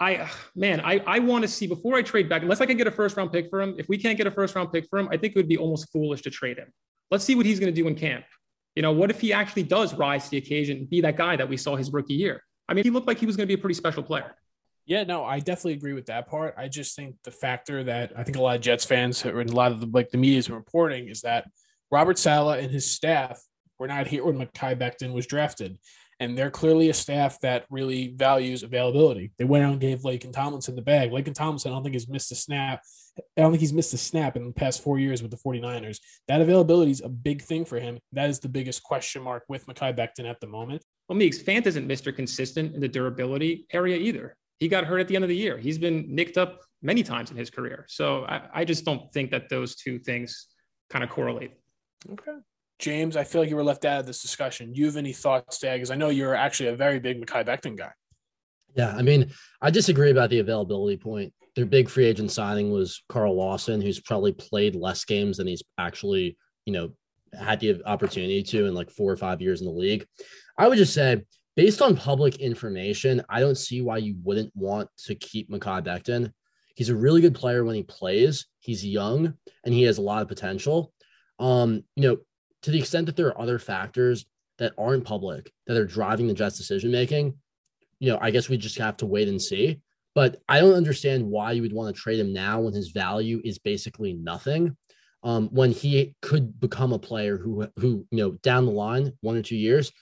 I 0.00 0.30
man, 0.56 0.80
I, 0.80 1.00
I 1.06 1.18
want 1.18 1.42
to 1.42 1.48
see 1.48 1.66
before 1.66 1.94
I 1.94 2.02
trade 2.02 2.28
back, 2.28 2.42
unless 2.42 2.60
I 2.60 2.66
can 2.66 2.76
get 2.76 2.86
a 2.86 2.90
first 2.90 3.16
round 3.16 3.32
pick 3.32 3.50
for 3.50 3.60
him. 3.60 3.74
If 3.78 3.88
we 3.88 3.98
can't 3.98 4.16
get 4.16 4.26
a 4.26 4.30
first 4.30 4.54
round 4.54 4.72
pick 4.72 4.86
for 4.88 4.98
him, 4.98 5.08
I 5.10 5.16
think 5.16 5.34
it 5.34 5.36
would 5.36 5.48
be 5.48 5.58
almost 5.58 5.90
foolish 5.92 6.22
to 6.22 6.30
trade 6.30 6.58
him. 6.58 6.72
Let's 7.10 7.24
see 7.24 7.34
what 7.34 7.46
he's 7.46 7.60
going 7.60 7.72
to 7.72 7.80
do 7.80 7.86
in 7.86 7.94
camp. 7.94 8.24
You 8.76 8.82
know, 8.82 8.92
what 8.92 9.10
if 9.10 9.20
he 9.20 9.32
actually 9.32 9.64
does 9.64 9.94
rise 9.94 10.24
to 10.24 10.30
the 10.30 10.36
occasion 10.38 10.78
and 10.78 10.90
be 10.90 11.00
that 11.02 11.16
guy 11.16 11.36
that 11.36 11.48
we 11.48 11.56
saw 11.56 11.76
his 11.76 11.92
rookie 11.92 12.14
year? 12.14 12.42
I 12.68 12.74
mean, 12.74 12.84
he 12.84 12.90
looked 12.90 13.08
like 13.08 13.18
he 13.18 13.26
was 13.26 13.36
going 13.36 13.46
to 13.46 13.54
be 13.54 13.58
a 13.58 13.62
pretty 13.62 13.74
special 13.74 14.02
player. 14.02 14.34
Yeah, 14.90 15.04
no, 15.04 15.24
I 15.24 15.38
definitely 15.38 15.74
agree 15.74 15.92
with 15.92 16.06
that 16.06 16.26
part. 16.26 16.56
I 16.58 16.66
just 16.66 16.96
think 16.96 17.14
the 17.22 17.30
factor 17.30 17.84
that 17.84 18.12
I 18.16 18.24
think 18.24 18.36
a 18.36 18.42
lot 18.42 18.56
of 18.56 18.60
Jets 18.60 18.84
fans 18.84 19.24
and 19.24 19.48
a 19.48 19.54
lot 19.54 19.70
of 19.70 19.78
the 19.78 19.86
like 19.86 20.10
the 20.10 20.18
media 20.18 20.38
is 20.38 20.50
reporting 20.50 21.06
is 21.08 21.20
that 21.20 21.46
Robert 21.92 22.18
Saleh 22.18 22.60
and 22.60 22.72
his 22.72 22.90
staff 22.90 23.40
were 23.78 23.86
not 23.86 24.08
here 24.08 24.24
when 24.24 24.36
Mekhi 24.36 24.76
Becton 24.76 25.12
was 25.12 25.28
drafted 25.28 25.78
and 26.18 26.36
they're 26.36 26.50
clearly 26.50 26.88
a 26.90 26.94
staff 26.94 27.38
that 27.38 27.66
really 27.70 28.14
values 28.16 28.64
availability. 28.64 29.30
They 29.38 29.44
went 29.44 29.64
out 29.64 29.70
and 29.70 29.80
gave 29.80 30.00
Laken 30.00 30.32
Tomlinson 30.32 30.74
the 30.74 30.82
bag. 30.82 31.12
Laken 31.12 31.34
Tomlinson, 31.34 31.70
I 31.70 31.76
don't 31.76 31.84
think 31.84 31.94
has 31.94 32.08
missed 32.08 32.32
a 32.32 32.34
snap. 32.34 32.82
I 33.16 33.42
don't 33.42 33.52
think 33.52 33.60
he's 33.60 33.72
missed 33.72 33.94
a 33.94 33.98
snap 33.98 34.34
in 34.34 34.44
the 34.44 34.52
past 34.52 34.82
four 34.82 34.98
years 34.98 35.22
with 35.22 35.30
the 35.30 35.36
49ers. 35.36 35.98
That 36.26 36.40
availability 36.40 36.90
is 36.90 37.00
a 37.00 37.08
big 37.08 37.42
thing 37.42 37.64
for 37.64 37.78
him. 37.78 38.00
That 38.10 38.28
is 38.28 38.40
the 38.40 38.48
biggest 38.48 38.82
question 38.82 39.22
mark 39.22 39.44
with 39.48 39.66
Mekhi 39.66 39.96
Becton 39.96 40.28
at 40.28 40.40
the 40.40 40.48
moment. 40.48 40.82
Well, 41.08 41.16
Meeks, 41.16 41.38
Fant 41.38 41.66
isn't 41.66 41.88
Mr. 41.88 42.14
Consistent 42.14 42.74
in 42.74 42.80
the 42.80 42.88
durability 42.88 43.66
area 43.72 43.96
either. 43.96 44.36
He 44.60 44.68
got 44.68 44.84
hurt 44.84 45.00
at 45.00 45.08
the 45.08 45.16
end 45.16 45.24
of 45.24 45.28
the 45.28 45.36
year. 45.36 45.58
He's 45.58 45.78
been 45.78 46.14
nicked 46.14 46.38
up 46.38 46.60
many 46.82 47.02
times 47.02 47.30
in 47.30 47.36
his 47.36 47.50
career. 47.50 47.86
So 47.88 48.24
I, 48.24 48.42
I 48.54 48.64
just 48.64 48.84
don't 48.84 49.12
think 49.12 49.30
that 49.32 49.48
those 49.48 49.74
two 49.74 49.98
things 49.98 50.46
kind 50.90 51.02
of 51.02 51.10
correlate. 51.10 51.52
Okay. 52.12 52.36
James, 52.78 53.16
I 53.16 53.24
feel 53.24 53.40
like 53.40 53.50
you 53.50 53.56
were 53.56 53.64
left 53.64 53.84
out 53.84 54.00
of 54.00 54.06
this 54.06 54.22
discussion. 54.22 54.74
You 54.74 54.86
have 54.86 54.96
any 54.96 55.12
thoughts, 55.12 55.58
Dad? 55.58 55.74
Because 55.74 55.90
I 55.90 55.96
know 55.96 56.08
you're 56.08 56.34
actually 56.34 56.68
a 56.68 56.76
very 56.76 57.00
big 57.00 57.20
Mekhi 57.20 57.44
Becton 57.44 57.76
guy. 57.76 57.90
Yeah, 58.74 58.94
I 58.96 59.02
mean, 59.02 59.32
I 59.60 59.70
disagree 59.70 60.10
about 60.10 60.30
the 60.30 60.38
availability 60.38 60.96
point. 60.96 61.34
Their 61.56 61.66
big 61.66 61.90
free 61.90 62.06
agent 62.06 62.30
signing 62.30 62.70
was 62.70 63.02
Carl 63.08 63.36
Lawson, 63.36 63.80
who's 63.80 64.00
probably 64.00 64.32
played 64.32 64.76
less 64.76 65.04
games 65.04 65.38
than 65.38 65.48
he's 65.48 65.62
actually 65.76 66.38
you 66.70 66.72
know, 66.72 66.92
had 67.38 67.60
the 67.60 67.82
opportunity 67.84 68.42
to 68.42 68.66
in 68.66 68.74
like 68.74 68.90
four 68.90 69.12
or 69.12 69.16
five 69.16 69.40
years 69.40 69.60
in 69.60 69.66
the 69.66 69.72
league. 69.72 70.06
I 70.58 70.68
would 70.68 70.78
just 70.78 70.94
say, 70.94 71.22
based 71.56 71.82
on 71.82 71.96
public 71.96 72.36
information, 72.36 73.22
I 73.28 73.40
don't 73.40 73.58
see 73.58 73.82
why 73.82 73.98
you 73.98 74.16
wouldn't 74.22 74.54
want 74.54 74.88
to 75.06 75.14
keep 75.14 75.50
Mekhi 75.50 75.84
Becton. 75.84 76.32
He's 76.74 76.88
a 76.88 76.96
really 76.96 77.20
good 77.20 77.34
player 77.34 77.64
when 77.64 77.74
he 77.74 77.82
plays. 77.82 78.46
He's 78.60 78.84
young 78.84 79.34
and 79.64 79.74
he 79.74 79.82
has 79.82 79.98
a 79.98 80.02
lot 80.02 80.22
of 80.22 80.28
potential. 80.28 80.92
Um, 81.38 81.84
you 81.96 82.08
know, 82.08 82.18
to 82.62 82.70
the 82.70 82.78
extent 82.78 83.06
that 83.06 83.16
there 83.16 83.28
are 83.28 83.40
other 83.40 83.58
factors 83.58 84.26
that 84.58 84.72
aren't 84.78 85.04
public 85.04 85.52
that 85.66 85.76
are 85.76 85.86
driving 85.86 86.26
the 86.26 86.34
Jets' 86.34 86.58
decision 86.58 86.90
making, 86.90 87.34
you 87.98 88.10
know, 88.10 88.18
I 88.20 88.30
guess 88.30 88.48
we 88.48 88.56
just 88.56 88.78
have 88.78 88.96
to 88.98 89.06
wait 89.06 89.28
and 89.28 89.40
see. 89.40 89.80
But 90.14 90.40
I 90.48 90.60
don't 90.60 90.74
understand 90.74 91.24
why 91.24 91.52
you 91.52 91.62
would 91.62 91.72
want 91.72 91.94
to 91.94 92.00
trade 92.00 92.18
him 92.18 92.32
now 92.32 92.60
when 92.60 92.74
his 92.74 92.88
value 92.88 93.40
is 93.44 93.58
basically 93.58 94.14
nothing. 94.14 94.76
Um, 95.22 95.48
when 95.52 95.70
he 95.70 96.14
could 96.22 96.58
become 96.58 96.92
a 96.92 96.98
player 96.98 97.36
who, 97.36 97.68
who 97.76 98.06
you 98.10 98.18
know, 98.18 98.32
down 98.42 98.64
the 98.64 98.72
line, 98.72 99.12
one 99.20 99.36
or 99.36 99.42
two 99.42 99.56
years, 99.56 99.92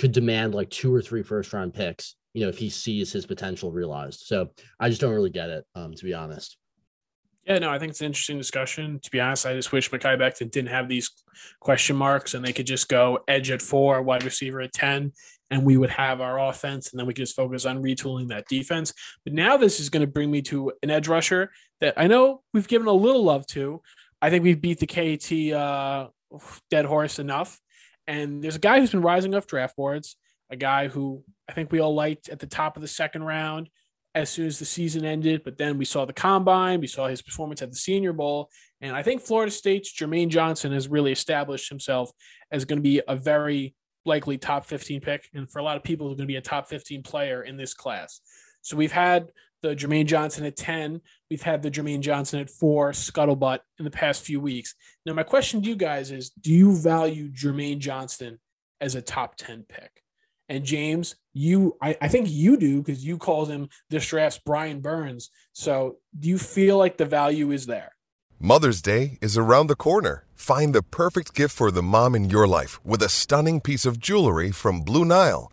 could 0.00 0.12
demand 0.12 0.54
like 0.54 0.70
two 0.70 0.92
or 0.94 1.02
three 1.02 1.22
first 1.22 1.52
round 1.52 1.74
picks, 1.74 2.16
you 2.32 2.42
know, 2.42 2.48
if 2.48 2.56
he 2.56 2.70
sees 2.70 3.12
his 3.12 3.26
potential 3.26 3.70
realized. 3.70 4.20
So 4.20 4.48
I 4.80 4.88
just 4.88 4.98
don't 4.98 5.12
really 5.12 5.28
get 5.28 5.50
it, 5.50 5.66
um, 5.74 5.92
to 5.92 6.04
be 6.04 6.14
honest. 6.14 6.56
Yeah, 7.44 7.58
no, 7.58 7.70
I 7.70 7.78
think 7.78 7.90
it's 7.90 8.00
an 8.00 8.06
interesting 8.06 8.38
discussion. 8.38 8.98
To 9.02 9.10
be 9.10 9.20
honest, 9.20 9.44
I 9.44 9.52
just 9.52 9.72
wish 9.72 9.90
Mekhi 9.90 10.18
Becton 10.18 10.50
didn't 10.50 10.70
have 10.70 10.88
these 10.88 11.10
question 11.60 11.96
marks 11.96 12.32
and 12.32 12.42
they 12.42 12.54
could 12.54 12.66
just 12.66 12.88
go 12.88 13.18
edge 13.28 13.50
at 13.50 13.60
four, 13.60 14.00
wide 14.00 14.24
receiver 14.24 14.62
at 14.62 14.72
10, 14.72 15.12
and 15.50 15.64
we 15.66 15.76
would 15.76 15.90
have 15.90 16.22
our 16.22 16.38
offense 16.48 16.90
and 16.90 16.98
then 16.98 17.06
we 17.06 17.12
could 17.12 17.26
just 17.26 17.36
focus 17.36 17.66
on 17.66 17.82
retooling 17.82 18.28
that 18.28 18.48
defense. 18.48 18.94
But 19.24 19.34
now 19.34 19.58
this 19.58 19.80
is 19.80 19.90
going 19.90 20.02
to 20.02 20.10
bring 20.10 20.30
me 20.30 20.40
to 20.42 20.72
an 20.82 20.88
edge 20.88 21.08
rusher 21.08 21.50
that 21.82 21.92
I 21.98 22.06
know 22.06 22.40
we've 22.54 22.68
given 22.68 22.88
a 22.88 22.92
little 22.92 23.22
love 23.22 23.46
to. 23.48 23.82
I 24.22 24.30
think 24.30 24.44
we've 24.44 24.60
beat 24.60 24.80
the 24.80 24.86
KT 24.86 25.54
uh, 25.54 26.08
dead 26.70 26.86
horse 26.86 27.18
enough. 27.18 27.60
And 28.10 28.42
there's 28.42 28.56
a 28.56 28.60
guy 28.60 28.80
who's 28.80 28.90
been 28.90 29.02
rising 29.02 29.36
off 29.36 29.46
draft 29.46 29.76
boards, 29.76 30.16
a 30.50 30.56
guy 30.56 30.88
who 30.88 31.22
I 31.48 31.52
think 31.52 31.70
we 31.70 31.78
all 31.78 31.94
liked 31.94 32.28
at 32.28 32.40
the 32.40 32.46
top 32.46 32.74
of 32.74 32.82
the 32.82 32.88
second 32.88 33.22
round 33.22 33.70
as 34.16 34.28
soon 34.28 34.48
as 34.48 34.58
the 34.58 34.64
season 34.64 35.04
ended. 35.04 35.42
But 35.44 35.58
then 35.58 35.78
we 35.78 35.84
saw 35.84 36.06
the 36.06 36.12
combine, 36.12 36.80
we 36.80 36.88
saw 36.88 37.06
his 37.06 37.22
performance 37.22 37.62
at 37.62 37.70
the 37.70 37.76
Senior 37.76 38.12
Bowl. 38.12 38.50
And 38.80 38.96
I 38.96 39.04
think 39.04 39.22
Florida 39.22 39.52
State's 39.52 39.96
Jermaine 39.96 40.28
Johnson 40.28 40.72
has 40.72 40.88
really 40.88 41.12
established 41.12 41.68
himself 41.68 42.10
as 42.50 42.64
going 42.64 42.78
to 42.78 42.82
be 42.82 43.00
a 43.06 43.14
very 43.14 43.76
likely 44.04 44.38
top 44.38 44.66
15 44.66 45.00
pick. 45.02 45.28
And 45.32 45.48
for 45.48 45.60
a 45.60 45.62
lot 45.62 45.76
of 45.76 45.84
people, 45.84 46.08
he's 46.08 46.16
going 46.16 46.26
to 46.26 46.32
be 46.32 46.34
a 46.34 46.40
top 46.40 46.68
15 46.68 47.04
player 47.04 47.44
in 47.44 47.56
this 47.56 47.74
class. 47.74 48.20
So 48.62 48.76
we've 48.76 48.90
had 48.90 49.30
the 49.62 49.76
Jermaine 49.76 50.06
Johnson 50.06 50.44
at 50.44 50.56
10. 50.56 51.00
We've 51.30 51.42
had 51.42 51.62
the 51.62 51.70
Jermaine 51.70 52.00
Johnson 52.00 52.40
at 52.40 52.50
four, 52.50 52.92
scuttlebutt 52.92 53.60
in 53.78 53.84
the 53.84 53.90
past 53.90 54.22
few 54.22 54.40
weeks. 54.40 54.74
Now, 55.04 55.14
my 55.14 55.22
question 55.22 55.62
to 55.62 55.68
you 55.68 55.76
guys 55.76 56.10
is 56.10 56.30
do 56.30 56.52
you 56.52 56.76
value 56.76 57.30
Jermaine 57.30 57.78
Johnson 57.78 58.38
as 58.80 58.94
a 58.94 59.02
top 59.02 59.36
10 59.36 59.64
pick? 59.68 60.02
And 60.48 60.64
James, 60.64 61.14
you, 61.32 61.76
I, 61.80 61.96
I 62.00 62.08
think 62.08 62.28
you 62.28 62.56
do 62.56 62.82
because 62.82 63.04
you 63.04 63.18
called 63.18 63.48
him 63.48 63.68
this 63.88 64.08
draft's 64.08 64.40
Brian 64.44 64.80
Burns. 64.80 65.30
So 65.52 65.98
do 66.18 66.28
you 66.28 66.38
feel 66.38 66.76
like 66.76 66.96
the 66.96 67.04
value 67.04 67.52
is 67.52 67.66
there? 67.66 67.92
Mother's 68.40 68.82
Day 68.82 69.18
is 69.20 69.36
around 69.36 69.66
the 69.66 69.76
corner. 69.76 70.24
Find 70.34 70.74
the 70.74 70.82
perfect 70.82 71.34
gift 71.34 71.54
for 71.54 71.70
the 71.70 71.82
mom 71.82 72.14
in 72.14 72.30
your 72.30 72.48
life 72.48 72.84
with 72.84 73.02
a 73.02 73.08
stunning 73.08 73.60
piece 73.60 73.84
of 73.84 74.00
jewelry 74.00 74.50
from 74.50 74.80
Blue 74.80 75.04
Nile. 75.04 75.52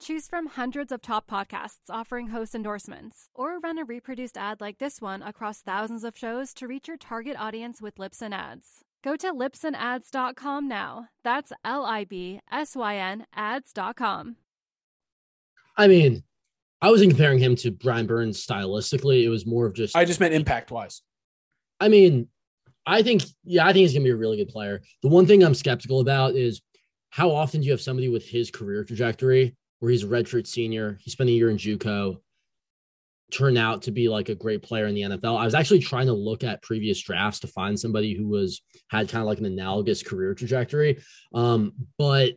Choose 0.00 0.28
from 0.28 0.46
hundreds 0.46 0.92
of 0.92 1.02
top 1.02 1.28
podcasts 1.28 1.90
offering 1.90 2.28
host 2.28 2.54
endorsements, 2.54 3.30
or 3.34 3.58
run 3.58 3.78
a 3.78 3.84
reproduced 3.84 4.38
ad 4.38 4.60
like 4.60 4.78
this 4.78 5.00
one 5.00 5.22
across 5.22 5.60
thousands 5.60 6.04
of 6.04 6.16
shows 6.16 6.54
to 6.54 6.68
reach 6.68 6.86
your 6.86 6.96
target 6.96 7.36
audience 7.36 7.82
with 7.82 7.96
Libsyn 7.96 8.32
Ads. 8.32 8.84
Go 9.02 9.16
to 9.16 9.32
libsynads.com 9.32 10.68
now. 10.68 11.08
That's 11.24 11.52
L 11.64 11.84
I 11.84 12.04
B 12.04 12.40
S 12.50 12.76
Y 12.76 12.96
N 12.96 13.26
ads.com. 13.34 14.36
I 15.76 15.88
mean, 15.88 16.22
I 16.80 16.90
wasn't 16.90 17.10
comparing 17.10 17.38
him 17.40 17.56
to 17.56 17.72
Brian 17.72 18.06
Burns 18.06 18.44
stylistically. 18.44 19.24
It 19.24 19.28
was 19.28 19.46
more 19.46 19.66
of 19.66 19.74
just. 19.74 19.96
I 19.96 20.04
just 20.04 20.20
meant 20.20 20.34
impact 20.34 20.70
wise. 20.70 21.02
I 21.80 21.88
mean, 21.88 22.28
I 22.86 23.02
think, 23.02 23.22
yeah, 23.44 23.64
I 23.64 23.72
think 23.72 23.82
he's 23.82 23.92
going 23.92 24.02
to 24.02 24.08
be 24.08 24.12
a 24.12 24.16
really 24.16 24.36
good 24.36 24.48
player. 24.48 24.80
The 25.02 25.08
one 25.08 25.26
thing 25.26 25.42
I'm 25.42 25.54
skeptical 25.54 26.00
about 26.00 26.34
is 26.34 26.62
how 27.10 27.30
often 27.30 27.60
do 27.60 27.66
you 27.66 27.72
have 27.72 27.80
somebody 27.80 28.08
with 28.08 28.26
his 28.26 28.50
career 28.50 28.84
trajectory 28.84 29.56
where 29.78 29.90
he's 29.90 30.04
a 30.04 30.08
redshirt 30.08 30.46
senior, 30.46 30.98
he 31.00 31.10
spent 31.10 31.30
a 31.30 31.32
year 31.32 31.50
in 31.50 31.56
JUCO, 31.56 32.18
turned 33.30 33.58
out 33.58 33.82
to 33.82 33.90
be 33.90 34.08
like 34.08 34.28
a 34.28 34.34
great 34.34 34.62
player 34.62 34.86
in 34.86 34.94
the 34.94 35.02
NFL. 35.02 35.38
I 35.38 35.44
was 35.44 35.54
actually 35.54 35.80
trying 35.80 36.06
to 36.06 36.14
look 36.14 36.44
at 36.44 36.62
previous 36.62 37.00
drafts 37.00 37.40
to 37.40 37.46
find 37.46 37.78
somebody 37.78 38.14
who 38.14 38.26
was 38.26 38.62
had 38.90 39.08
kind 39.08 39.20
of 39.20 39.26
like 39.26 39.38
an 39.38 39.44
analogous 39.44 40.02
career 40.02 40.34
trajectory. 40.34 41.02
Um, 41.34 41.72
but 41.98 42.34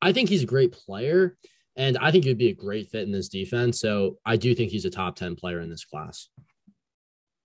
I 0.00 0.12
think 0.12 0.28
he's 0.28 0.42
a 0.42 0.46
great 0.46 0.72
player, 0.72 1.36
and 1.76 1.98
I 1.98 2.10
think 2.10 2.24
he'd 2.24 2.38
be 2.38 2.48
a 2.48 2.54
great 2.54 2.90
fit 2.90 3.02
in 3.02 3.12
this 3.12 3.28
defense. 3.28 3.80
So 3.80 4.18
I 4.24 4.36
do 4.36 4.54
think 4.54 4.70
he's 4.70 4.84
a 4.84 4.90
top 4.90 5.16
10 5.16 5.36
player 5.36 5.60
in 5.60 5.70
this 5.70 5.84
class. 5.84 6.28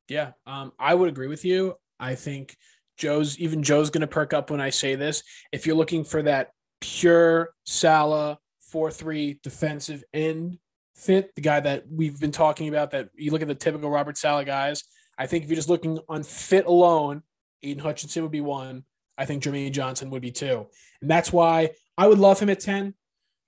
Yeah, 0.08 0.32
um, 0.48 0.72
I 0.80 0.94
would 0.94 1.10
agree 1.10 1.28
with 1.28 1.46
you. 1.46 1.76
I 2.00 2.16
think 2.16 2.56
Joe's 2.98 3.38
even 3.40 3.62
Joe's 3.62 3.90
going 3.90 4.02
to 4.02 4.08
perk 4.08 4.34
up 4.34 4.50
when 4.50 4.62
I 4.62 4.72
say 4.72 4.96
this. 4.96 5.24
If 5.52 5.68
you're 5.68 5.76
looking 5.76 6.04
for 6.04 6.22
that 6.24 6.52
pure 6.82 7.52
Saleh 7.66 8.38
four 8.72 8.92
three 8.92 9.40
defensive 9.44 10.04
end 10.14 10.58
fit, 10.96 11.34
the 11.36 11.42
guy 11.42 11.60
that 11.60 11.86
we've 11.90 12.20
been 12.20 12.32
talking 12.32 12.68
about, 12.68 12.92
that 12.92 13.10
you 13.16 13.32
look 13.32 13.42
at 13.42 13.48
the 13.48 13.56
typical 13.56 13.90
Robert 13.90 14.18
Saleh 14.18 14.46
guys. 14.46 14.84
I 15.18 15.28
think 15.28 15.44
if 15.44 15.50
you're 15.50 15.56
just 15.56 15.70
looking 15.70 16.00
on 16.08 16.24
fit 16.24 16.66
alone, 16.66 17.24
Aidan 17.64 17.84
Hutchinson 17.84 18.24
would 18.24 18.32
be 18.32 18.42
one. 18.42 18.84
I 19.18 19.26
think 19.26 19.44
Jermaine 19.44 19.74
Johnson 19.74 20.10
would 20.12 20.22
be 20.22 20.32
two, 20.32 20.68
and 21.02 21.10
that's 21.10 21.34
why 21.34 21.72
I 21.98 22.08
would 22.08 22.20
love 22.20 22.40
him 22.40 22.50
at 22.50 22.60
ten. 22.60 22.94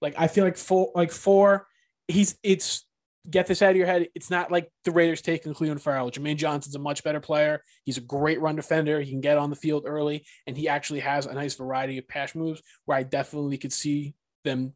Like 0.01 0.15
I 0.17 0.27
feel 0.27 0.43
like 0.43 0.57
four, 0.57 0.91
like 0.95 1.11
four, 1.11 1.67
he's 2.07 2.37
it's 2.43 2.85
get 3.29 3.47
this 3.47 3.61
out 3.61 3.71
of 3.71 3.77
your 3.77 3.85
head. 3.85 4.07
It's 4.15 4.31
not 4.31 4.51
like 4.51 4.69
the 4.83 4.91
Raiders 4.91 5.21
taking 5.21 5.53
Clelin 5.53 5.79
Ferrell. 5.79 6.09
Jermaine 6.09 6.37
Johnson's 6.37 6.75
a 6.75 6.79
much 6.79 7.03
better 7.03 7.19
player. 7.19 7.63
He's 7.85 7.97
a 7.97 8.01
great 8.01 8.41
run 8.41 8.55
defender. 8.55 8.99
He 8.99 9.11
can 9.11 9.21
get 9.21 9.37
on 9.37 9.49
the 9.49 9.55
field 9.55 9.83
early, 9.85 10.25
and 10.47 10.57
he 10.57 10.67
actually 10.67 11.01
has 11.01 11.25
a 11.25 11.33
nice 11.33 11.55
variety 11.55 11.97
of 11.97 12.07
pass 12.07 12.35
moves 12.35 12.61
where 12.85 12.97
I 12.97 13.03
definitely 13.03 13.57
could 13.57 13.73
see 13.73 14.15
them 14.43 14.73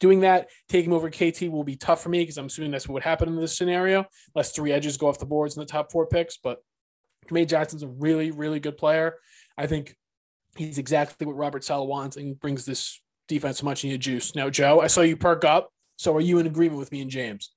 doing 0.00 0.20
that. 0.20 0.48
Taking 0.68 0.92
over 0.92 1.10
KT 1.10 1.42
will 1.42 1.64
be 1.64 1.76
tough 1.76 2.02
for 2.02 2.08
me 2.08 2.20
because 2.20 2.38
I'm 2.38 2.46
assuming 2.46 2.70
that's 2.70 2.88
what 2.88 2.94
would 2.94 3.02
happen 3.02 3.28
in 3.28 3.36
this 3.36 3.56
scenario, 3.56 4.06
unless 4.34 4.52
three 4.52 4.72
edges 4.72 4.96
go 4.96 5.08
off 5.08 5.18
the 5.18 5.26
boards 5.26 5.56
in 5.56 5.60
the 5.60 5.66
top 5.66 5.92
four 5.92 6.06
picks. 6.06 6.36
But 6.36 6.58
Jermaine 7.28 7.48
Johnson's 7.48 7.82
a 7.82 7.88
really, 7.88 8.30
really 8.30 8.60
good 8.60 8.76
player. 8.76 9.16
I 9.56 9.66
think 9.66 9.96
he's 10.56 10.78
exactly 10.78 11.26
what 11.26 11.36
Robert 11.36 11.64
Saleh 11.64 11.88
wants 11.88 12.16
and 12.16 12.38
brings 12.38 12.64
this 12.64 13.00
defense 13.28 13.62
much 13.62 13.84
needed 13.84 14.00
juice. 14.00 14.34
Now, 14.34 14.50
Joe, 14.50 14.80
I 14.80 14.86
saw 14.86 15.02
you 15.02 15.16
perk 15.16 15.44
up. 15.44 15.70
So 15.96 16.14
are 16.14 16.20
you 16.20 16.38
in 16.38 16.46
agreement 16.46 16.78
with 16.78 16.92
me 16.92 17.00
and 17.02 17.10
James? 17.10 17.50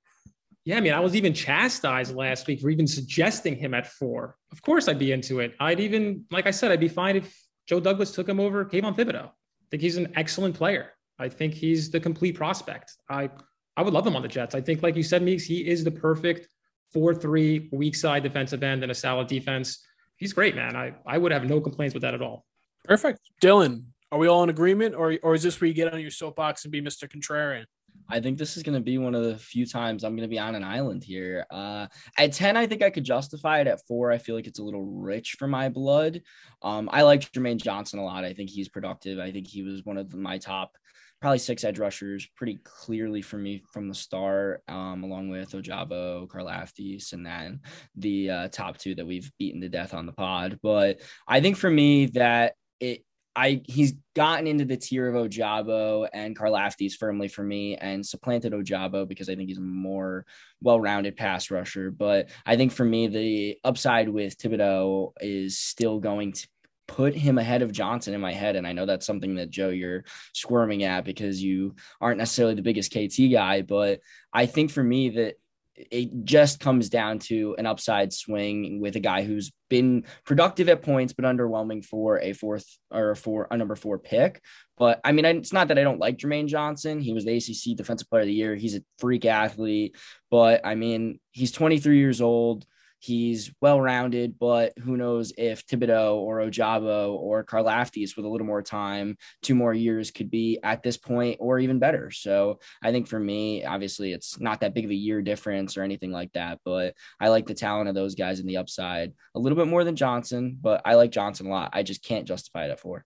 Yeah, 0.64 0.76
I 0.76 0.80
mean, 0.80 0.92
I 0.92 1.00
was 1.00 1.16
even 1.16 1.34
chastised 1.34 2.14
last 2.14 2.46
week 2.46 2.60
for 2.60 2.70
even 2.70 2.86
suggesting 2.86 3.56
him 3.56 3.74
at 3.74 3.86
four. 3.86 4.36
Of 4.52 4.62
course, 4.62 4.88
I'd 4.88 4.98
be 4.98 5.10
into 5.10 5.40
it. 5.40 5.54
I'd 5.58 5.80
even, 5.80 6.24
like 6.30 6.46
I 6.46 6.52
said, 6.52 6.70
I'd 6.70 6.80
be 6.80 6.88
fine 6.88 7.16
if 7.16 7.36
Joe 7.66 7.80
Douglas 7.80 8.12
took 8.12 8.28
him 8.28 8.38
over 8.38 8.64
Kayvon 8.64 8.96
Thibodeaux. 8.96 9.26
I 9.26 9.66
think 9.70 9.82
he's 9.82 9.96
an 9.96 10.12
excellent 10.14 10.54
player. 10.54 10.92
I 11.22 11.28
think 11.28 11.54
he's 11.54 11.90
the 11.90 12.00
complete 12.00 12.34
prospect. 12.34 12.96
I 13.08 13.30
I 13.76 13.82
would 13.82 13.94
love 13.94 14.06
him 14.06 14.16
on 14.16 14.22
the 14.22 14.28
Jets. 14.28 14.54
I 14.54 14.60
think, 14.60 14.82
like 14.82 14.96
you 14.96 15.02
said, 15.02 15.22
Meeks, 15.22 15.44
he 15.44 15.66
is 15.66 15.82
the 15.82 15.90
perfect 15.90 16.48
four-three 16.92 17.70
weak 17.72 17.96
side 17.96 18.22
defensive 18.22 18.62
end 18.62 18.82
and 18.82 18.92
a 18.92 18.94
solid 18.94 19.28
defense. 19.28 19.82
He's 20.16 20.32
great, 20.32 20.54
man. 20.54 20.76
I 20.76 20.94
I 21.06 21.18
would 21.18 21.32
have 21.32 21.44
no 21.44 21.60
complaints 21.60 21.94
with 21.94 22.02
that 22.02 22.14
at 22.14 22.22
all. 22.22 22.44
Perfect. 22.84 23.20
Dylan, 23.42 23.84
are 24.10 24.18
we 24.18 24.28
all 24.28 24.42
in 24.42 24.50
agreement, 24.50 24.94
or 24.94 25.16
or 25.22 25.34
is 25.34 25.42
this 25.42 25.60
where 25.60 25.68
you 25.68 25.74
get 25.74 25.92
on 25.92 26.00
your 26.00 26.10
soapbox 26.10 26.64
and 26.64 26.72
be 26.72 26.82
Mr. 26.82 27.08
Contrarian? 27.08 27.64
I 28.08 28.20
think 28.20 28.36
this 28.36 28.56
is 28.56 28.62
going 28.62 28.74
to 28.74 28.80
be 28.80 28.98
one 28.98 29.14
of 29.14 29.24
the 29.24 29.38
few 29.38 29.64
times 29.64 30.04
I'm 30.04 30.14
going 30.16 30.28
to 30.28 30.32
be 30.32 30.38
on 30.38 30.54
an 30.54 30.64
island 30.64 31.02
here. 31.02 31.46
Uh, 31.50 31.86
at 32.18 32.32
10, 32.32 32.56
I 32.56 32.66
think 32.66 32.82
I 32.82 32.90
could 32.90 33.04
justify 33.04 33.60
it. 33.60 33.66
At 33.66 33.86
four, 33.86 34.12
I 34.12 34.18
feel 34.18 34.34
like 34.34 34.46
it's 34.46 34.58
a 34.58 34.62
little 34.62 34.84
rich 34.84 35.36
for 35.38 35.46
my 35.46 35.68
blood. 35.68 36.20
Um, 36.62 36.88
I 36.92 37.02
like 37.02 37.32
Jermaine 37.32 37.62
Johnson 37.62 37.98
a 37.98 38.04
lot. 38.04 38.24
I 38.24 38.34
think 38.34 38.50
he's 38.50 38.68
productive. 38.68 39.18
I 39.18 39.32
think 39.32 39.46
he 39.46 39.62
was 39.62 39.84
one 39.84 39.96
of 39.96 40.14
my 40.14 40.38
top, 40.38 40.76
probably 41.22 41.38
six 41.38 41.62
edge 41.62 41.78
rushers 41.78 42.28
pretty 42.36 42.58
clearly 42.64 43.22
for 43.22 43.38
me 43.38 43.62
from 43.72 43.88
the 43.88 43.94
start, 43.94 44.62
um, 44.68 45.04
along 45.04 45.28
with 45.28 45.52
Ojabo, 45.52 46.26
Karlaftis, 46.26 47.12
and 47.12 47.24
then 47.24 47.60
the 47.96 48.28
uh, 48.28 48.48
top 48.48 48.76
two 48.76 48.96
that 48.96 49.06
we've 49.06 49.30
beaten 49.38 49.60
to 49.60 49.68
death 49.68 49.94
on 49.94 50.04
the 50.04 50.12
pod. 50.12 50.58
But 50.62 51.00
I 51.26 51.40
think 51.40 51.56
for 51.56 51.70
me 51.70 52.06
that 52.06 52.54
it 52.80 53.04
I 53.34 53.62
he's 53.64 53.94
gotten 54.14 54.46
into 54.46 54.64
the 54.64 54.76
tier 54.76 55.08
of 55.08 55.14
Ojabo 55.14 56.08
and 56.12 56.36
Karlaftis 56.36 56.94
firmly 56.94 57.28
for 57.28 57.42
me 57.42 57.76
and 57.76 58.04
supplanted 58.04 58.52
Ojabo 58.52 59.08
because 59.08 59.30
I 59.30 59.36
think 59.36 59.48
he's 59.48 59.58
a 59.58 59.62
more 59.62 60.26
well-rounded 60.60 61.16
pass 61.16 61.50
rusher. 61.50 61.90
But 61.90 62.30
I 62.44 62.56
think 62.56 62.72
for 62.72 62.84
me, 62.84 63.06
the 63.06 63.58
upside 63.64 64.08
with 64.08 64.36
Thibodeaux 64.36 65.12
is 65.20 65.58
still 65.58 65.98
going 66.00 66.32
to 66.32 66.48
put 66.86 67.14
him 67.14 67.38
ahead 67.38 67.62
of 67.62 67.72
Johnson 67.72 68.14
in 68.14 68.20
my 68.20 68.32
head. 68.32 68.56
And 68.56 68.66
I 68.66 68.72
know 68.72 68.86
that's 68.86 69.06
something 69.06 69.36
that 69.36 69.50
Joe, 69.50 69.70
you're 69.70 70.04
squirming 70.32 70.84
at 70.84 71.04
because 71.04 71.42
you 71.42 71.74
aren't 72.00 72.18
necessarily 72.18 72.54
the 72.54 72.62
biggest 72.62 72.92
KT 72.92 73.32
guy. 73.32 73.62
But 73.62 74.00
I 74.32 74.46
think 74.46 74.70
for 74.70 74.82
me 74.82 75.10
that 75.10 75.36
it 75.74 76.24
just 76.24 76.60
comes 76.60 76.88
down 76.90 77.18
to 77.18 77.56
an 77.58 77.66
upside 77.66 78.12
swing 78.12 78.80
with 78.80 78.96
a 78.96 79.00
guy 79.00 79.22
who's 79.22 79.52
been 79.70 80.04
productive 80.24 80.68
at 80.68 80.82
points, 80.82 81.12
but 81.12 81.24
underwhelming 81.24 81.84
for 81.84 82.20
a 82.20 82.34
fourth 82.34 82.66
or 82.90 83.14
for 83.14 83.48
a 83.50 83.56
number 83.56 83.74
four 83.74 83.98
pick. 83.98 84.42
But 84.76 85.00
I 85.02 85.12
mean, 85.12 85.24
it's 85.24 85.52
not 85.52 85.68
that 85.68 85.78
I 85.78 85.82
don't 85.82 85.98
like 85.98 86.18
Jermaine 86.18 86.46
Johnson. 86.46 87.00
He 87.00 87.12
was 87.12 87.24
the 87.24 87.36
ACC 87.36 87.76
Defensive 87.76 88.08
Player 88.10 88.22
of 88.22 88.26
the 88.26 88.34
Year. 88.34 88.54
He's 88.54 88.76
a 88.76 88.82
freak 88.98 89.24
athlete. 89.24 89.96
But 90.30 90.60
I 90.64 90.74
mean, 90.74 91.20
he's 91.30 91.52
23 91.52 91.98
years 91.98 92.20
old. 92.20 92.66
He's 93.02 93.52
well 93.60 93.80
rounded, 93.80 94.38
but 94.38 94.78
who 94.78 94.96
knows 94.96 95.32
if 95.36 95.66
Thibodeaux 95.66 96.14
or 96.14 96.38
Ojabo 96.38 97.14
or 97.14 97.42
Karlaftis 97.42 98.14
with 98.14 98.24
a 98.24 98.28
little 98.28 98.46
more 98.46 98.62
time, 98.62 99.16
two 99.42 99.56
more 99.56 99.74
years 99.74 100.12
could 100.12 100.30
be 100.30 100.60
at 100.62 100.84
this 100.84 100.96
point 100.96 101.38
or 101.40 101.58
even 101.58 101.80
better. 101.80 102.12
So 102.12 102.60
I 102.80 102.92
think 102.92 103.08
for 103.08 103.18
me, 103.18 103.64
obviously, 103.64 104.12
it's 104.12 104.38
not 104.38 104.60
that 104.60 104.72
big 104.72 104.84
of 104.84 104.92
a 104.92 104.94
year 104.94 105.20
difference 105.20 105.76
or 105.76 105.82
anything 105.82 106.12
like 106.12 106.32
that, 106.34 106.60
but 106.64 106.94
I 107.18 107.26
like 107.26 107.48
the 107.48 107.54
talent 107.54 107.88
of 107.88 107.96
those 107.96 108.14
guys 108.14 108.38
in 108.38 108.46
the 108.46 108.58
upside 108.58 109.12
a 109.34 109.40
little 109.40 109.58
bit 109.58 109.66
more 109.66 109.82
than 109.82 109.96
Johnson, 109.96 110.56
but 110.62 110.80
I 110.84 110.94
like 110.94 111.10
Johnson 111.10 111.48
a 111.48 111.50
lot. 111.50 111.70
I 111.72 111.82
just 111.82 112.04
can't 112.04 112.24
justify 112.24 112.66
it 112.66 112.70
at 112.70 112.78
four. 112.78 113.04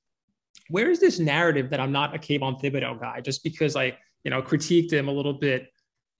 Where 0.68 0.90
is 0.90 1.00
this 1.00 1.18
narrative 1.18 1.70
that 1.70 1.80
I'm 1.80 1.92
not 1.92 2.14
a 2.14 2.18
Kayvon 2.18 2.60
Thibodeaux 2.60 3.00
guy 3.00 3.22
just 3.22 3.42
because 3.42 3.76
I, 3.76 3.96
you 4.24 4.30
know, 4.30 4.42
critiqued 4.42 4.92
him 4.92 5.08
a 5.08 5.12
little 5.12 5.32
bit 5.32 5.70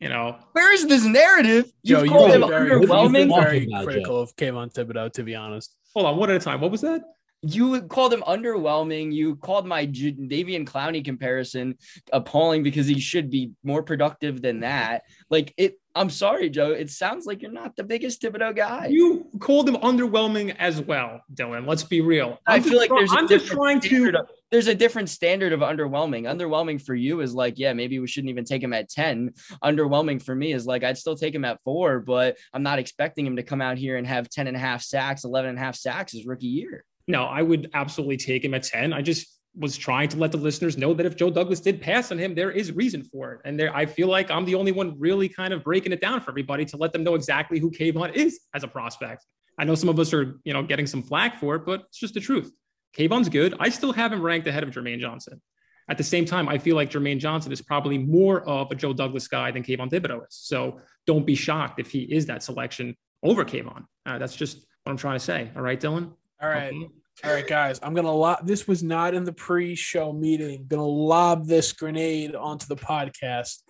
you 0.00 0.08
know, 0.08 0.36
where 0.52 0.72
is 0.72 0.86
this 0.86 1.04
narrative? 1.04 1.64
Joe, 1.84 1.98
You've 2.02 2.04
you've 2.04 2.12
called 2.12 2.30
him 2.32 2.48
very, 2.48 2.70
underwhelming. 2.70 3.42
very 3.42 3.66
Joe. 3.66 3.84
critical 3.84 4.20
of 4.20 4.34
Kayvon 4.36 4.72
Thibodeaux, 4.72 5.12
to 5.14 5.22
be 5.22 5.34
honest. 5.34 5.74
hold 5.94 6.06
on, 6.06 6.16
one 6.16 6.30
at 6.30 6.36
a 6.36 6.40
time. 6.40 6.60
What 6.60 6.70
was 6.70 6.82
that? 6.82 7.02
You 7.46 7.82
called 7.82 8.12
him 8.12 8.22
underwhelming. 8.22 9.12
You 9.12 9.36
called 9.36 9.66
my 9.66 9.86
J- 9.86 10.12
Davian 10.12 10.64
Clowney 10.66 11.04
comparison 11.04 11.76
appalling 12.12 12.62
because 12.62 12.86
he 12.86 13.00
should 13.00 13.30
be 13.30 13.52
more 13.62 13.82
productive 13.82 14.42
than 14.42 14.60
that. 14.60 15.02
Like 15.30 15.52
it, 15.56 15.78
I'm 15.94 16.10
sorry, 16.10 16.50
Joe. 16.50 16.72
It 16.72 16.90
sounds 16.90 17.24
like 17.24 17.40
you're 17.40 17.50
not 17.50 17.74
the 17.74 17.82
biggest 17.84 18.20
Thibodeaux 18.20 18.54
guy. 18.54 18.88
You 18.90 19.26
called 19.40 19.66
him 19.68 19.76
underwhelming 19.76 20.54
as 20.58 20.80
well, 20.80 21.22
Dylan. 21.34 21.66
Let's 21.66 21.84
be 21.84 22.02
real. 22.02 22.38
I 22.46 22.56
I'm 22.56 22.62
feel 22.62 22.76
like 22.78 22.90
there's 22.90 23.12
a 23.12 23.16
I'm 23.16 23.28
just 23.28 23.46
trying 23.46 23.80
to. 23.80 24.08
of- 24.18 24.28
there's 24.52 24.68
a 24.68 24.74
different 24.74 25.08
standard 25.08 25.52
of 25.52 25.60
underwhelming. 25.60 26.22
Underwhelming 26.22 26.80
for 26.80 26.94
you 26.94 27.20
is 27.20 27.34
like, 27.34 27.58
yeah, 27.58 27.72
maybe 27.72 27.98
we 27.98 28.06
shouldn't 28.06 28.30
even 28.30 28.44
take 28.44 28.62
him 28.62 28.72
at 28.72 28.88
10. 28.88 29.32
Underwhelming 29.64 30.22
for 30.22 30.34
me 30.36 30.52
is 30.52 30.66
like, 30.66 30.84
I'd 30.84 30.98
still 30.98 31.16
take 31.16 31.34
him 31.34 31.44
at 31.44 31.58
four, 31.64 31.98
but 31.98 32.36
I'm 32.54 32.62
not 32.62 32.78
expecting 32.78 33.26
him 33.26 33.36
to 33.36 33.42
come 33.42 33.60
out 33.60 33.76
here 33.76 33.96
and 33.96 34.06
have 34.06 34.28
10 34.28 34.46
and 34.46 34.56
a 34.56 34.60
half 34.60 34.82
sacks, 34.82 35.24
11 35.24 35.50
and 35.50 35.58
a 35.58 35.62
half 35.62 35.74
sacks 35.74 36.12
his 36.12 36.26
rookie 36.26 36.46
year. 36.46 36.84
No, 37.08 37.24
I 37.24 37.42
would 37.42 37.70
absolutely 37.74 38.16
take 38.16 38.44
him 38.44 38.54
at 38.54 38.62
10. 38.64 38.92
I 38.92 39.02
just 39.02 39.36
was 39.58 39.76
trying 39.76 40.08
to 40.10 40.18
let 40.18 40.32
the 40.32 40.38
listeners 40.38 40.76
know 40.76 40.92
that 40.92 41.06
if 41.06 41.16
Joe 41.16 41.30
Douglas 41.30 41.60
did 41.60 41.80
pass 41.80 42.12
on 42.12 42.18
him, 42.18 42.34
there 42.34 42.50
is 42.50 42.72
reason 42.72 43.02
for 43.02 43.32
it. 43.32 43.40
And 43.44 43.58
there, 43.58 43.74
I 43.74 43.86
feel 43.86 44.08
like 44.08 44.30
I'm 44.30 44.44
the 44.44 44.54
only 44.54 44.72
one 44.72 44.98
really 44.98 45.28
kind 45.28 45.54
of 45.54 45.64
breaking 45.64 45.92
it 45.92 46.00
down 46.00 46.20
for 46.20 46.30
everybody 46.30 46.64
to 46.66 46.76
let 46.76 46.92
them 46.92 47.04
know 47.04 47.14
exactly 47.14 47.58
who 47.58 47.70
Kayvon 47.70 48.14
is 48.14 48.40
as 48.54 48.64
a 48.64 48.68
prospect. 48.68 49.24
I 49.58 49.64
know 49.64 49.74
some 49.74 49.88
of 49.88 49.98
us 49.98 50.12
are, 50.12 50.38
you 50.44 50.52
know, 50.52 50.62
getting 50.62 50.86
some 50.86 51.02
flack 51.02 51.40
for 51.40 51.54
it, 51.54 51.64
but 51.64 51.84
it's 51.88 51.98
just 51.98 52.14
the 52.14 52.20
truth. 52.20 52.52
Kayvon's 52.96 53.28
good. 53.28 53.54
I 53.58 53.70
still 53.70 53.92
have 53.92 54.12
him 54.12 54.20
ranked 54.22 54.46
ahead 54.46 54.62
of 54.62 54.70
Jermaine 54.70 55.00
Johnson. 55.00 55.40
At 55.88 55.98
the 55.98 56.04
same 56.04 56.24
time, 56.24 56.48
I 56.48 56.58
feel 56.58 56.76
like 56.76 56.90
Jermaine 56.90 57.18
Johnson 57.18 57.52
is 57.52 57.62
probably 57.62 57.96
more 57.96 58.46
of 58.46 58.70
a 58.70 58.74
Joe 58.74 58.92
Douglas 58.92 59.28
guy 59.28 59.52
than 59.52 59.62
Kayvon 59.62 59.88
Thibodeaux 59.88 60.26
is. 60.26 60.26
So 60.30 60.80
don't 61.06 61.24
be 61.24 61.34
shocked 61.34 61.78
if 61.78 61.90
he 61.90 62.00
is 62.00 62.26
that 62.26 62.42
selection 62.42 62.96
over 63.22 63.44
Kayvon. 63.44 63.84
Uh, 64.04 64.18
that's 64.18 64.34
just 64.34 64.58
what 64.82 64.90
I'm 64.90 64.96
trying 64.96 65.16
to 65.16 65.24
say. 65.24 65.50
All 65.54 65.62
right, 65.62 65.80
Dylan? 65.80 66.12
All 66.40 66.48
right. 66.48 66.72
Okay. 66.72 66.88
All 67.24 67.32
right, 67.32 67.46
guys. 67.46 67.80
I'm 67.82 67.94
gonna 67.94 68.12
lob 68.12 68.46
this 68.46 68.68
was 68.68 68.82
not 68.82 69.14
in 69.14 69.24
the 69.24 69.32
pre-show 69.32 70.12
meeting. 70.12 70.66
gonna 70.68 70.84
lob 70.84 71.46
this 71.46 71.72
grenade 71.72 72.34
onto 72.34 72.66
the 72.66 72.76
podcast. 72.76 73.62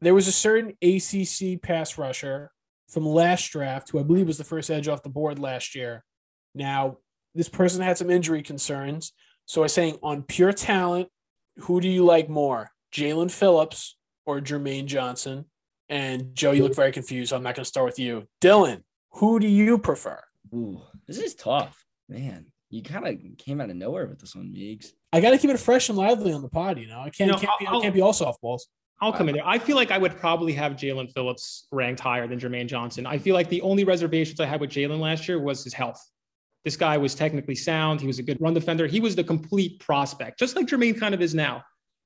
There 0.00 0.14
was 0.14 0.28
a 0.28 0.32
certain 0.32 0.72
ACC 0.80 1.60
pass 1.60 1.98
rusher 1.98 2.50
from 2.88 3.04
last 3.04 3.50
draft 3.50 3.90
who 3.90 3.98
I 3.98 4.04
believe 4.04 4.26
was 4.26 4.38
the 4.38 4.44
first 4.44 4.70
edge 4.70 4.88
off 4.88 5.02
the 5.02 5.10
board 5.10 5.38
last 5.38 5.74
year. 5.74 6.04
Now, 6.54 6.98
this 7.34 7.48
person 7.48 7.82
had 7.82 7.98
some 7.98 8.10
injury 8.10 8.42
concerns. 8.42 9.12
So 9.44 9.62
I'm 9.62 9.68
saying 9.68 9.98
on 10.02 10.22
pure 10.22 10.52
talent, 10.52 11.08
who 11.58 11.80
do 11.80 11.88
you 11.88 12.04
like 12.04 12.28
more? 12.28 12.70
Jaelan 12.92 13.30
Phillips 13.30 13.96
or 14.24 14.40
Jermaine 14.40 14.86
Johnson? 14.86 15.44
And 15.88 16.34
Joe, 16.34 16.52
you 16.52 16.62
look 16.62 16.76
very 16.76 16.92
confused. 16.92 17.32
I'm 17.32 17.42
not 17.42 17.54
gonna 17.54 17.64
start 17.64 17.86
with 17.86 17.98
you. 17.98 18.26
Dylan, 18.40 18.82
who 19.12 19.40
do 19.40 19.48
you 19.48 19.78
prefer? 19.78 20.22
Ooh, 20.54 20.80
this 21.06 21.18
is 21.18 21.34
tough, 21.34 21.84
man. 22.08 22.46
You 22.70 22.82
kind 22.82 23.06
of 23.06 23.38
came 23.38 23.60
out 23.60 23.70
of 23.70 23.76
nowhere 23.76 24.06
with 24.06 24.20
this 24.20 24.36
one, 24.36 24.52
Meeks. 24.52 24.92
I 25.12 25.20
got 25.20 25.30
to 25.30 25.38
keep 25.38 25.50
it 25.50 25.58
fresh 25.58 25.88
and 25.88 25.96
lively 25.96 26.32
on 26.32 26.42
the 26.42 26.48
pod. 26.48 26.78
You 26.78 26.88
know, 26.88 27.00
I 27.00 27.08
can't, 27.08 27.30
No, 27.30 27.38
can't 27.38 27.58
be, 27.58 27.66
I 27.66 27.80
can't 27.80 27.94
be 27.94 28.02
all 28.02 28.12
softballs. 28.12 28.62
I'll 29.00 29.12
come 29.12 29.28
in 29.28 29.36
there. 29.36 29.46
I 29.46 29.58
feel 29.58 29.76
like 29.76 29.90
I 29.90 29.96
would 29.96 30.16
probably 30.18 30.52
have 30.54 30.72
Jaelan 30.72 31.12
Phillips 31.12 31.66
ranked 31.70 32.00
higher 32.00 32.26
than 32.26 32.38
Jermaine 32.38 32.66
Johnson. 32.66 33.06
I 33.06 33.16
feel 33.16 33.34
like 33.34 33.48
the 33.48 33.62
only 33.62 33.84
reservations 33.84 34.40
I 34.40 34.46
had 34.46 34.60
with 34.60 34.70
Jaelan 34.70 34.98
last 34.98 35.28
year 35.28 35.38
was 35.38 35.62
his 35.62 35.72
health. 35.72 36.04
This 36.64 36.76
guy 36.76 36.98
was 36.98 37.14
technically 37.14 37.54
sound. 37.54 38.00
He 38.00 38.06
was 38.06 38.18
a 38.18 38.22
good 38.22 38.40
run 38.40 38.54
defender. 38.54 38.86
He 38.86 39.00
was 39.00 39.14
the 39.14 39.24
complete 39.24 39.78
prospect, 39.78 40.38
just 40.38 40.56
like 40.56 40.66
Jermaine 40.66 40.98
kind 40.98 41.14
of 41.14 41.22
is 41.22 41.34
now 41.34 41.62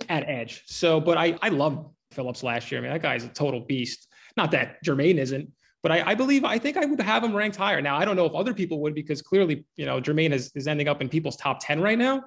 at 0.09 0.29
edge. 0.29 0.63
So, 0.67 1.01
but 1.01 1.17
I, 1.17 1.37
I 1.41 1.49
love 1.49 1.91
Phillips 2.13 2.43
last 2.43 2.71
year. 2.71 2.81
I 2.81 2.83
mean, 2.83 2.93
that 2.93 3.03
guy's 3.03 3.25
a 3.25 3.29
total 3.29 3.61
beast. 3.61 4.07
Not 4.37 4.51
that 4.51 4.85
Jermaine 4.85 5.17
isn't, 5.17 5.51
but 5.83 5.91
I, 5.91 6.11
I 6.11 6.15
believe, 6.15 6.45
I 6.45 6.59
think 6.59 6.77
I 6.77 6.85
would 6.85 7.01
have 7.01 7.25
him 7.25 7.35
ranked 7.35 7.57
higher. 7.57 7.83
Now, 7.83 7.97
I 7.97 8.05
don't 8.05 8.17
know 8.17 8.27
if 8.27 8.35
other 8.35 8.55
people 8.55 8.81
would 8.83 8.95
because 8.95 9.21
clearly, 9.21 9.65
you 9.77 9.85
know, 9.85 10.01
Jermaine 10.01 10.33
is, 10.33 10.53
is 10.55 10.69
ending 10.69 10.89
up 10.89 11.01
in 11.01 11.09
people's 11.09 11.37
top 11.37 11.59
10 11.61 11.81
right 11.81 11.99
now. 11.99 12.23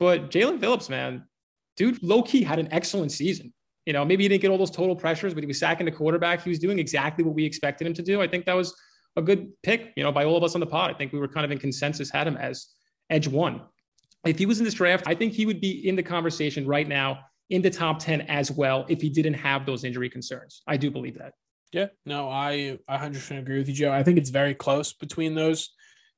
But 0.00 0.30
Jaelan 0.30 0.58
Phillips, 0.58 0.88
man, 0.88 1.24
dude, 1.76 2.02
low 2.02 2.22
key 2.22 2.42
had 2.42 2.58
an 2.58 2.68
excellent 2.72 3.12
season. 3.12 3.52
You 3.86 3.92
know, 3.92 4.04
maybe 4.04 4.24
he 4.24 4.28
didn't 4.28 4.42
get 4.42 4.50
all 4.50 4.58
those 4.58 4.70
total 4.70 4.96
pressures, 4.96 5.34
but 5.34 5.42
he 5.42 5.46
was 5.46 5.58
sacking 5.58 5.84
the 5.84 5.92
quarterback. 5.92 6.42
He 6.42 6.50
was 6.50 6.58
doing 6.58 6.78
exactly 6.78 7.24
what 7.24 7.34
we 7.34 7.44
expected 7.44 7.86
him 7.86 7.94
to 7.94 8.02
do. 8.02 8.20
I 8.20 8.26
think 8.26 8.44
that 8.46 8.54
was 8.54 8.74
a 9.16 9.22
good 9.22 9.50
pick, 9.62 9.92
you 9.96 10.02
know, 10.02 10.12
by 10.12 10.24
all 10.24 10.36
of 10.36 10.42
us 10.42 10.54
on 10.54 10.60
the 10.60 10.66
pod. 10.66 10.90
I 10.90 10.94
think 10.94 11.12
we 11.12 11.18
were 11.18 11.28
kind 11.28 11.44
of 11.44 11.50
in 11.50 11.58
consensus, 11.58 12.10
had 12.10 12.26
him 12.26 12.36
as 12.36 12.66
edge 13.08 13.28
one. 13.28 13.62
If 14.26 14.38
he 14.38 14.46
was 14.46 14.58
in 14.58 14.64
this 14.64 14.74
draft, 14.74 15.04
I 15.06 15.14
think 15.14 15.32
he 15.32 15.46
would 15.46 15.60
be 15.60 15.88
in 15.88 15.96
the 15.96 16.02
conversation 16.02 16.66
right 16.66 16.86
now 16.86 17.20
in 17.48 17.62
the 17.62 17.70
top 17.70 17.98
10 17.98 18.22
as 18.22 18.50
well 18.50 18.84
if 18.88 19.00
he 19.00 19.08
didn't 19.08 19.34
have 19.34 19.66
those 19.66 19.84
injury 19.84 20.08
concerns. 20.08 20.62
I 20.66 20.76
do 20.76 20.90
believe 20.90 21.18
that. 21.18 21.32
Yeah, 21.72 21.86
no, 22.04 22.28
I 22.28 22.78
I 22.88 22.98
100% 22.98 23.38
agree 23.38 23.58
with 23.58 23.68
you, 23.68 23.74
Joe. 23.74 23.92
I 23.92 24.02
think 24.02 24.18
it's 24.18 24.30
very 24.30 24.54
close 24.54 24.92
between 24.92 25.34
those 25.34 25.70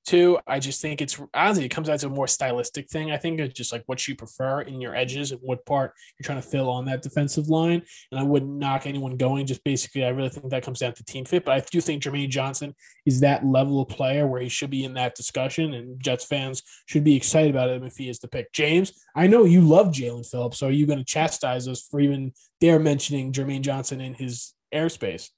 two. 0.04 0.38
I 0.46 0.58
just 0.58 0.80
think 0.80 1.00
it's 1.00 1.20
honestly 1.34 1.64
it 1.64 1.68
comes 1.68 1.88
down 1.88 1.98
to 1.98 2.06
a 2.06 2.10
more 2.10 2.26
stylistic 2.26 2.88
thing. 2.88 3.10
I 3.10 3.16
think 3.16 3.38
it's 3.38 3.54
just 3.54 3.72
like 3.72 3.82
what 3.86 4.06
you 4.06 4.16
prefer 4.16 4.62
in 4.62 4.80
your 4.80 4.94
edges 4.94 5.30
and 5.30 5.40
what 5.42 5.64
part 5.66 5.92
you're 6.18 6.24
trying 6.24 6.40
to 6.40 6.48
fill 6.48 6.68
on 6.70 6.86
that 6.86 7.02
defensive 7.02 7.48
line. 7.48 7.82
And 8.10 8.18
I 8.18 8.22
wouldn't 8.22 8.58
knock 8.58 8.86
anyone 8.86 9.16
going. 9.16 9.46
Just 9.46 9.62
basically, 9.64 10.04
I 10.04 10.08
really 10.08 10.28
think 10.30 10.50
that 10.50 10.64
comes 10.64 10.80
down 10.80 10.94
to 10.94 11.04
team 11.04 11.24
fit. 11.24 11.44
But 11.44 11.54
I 11.54 11.64
do 11.70 11.80
think 11.80 12.02
Jermaine 12.02 12.30
Johnson 12.30 12.74
is 13.06 13.20
that 13.20 13.44
level 13.44 13.82
of 13.82 13.88
player 13.88 14.26
where 14.26 14.40
he 14.40 14.48
should 14.48 14.70
be 14.70 14.84
in 14.84 14.94
that 14.94 15.14
discussion, 15.14 15.74
and 15.74 16.02
Jets 16.02 16.24
fans 16.24 16.62
should 16.86 17.04
be 17.04 17.16
excited 17.16 17.50
about 17.50 17.70
him 17.70 17.84
if 17.84 17.96
he 17.96 18.08
is 18.08 18.18
the 18.18 18.28
pick. 18.28 18.52
James, 18.52 18.92
I 19.14 19.26
know 19.26 19.44
you 19.44 19.60
love 19.60 19.88
Jaelan 19.88 20.28
Phillips, 20.28 20.58
so 20.58 20.68
are 20.68 20.72
you 20.72 20.86
going 20.86 20.98
to 20.98 21.04
chastise 21.04 21.68
us 21.68 21.82
for 21.82 22.00
even 22.00 22.32
dare 22.60 22.78
mentioning 22.78 23.32
Jermaine 23.32 23.62
Johnson 23.62 24.00
in 24.00 24.14
his 24.14 24.54
airspace? 24.74 25.28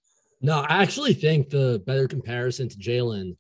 No, 0.40 0.61
I 0.61 0.83
actually 0.83 1.14
think 1.14 1.51
the 1.51 1.83
better 1.87 2.07
comparison 2.07 2.68
to 2.68 2.77
Jaelan 2.77 3.37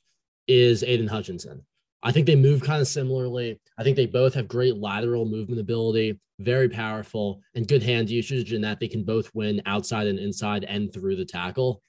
is 0.48 0.82
Aidan 0.82 1.08
Hutchinson. 1.08 1.64
I 2.02 2.12
think 2.12 2.26
they 2.26 2.36
move 2.36 2.62
kind 2.62 2.80
of 2.80 2.88
similarly. 2.88 3.58
I 3.78 3.82
think 3.82 3.96
they 3.96 4.06
both 4.06 4.34
have 4.34 4.46
great 4.46 4.76
lateral 4.76 5.24
movement 5.24 5.60
ability, 5.60 6.20
very 6.38 6.68
powerful, 6.68 7.40
and 7.54 7.66
good 7.66 7.82
hand 7.82 8.10
usage, 8.10 8.52
in 8.52 8.60
that 8.62 8.78
they 8.78 8.88
can 8.88 9.04
both 9.04 9.30
win 9.34 9.62
outside 9.66 10.06
and 10.06 10.18
inside 10.18 10.64
and 10.64 10.92
through 10.92 11.16
the 11.16 11.24
tackle. 11.24 11.82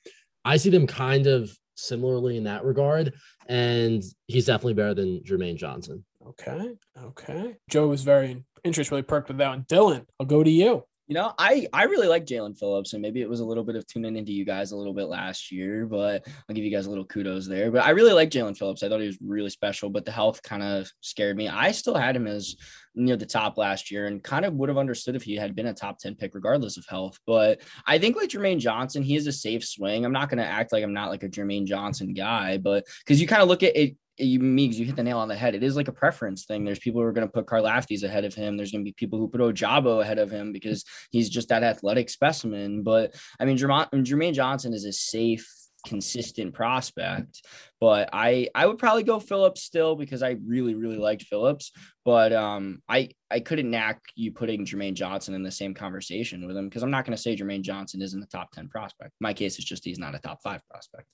I 0.45 0.57
see 0.57 0.69
them 0.69 0.87
kind 0.87 1.27
of 1.27 1.51
similarly 1.75 2.37
in 2.37 2.45
that 2.45 2.63
regard, 2.63 3.13
and 3.47 4.03
he's 4.27 4.45
definitely 4.45 4.75
better 4.75 4.93
than 4.93 5.21
Jermaine 5.23 5.57
Johnson. 5.57 6.05
Okay. 6.25 6.71
Okay. 7.03 7.55
Joe 7.69 7.87
was 7.87 8.03
very 8.03 8.43
interest 8.63 8.91
really 8.91 9.03
perked 9.03 9.27
with 9.27 9.37
that 9.37 9.49
one. 9.49 9.63
Dylan, 9.63 10.05
I'll 10.19 10.25
go 10.25 10.43
to 10.43 10.49
you. 10.49 10.83
You 11.07 11.13
know, 11.13 11.33
I 11.37 11.67
I 11.71 11.83
really 11.83 12.07
like 12.07 12.25
Jaelan 12.25 12.57
Phillips, 12.57 12.93
and 12.93 13.01
maybe 13.01 13.21
it 13.21 13.29
was 13.29 13.39
a 13.39 13.45
little 13.45 13.63
bit 13.63 13.75
of 13.75 13.85
tuning 13.85 14.15
into 14.15 14.31
you 14.31 14.43
guys 14.43 14.71
a 14.71 14.75
little 14.75 14.93
bit 14.93 15.05
last 15.05 15.51
year, 15.51 15.85
but 15.85 16.25
I'll 16.49 16.55
give 16.55 16.65
you 16.65 16.71
guys 16.71 16.87
a 16.87 16.89
little 16.89 17.05
kudos 17.05 17.47
there. 17.47 17.69
But 17.69 17.85
I 17.85 17.91
really 17.91 18.13
like 18.13 18.31
Jaelan 18.31 18.57
Phillips. 18.57 18.81
I 18.81 18.89
thought 18.89 19.01
he 19.01 19.07
was 19.07 19.19
really 19.21 19.51
special, 19.51 19.91
but 19.91 20.03
the 20.03 20.11
health 20.11 20.41
kind 20.41 20.63
of 20.63 20.91
scared 21.01 21.37
me. 21.37 21.47
I 21.47 21.71
still 21.73 21.95
had 21.95 22.15
him 22.15 22.25
as 22.25 22.55
near 22.95 23.17
the 23.17 23.25
top 23.25 23.57
last 23.59 23.91
year, 23.91 24.07
and 24.07 24.23
kind 24.23 24.45
of 24.45 24.55
would 24.55 24.69
have 24.69 24.79
understood 24.79 25.15
if 25.15 25.21
he 25.21 25.35
had 25.35 25.55
been 25.55 25.67
a 25.67 25.73
top 25.75 25.99
ten 25.99 26.15
pick 26.15 26.33
regardless 26.33 26.75
of 26.77 26.87
health. 26.87 27.19
But 27.27 27.61
I 27.85 27.99
think 27.99 28.15
like 28.15 28.29
Jermaine 28.29 28.59
Johnson, 28.59 29.03
he 29.03 29.15
is 29.15 29.27
a 29.27 29.31
safe 29.31 29.63
swing. 29.63 30.05
I'm 30.05 30.11
not 30.11 30.29
going 30.29 30.39
to 30.39 30.49
act 30.49 30.71
like 30.71 30.83
I'm 30.83 30.93
not 30.93 31.11
like 31.11 31.21
a 31.21 31.29
Jermaine 31.29 31.65
Johnson 31.65 32.15
guy, 32.15 32.57
but 32.57 32.83
because 32.99 33.21
you 33.21 33.27
kind 33.27 33.43
of 33.43 33.47
look 33.47 33.61
at 33.61 33.75
it 33.77 33.95
you 34.17 34.39
Meeks, 34.39 34.77
you 34.77 34.85
hit 34.85 34.95
the 34.95 35.03
nail 35.03 35.17
on 35.17 35.27
the 35.27 35.35
head. 35.35 35.55
It 35.55 35.63
is 35.63 35.75
like 35.75 35.87
a 35.87 35.93
preference 35.93 36.45
thing. 36.45 36.63
There's 36.63 36.79
people 36.79 37.01
who 37.01 37.07
are 37.07 37.13
going 37.13 37.27
to 37.27 37.31
put 37.31 37.45
Karlaftis 37.45 38.03
ahead 38.03 38.25
of 38.25 38.33
him. 38.33 38.55
There's 38.55 38.71
going 38.71 38.83
to 38.83 38.89
be 38.89 38.93
people 38.93 39.19
who 39.19 39.27
put 39.27 39.41
Ojabo 39.41 40.01
ahead 40.01 40.19
of 40.19 40.31
him 40.31 40.51
because 40.51 40.85
he's 41.11 41.29
just 41.29 41.49
that 41.49 41.63
athletic 41.63 42.09
specimen. 42.09 42.83
But 42.83 43.15
I 43.39 43.45
mean, 43.45 43.57
Jermaine, 43.57 43.89
Jermaine 43.91 44.33
Johnson 44.33 44.73
is 44.73 44.85
a 44.85 44.93
safe, 44.93 45.47
consistent 45.85 46.53
prospect. 46.53 47.41
But 47.79 48.09
I 48.13 48.49
I 48.55 48.65
would 48.65 48.77
probably 48.77 49.03
go 49.03 49.19
Phillips 49.19 49.63
still 49.63 49.95
because 49.95 50.23
I 50.23 50.37
really 50.45 50.75
really 50.75 50.97
liked 50.97 51.23
Phillips. 51.23 51.71
But 52.05 52.31
um, 52.31 52.81
I 52.87 53.09
I 53.29 53.41
couldn't 53.41 53.69
knack 53.69 54.01
you 54.15 54.31
putting 54.31 54.65
Jermaine 54.65 54.93
Johnson 54.93 55.33
in 55.33 55.43
the 55.43 55.51
same 55.51 55.73
conversation 55.73 56.47
with 56.47 56.55
him 56.55 56.69
because 56.69 56.83
I'm 56.83 56.91
not 56.91 57.05
going 57.05 57.17
to 57.17 57.21
say 57.21 57.35
Jermaine 57.35 57.63
Johnson 57.63 58.01
isn't 58.01 58.23
a 58.23 58.27
top 58.27 58.51
ten 58.51 58.69
prospect. 58.69 59.11
My 59.19 59.33
case 59.33 59.59
is 59.59 59.65
just 59.65 59.83
he's 59.83 59.99
not 59.99 60.15
a 60.15 60.19
top 60.19 60.39
five 60.41 60.61
prospect. 60.69 61.07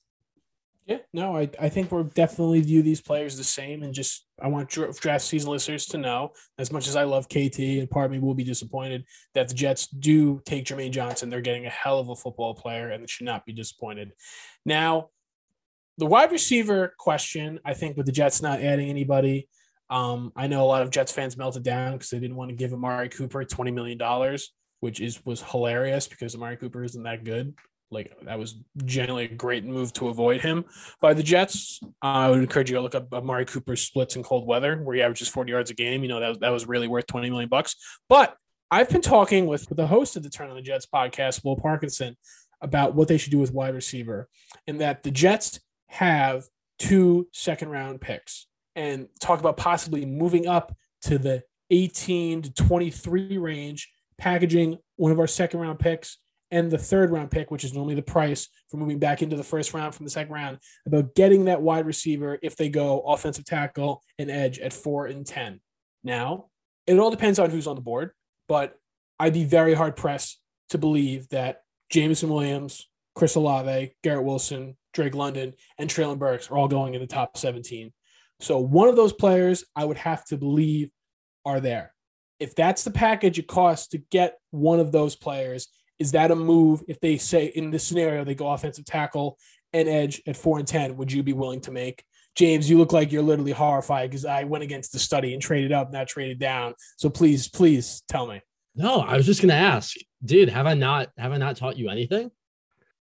Yeah, 0.87 0.97
no, 1.13 1.37
I, 1.37 1.49
I 1.59 1.69
think 1.69 1.91
we're 1.91 2.03
definitely 2.03 2.59
view 2.61 2.81
these 2.81 3.01
players 3.01 3.37
the 3.37 3.43
same. 3.43 3.83
And 3.83 3.93
just, 3.93 4.25
I 4.41 4.47
want 4.47 4.69
draft 4.69 5.23
season 5.23 5.51
listeners 5.51 5.85
to 5.87 5.97
know 5.97 6.31
as 6.57 6.71
much 6.71 6.87
as 6.87 6.95
I 6.95 7.03
love 7.03 7.29
KT, 7.29 7.59
and 7.59 7.89
part 7.89 8.07
of 8.07 8.11
me 8.11 8.19
will 8.19 8.33
be 8.33 8.43
disappointed 8.43 9.05
that 9.35 9.47
the 9.47 9.53
Jets 9.53 9.87
do 9.87 10.41
take 10.43 10.65
Jermaine 10.65 10.91
Johnson. 10.91 11.29
They're 11.29 11.39
getting 11.39 11.67
a 11.67 11.69
hell 11.69 11.99
of 11.99 12.09
a 12.09 12.15
football 12.15 12.55
player 12.55 12.89
and 12.89 13.07
should 13.09 13.25
not 13.25 13.45
be 13.45 13.53
disappointed. 13.53 14.11
Now, 14.65 15.09
the 15.97 16.07
wide 16.07 16.31
receiver 16.31 16.95
question, 16.97 17.59
I 17.63 17.75
think, 17.75 17.95
with 17.95 18.07
the 18.07 18.11
Jets 18.11 18.41
not 18.41 18.59
adding 18.59 18.89
anybody, 18.89 19.47
um, 19.91 20.31
I 20.35 20.47
know 20.47 20.63
a 20.63 20.65
lot 20.65 20.81
of 20.81 20.89
Jets 20.89 21.11
fans 21.11 21.37
melted 21.37 21.63
down 21.63 21.93
because 21.93 22.09
they 22.09 22.19
didn't 22.19 22.37
want 22.37 22.49
to 22.49 22.55
give 22.55 22.73
Amari 22.73 23.09
Cooper 23.09 23.43
$20 23.43 23.73
million, 23.73 24.37
which 24.79 24.99
is 24.99 25.23
was 25.25 25.43
hilarious 25.43 26.07
because 26.07 26.33
Amari 26.33 26.57
Cooper 26.57 26.83
isn't 26.83 27.03
that 27.03 27.23
good. 27.23 27.53
Like 27.91 28.13
that 28.23 28.39
was 28.39 28.56
generally 28.86 29.25
a 29.25 29.27
great 29.27 29.65
move 29.65 29.91
to 29.93 30.08
avoid 30.08 30.41
him 30.41 30.65
by 31.01 31.13
the 31.13 31.23
Jets. 31.23 31.80
I 32.01 32.30
would 32.30 32.39
encourage 32.39 32.69
you 32.69 32.77
to 32.77 32.82
look 32.82 32.95
up 32.95 33.13
Amari 33.13 33.45
Cooper's 33.45 33.82
splits 33.82 34.15
in 34.15 34.23
cold 34.23 34.47
weather, 34.47 34.77
where 34.77 34.95
he 34.95 35.01
averages 35.01 35.27
40 35.27 35.51
yards 35.51 35.71
a 35.71 35.73
game. 35.73 36.01
You 36.01 36.10
know 36.10 36.19
that 36.21 36.39
that 36.39 36.49
was 36.49 36.65
really 36.65 36.88
worth 36.88 37.06
20 37.08 37.30
million 37.30 37.49
bucks. 37.49 37.75
But 38.08 38.36
I've 38.71 38.89
been 38.89 39.01
talking 39.01 39.45
with 39.45 39.67
the 39.69 39.88
host 39.88 40.15
of 40.15 40.23
the 40.23 40.30
Turn 40.30 40.49
on 40.49 40.56
the 40.56 40.62
Jets 40.62 40.86
podcast, 40.86 41.43
Will 41.43 41.58
Parkinson, 41.58 42.15
about 42.62 42.95
what 42.95 43.10
they 43.10 43.17
should 43.17 43.32
do 43.32 43.39
with 43.39 43.54
wide 43.54 43.75
receiver, 43.75 44.30
and 44.67 44.80
that 44.80 45.04
the 45.04 45.12
Jets 45.12 45.60
have 45.88 46.45
two 46.80 47.27
second 47.34 47.69
round 47.69 47.99
picks, 47.99 48.47
and 48.77 49.10
talk 49.19 49.41
about 49.41 49.58
possibly 49.58 50.06
moving 50.06 50.47
up 50.47 50.73
to 51.04 51.17
the 51.17 51.43
18 51.71 52.43
to 52.43 52.54
23 52.54 53.38
range, 53.38 53.91
packaging 54.17 54.77
one 54.95 55.12
of 55.12 55.19
our 55.19 55.27
second 55.27 55.60
round 55.60 55.80
picks 55.80 56.17
and 56.51 56.69
the 56.69 56.77
third 56.77 57.11
round 57.11 57.31
pick, 57.31 57.49
which 57.49 57.63
is 57.63 57.73
normally 57.73 57.95
the 57.95 58.01
price 58.01 58.47
for 58.69 58.77
moving 58.77 58.99
back 58.99 59.21
into 59.21 59.35
the 59.35 59.43
first 59.43 59.73
round 59.73 59.95
from 59.95 60.05
the 60.05 60.11
second 60.11 60.33
round, 60.33 60.59
about 60.85 61.15
getting 61.15 61.45
that 61.45 61.61
wide 61.61 61.85
receiver 61.85 62.37
if 62.43 62.55
they 62.55 62.69
go 62.69 62.99
offensive 63.01 63.45
tackle 63.45 64.03
and 64.19 64.29
edge 64.29 64.59
at 64.59 64.73
four 64.73 65.07
and 65.07 65.25
10. 65.25 65.61
Now, 66.03 66.47
it 66.87 66.99
all 66.99 67.11
depends 67.11 67.39
on 67.39 67.49
who's 67.49 67.67
on 67.67 67.75
the 67.75 67.81
board, 67.81 68.11
but 68.47 68.75
I'd 69.19 69.33
be 69.33 69.45
very 69.45 69.73
hard 69.73 69.95
pressed 69.95 70.39
to 70.69 70.77
believe 70.77 71.29
that 71.29 71.61
Jameson 71.89 72.29
Williams, 72.29 72.87
Chris 73.15 73.35
Olave, 73.35 73.93
Garrett 74.03 74.25
Wilson, 74.25 74.77
Drake 74.93 75.15
London, 75.15 75.53
and 75.77 75.89
Treylon 75.89 76.19
Burks 76.19 76.49
are 76.49 76.57
all 76.57 76.67
going 76.67 76.95
in 76.95 77.01
the 77.01 77.07
top 77.07 77.37
17. 77.37 77.93
So 78.39 78.59
one 78.59 78.89
of 78.89 78.95
those 78.95 79.13
players 79.13 79.63
I 79.75 79.85
would 79.85 79.97
have 79.97 80.25
to 80.25 80.37
believe 80.37 80.89
are 81.45 81.59
there. 81.59 81.93
If 82.39 82.55
that's 82.55 82.83
the 82.83 82.91
package 82.91 83.37
it 83.37 83.47
costs 83.47 83.89
to 83.89 83.99
get 83.99 84.37
one 84.49 84.79
of 84.79 84.91
those 84.91 85.15
players, 85.15 85.67
is 86.01 86.11
that 86.13 86.31
a 86.31 86.35
move 86.35 86.83
if 86.87 86.99
they 86.99 87.17
say 87.17 87.45
in 87.45 87.69
this 87.69 87.85
scenario 87.85 88.23
they 88.23 88.33
go 88.33 88.49
offensive 88.49 88.85
tackle 88.85 89.37
and 89.71 89.87
edge 89.87 90.19
at 90.25 90.35
four 90.35 90.57
and 90.57 90.67
ten? 90.67 90.97
Would 90.97 91.11
you 91.11 91.21
be 91.21 91.33
willing 91.33 91.61
to 91.61 91.71
make? 91.71 92.03
James, 92.33 92.67
you 92.67 92.79
look 92.79 92.91
like 92.91 93.11
you're 93.11 93.21
literally 93.21 93.51
horrified 93.51 94.09
because 94.09 94.25
I 94.25 94.45
went 94.45 94.63
against 94.63 94.93
the 94.93 94.99
study 94.99 95.33
and 95.33 95.41
traded 95.41 95.71
up, 95.71 95.93
not 95.93 96.07
traded 96.07 96.39
down. 96.39 96.73
So 96.97 97.07
please, 97.07 97.47
please 97.47 98.01
tell 98.07 98.25
me. 98.25 98.41
No, 98.75 99.01
I 99.01 99.15
was 99.15 99.27
just 99.27 99.41
gonna 99.41 99.53
ask, 99.53 99.95
dude, 100.25 100.49
have 100.49 100.65
I 100.65 100.73
not 100.73 101.09
have 101.17 101.33
I 101.33 101.37
not 101.37 101.55
taught 101.55 101.77
you 101.77 101.89
anything? 101.89 102.31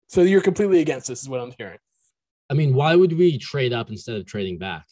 So 0.08 0.20
you're 0.20 0.42
completely 0.42 0.80
against 0.80 1.08
this, 1.08 1.22
is 1.22 1.28
what 1.30 1.40
I'm 1.40 1.54
hearing. 1.56 1.78
I 2.50 2.54
mean, 2.54 2.74
why 2.74 2.94
would 2.94 3.16
we 3.16 3.38
trade 3.38 3.72
up 3.72 3.88
instead 3.88 4.16
of 4.16 4.26
trading 4.26 4.58
back? 4.58 4.84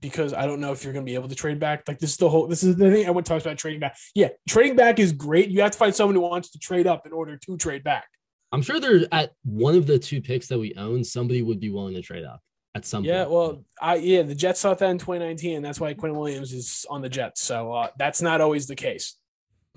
Because 0.00 0.32
I 0.34 0.46
don't 0.46 0.60
know 0.60 0.72
if 0.72 0.84
you're 0.84 0.92
going 0.92 1.04
to 1.04 1.10
be 1.10 1.14
able 1.14 1.28
to 1.28 1.34
trade 1.34 1.60
back. 1.60 1.84
Like 1.86 1.98
this 1.98 2.10
is 2.10 2.16
the 2.16 2.28
whole. 2.28 2.46
This 2.46 2.62
is 2.62 2.76
the 2.76 2.90
thing 2.90 3.06
I 3.06 3.10
want 3.10 3.26
to 3.26 3.32
talk 3.32 3.42
about 3.42 3.58
trading 3.58 3.80
back. 3.80 3.96
Yeah, 4.14 4.28
trading 4.48 4.76
back 4.76 4.98
is 4.98 5.12
great. 5.12 5.48
You 5.48 5.60
have 5.62 5.72
to 5.72 5.78
find 5.78 5.94
someone 5.94 6.14
who 6.14 6.22
wants 6.22 6.50
to 6.50 6.58
trade 6.58 6.86
up 6.86 7.06
in 7.06 7.12
order 7.12 7.36
to 7.36 7.56
trade 7.56 7.84
back. 7.84 8.06
I'm 8.52 8.62
sure 8.62 8.78
there's 8.78 9.04
at 9.10 9.32
one 9.44 9.74
of 9.74 9.86
the 9.86 9.98
two 9.98 10.20
picks 10.20 10.46
that 10.48 10.58
we 10.58 10.74
own, 10.76 11.02
somebody 11.02 11.42
would 11.42 11.60
be 11.60 11.70
willing 11.70 11.94
to 11.94 12.02
trade 12.02 12.24
up 12.24 12.40
at 12.74 12.84
some 12.84 13.04
yeah, 13.04 13.24
point. 13.24 13.30
well, 13.30 13.64
I 13.80 13.96
yeah, 13.96 14.22
the 14.22 14.34
Jets 14.34 14.60
saw 14.60 14.74
that 14.74 14.90
in 14.90 14.98
2019. 14.98 15.62
That's 15.62 15.80
why 15.80 15.94
Quinn 15.94 16.14
Williams 16.14 16.52
is 16.52 16.86
on 16.90 17.02
the 17.02 17.08
Jets. 17.08 17.42
So 17.42 17.72
uh, 17.72 17.88
that's 17.98 18.22
not 18.22 18.40
always 18.40 18.66
the 18.66 18.76
case. 18.76 19.16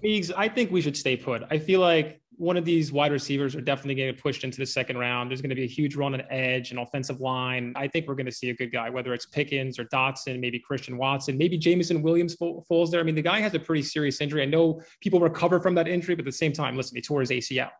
Meeks, 0.04 0.32
I 0.36 0.48
think 0.48 0.72
we 0.72 0.82
should 0.82 0.96
stay 0.96 1.18
put. 1.18 1.44
I 1.50 1.58
feel 1.58 1.80
like 1.80 2.22
one 2.38 2.56
of 2.56 2.66
these 2.66 2.92
wide 2.92 3.12
receivers 3.12 3.56
are 3.56 3.62
definitely 3.62 3.96
getting 3.96 4.16
pushed 4.16 4.44
into 4.44 4.60
the 4.60 4.66
second 4.66 4.98
round. 4.98 5.30
There's 5.30 5.42
going 5.42 5.50
to 5.50 5.56
be 5.56 5.64
a 5.64 5.68
huge 5.68 5.96
run 5.96 6.14
on 6.14 6.22
edge 6.30 6.70
and 6.70 6.80
offensive 6.80 7.20
line. 7.20 7.74
I 7.76 7.88
think 7.88 8.08
we're 8.08 8.14
going 8.16 8.28
to 8.28 8.32
see 8.32 8.52
a 8.52 8.54
good 8.54 8.72
guy, 8.72 8.92
whether 8.92 9.12
it's 9.14 9.26
Pickens 9.26 9.80
or 9.80 9.86
Dotson, 9.86 10.40
maybe 10.40 10.60
Christian 10.60 10.98
Watson, 10.98 11.36
maybe 11.38 11.58
Jameson 11.58 12.04
Williams 12.04 12.36
falls 12.36 12.92
there. 12.92 13.00
I 13.00 13.04
mean, 13.04 13.16
the 13.16 13.24
guy 13.24 13.40
has 13.40 13.56
a 13.56 13.60
pretty 13.60 13.82
serious 13.82 14.22
injury. 14.22 14.44
I 14.44 14.46
know 14.46 14.82
people 15.02 15.20
recover 15.20 15.60
from 15.60 15.74
that 15.76 15.88
injury, 15.88 16.14
but 16.14 16.22
at 16.22 16.26
the 16.26 16.32
same 16.32 16.54
time, 16.54 16.78
listen, 16.78 16.96
he 16.96 17.02
tore 17.02 17.22
his 17.22 17.32
ACL. 17.32 17.72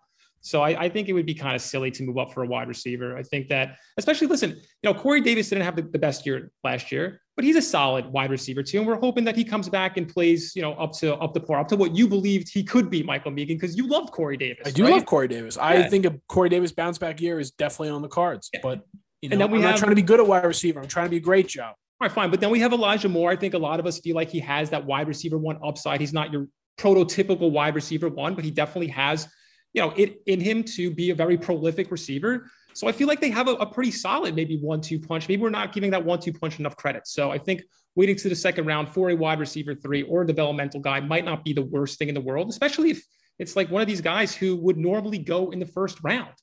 So 0.42 0.62
I, 0.62 0.84
I, 0.84 0.90
think 0.90 1.10
it 1.10 1.14
would 1.14 1.26
be 1.26 1.34
kind 1.34 1.56
of 1.56 1.62
silly 1.62 1.92
to 1.92 2.04
move 2.04 2.18
up 2.18 2.34
for 2.34 2.44
a 2.44 2.48
wide 2.48 2.68
receiver. 2.68 3.18
I 3.18 3.24
think 3.24 3.48
that, 3.50 3.78
especially 3.98 4.28
listen, 4.28 4.52
you 4.52 4.64
know, 4.84 4.94
Corey 4.94 5.20
Davis 5.20 5.50
didn't 5.50 5.66
have 5.66 5.76
the, 5.76 5.82
the, 5.82 6.00
best 6.00 6.26
year 6.26 6.52
last 6.64 6.92
year, 6.92 7.22
but 7.36 7.44
he's 7.44 7.56
a 7.56 7.62
solid 7.62 8.06
wide 8.06 8.32
receiver 8.32 8.64
too. 8.64 8.80
And 8.80 8.88
we're 8.88 9.00
hoping 9.00 9.26
that 9.26 9.36
he 9.36 9.44
comes 9.44 9.68
back 9.68 9.98
and 9.98 10.08
plays, 10.08 10.56
you 10.56 10.62
know, 10.62 10.74
up 10.74 10.94
to 11.00 11.16
up 11.16 11.34
to 11.34 11.40
par, 11.40 11.60
up 11.60 11.68
to 11.70 11.76
what 11.76 11.96
you 11.96 12.08
believed 12.08 12.50
he 12.50 12.64
could 12.64 12.90
be, 12.90 13.04
Michael 13.04 13.32
Megan, 13.32 13.58
because 13.58 13.76
you 13.76 13.88
loved 13.88 14.12
Corey 14.12 14.38
Davis. 14.38 14.68
I 14.68 14.72
do 14.72 14.84
right? 14.84 14.94
love 14.94 15.06
Corey 15.06 15.28
Davis. 15.28 15.58
I 15.58 15.90
think 15.90 16.06
a 16.06 16.16
Corey 16.28 16.50
Davis 16.50 16.72
bounce 16.72 16.98
back 16.98 17.20
year 17.20 17.40
is 17.40 17.52
definitely 17.52 17.90
on 17.90 18.02
the 18.02 18.08
cards. 18.08 18.50
Yeah. 18.54 18.62
But 18.64 18.86
you 19.22 19.30
know, 19.30 19.34
and 19.34 19.42
then 19.42 19.52
we 19.52 19.58
I'm 19.58 19.64
have, 19.64 19.72
not 19.72 19.80
trying 19.80 19.92
to 19.92 19.96
be 19.96 20.02
good 20.02 20.20
at 20.20 20.28
wide 20.28 20.46
receiver. 20.46 20.80
I'm 20.80 20.88
trying 20.88 21.08
to 21.08 21.12
be 21.12 21.18
a 21.18 21.22
great 21.22 21.48
Joe. 21.48 21.74
All 22.00 22.08
right, 22.08 22.12
fine. 22.12 22.30
But 22.30 22.40
then 22.40 22.52
we 22.52 22.60
have 22.60 22.74
Elijah 22.74 23.10
Moore. 23.10 23.32
I 23.32 23.36
think 23.36 23.56
a 23.56 23.58
lot 23.58 23.80
of 23.80 23.88
us 23.88 24.00
feel 24.00 24.16
like 24.16 24.30
he 24.30 24.40
has 24.42 24.70
that 24.70 24.86
wide 24.86 25.08
receiver 25.08 25.38
one 25.38 25.58
upside. 25.64 26.00
He's 26.00 26.14
not 26.14 26.32
your 26.32 26.48
prototypical 26.78 27.52
wide 27.52 27.74
receiver 27.74 28.08
one, 28.08 28.36
but 28.36 28.46
he 28.46 28.52
definitely 28.52 28.90
has 28.90 29.28
you 29.78 29.84
know, 29.84 29.94
it 29.96 30.24
in 30.26 30.40
him 30.40 30.64
to 30.64 30.90
be 30.90 31.12
a 31.12 31.16
very 31.16 31.38
prolific 31.38 31.92
receiver. 31.92 32.50
So 32.74 32.88
I 32.88 32.92
feel 32.92 33.08
like 33.08 33.22
they 33.22 33.30
have 33.30 33.48
a, 33.48 33.52
a 33.52 33.66
pretty 33.72 33.92
solid 33.92 34.36
maybe 34.36 34.58
one-two 34.58 35.00
punch. 35.00 35.30
Maybe 35.30 35.40
we're 35.40 35.52
not 35.52 35.72
giving 35.72 35.92
that 35.92 36.04
one-two 36.04 36.34
punch 36.34 36.58
enough 36.58 36.76
credit. 36.76 37.06
So 37.06 37.30
I 37.30 37.38
think 37.38 37.62
waiting 37.96 38.16
to 38.16 38.28
the 38.28 38.36
second 38.36 38.66
round 38.66 38.90
for 38.90 39.12
a 39.12 39.16
wide 39.16 39.40
receiver 39.40 39.76
three 39.76 40.02
or 40.02 40.24
a 40.24 40.28
developmental 40.28 40.80
guy 40.80 41.00
might 41.00 41.26
not 41.26 41.46
be 41.46 41.54
the 41.54 41.62
worst 41.62 42.00
thing 42.00 42.10
in 42.10 42.16
the 42.16 42.22
world, 42.22 42.50
especially 42.50 42.90
if 42.90 43.04
it's 43.38 43.56
like 43.56 43.70
one 43.70 43.84
of 43.84 43.88
these 43.88 44.02
guys 44.02 44.34
who 44.34 44.56
would 44.56 44.78
normally 44.78 45.20
go 45.20 45.52
in 45.52 45.60
the 45.60 45.66
first 45.68 46.00
round, 46.04 46.34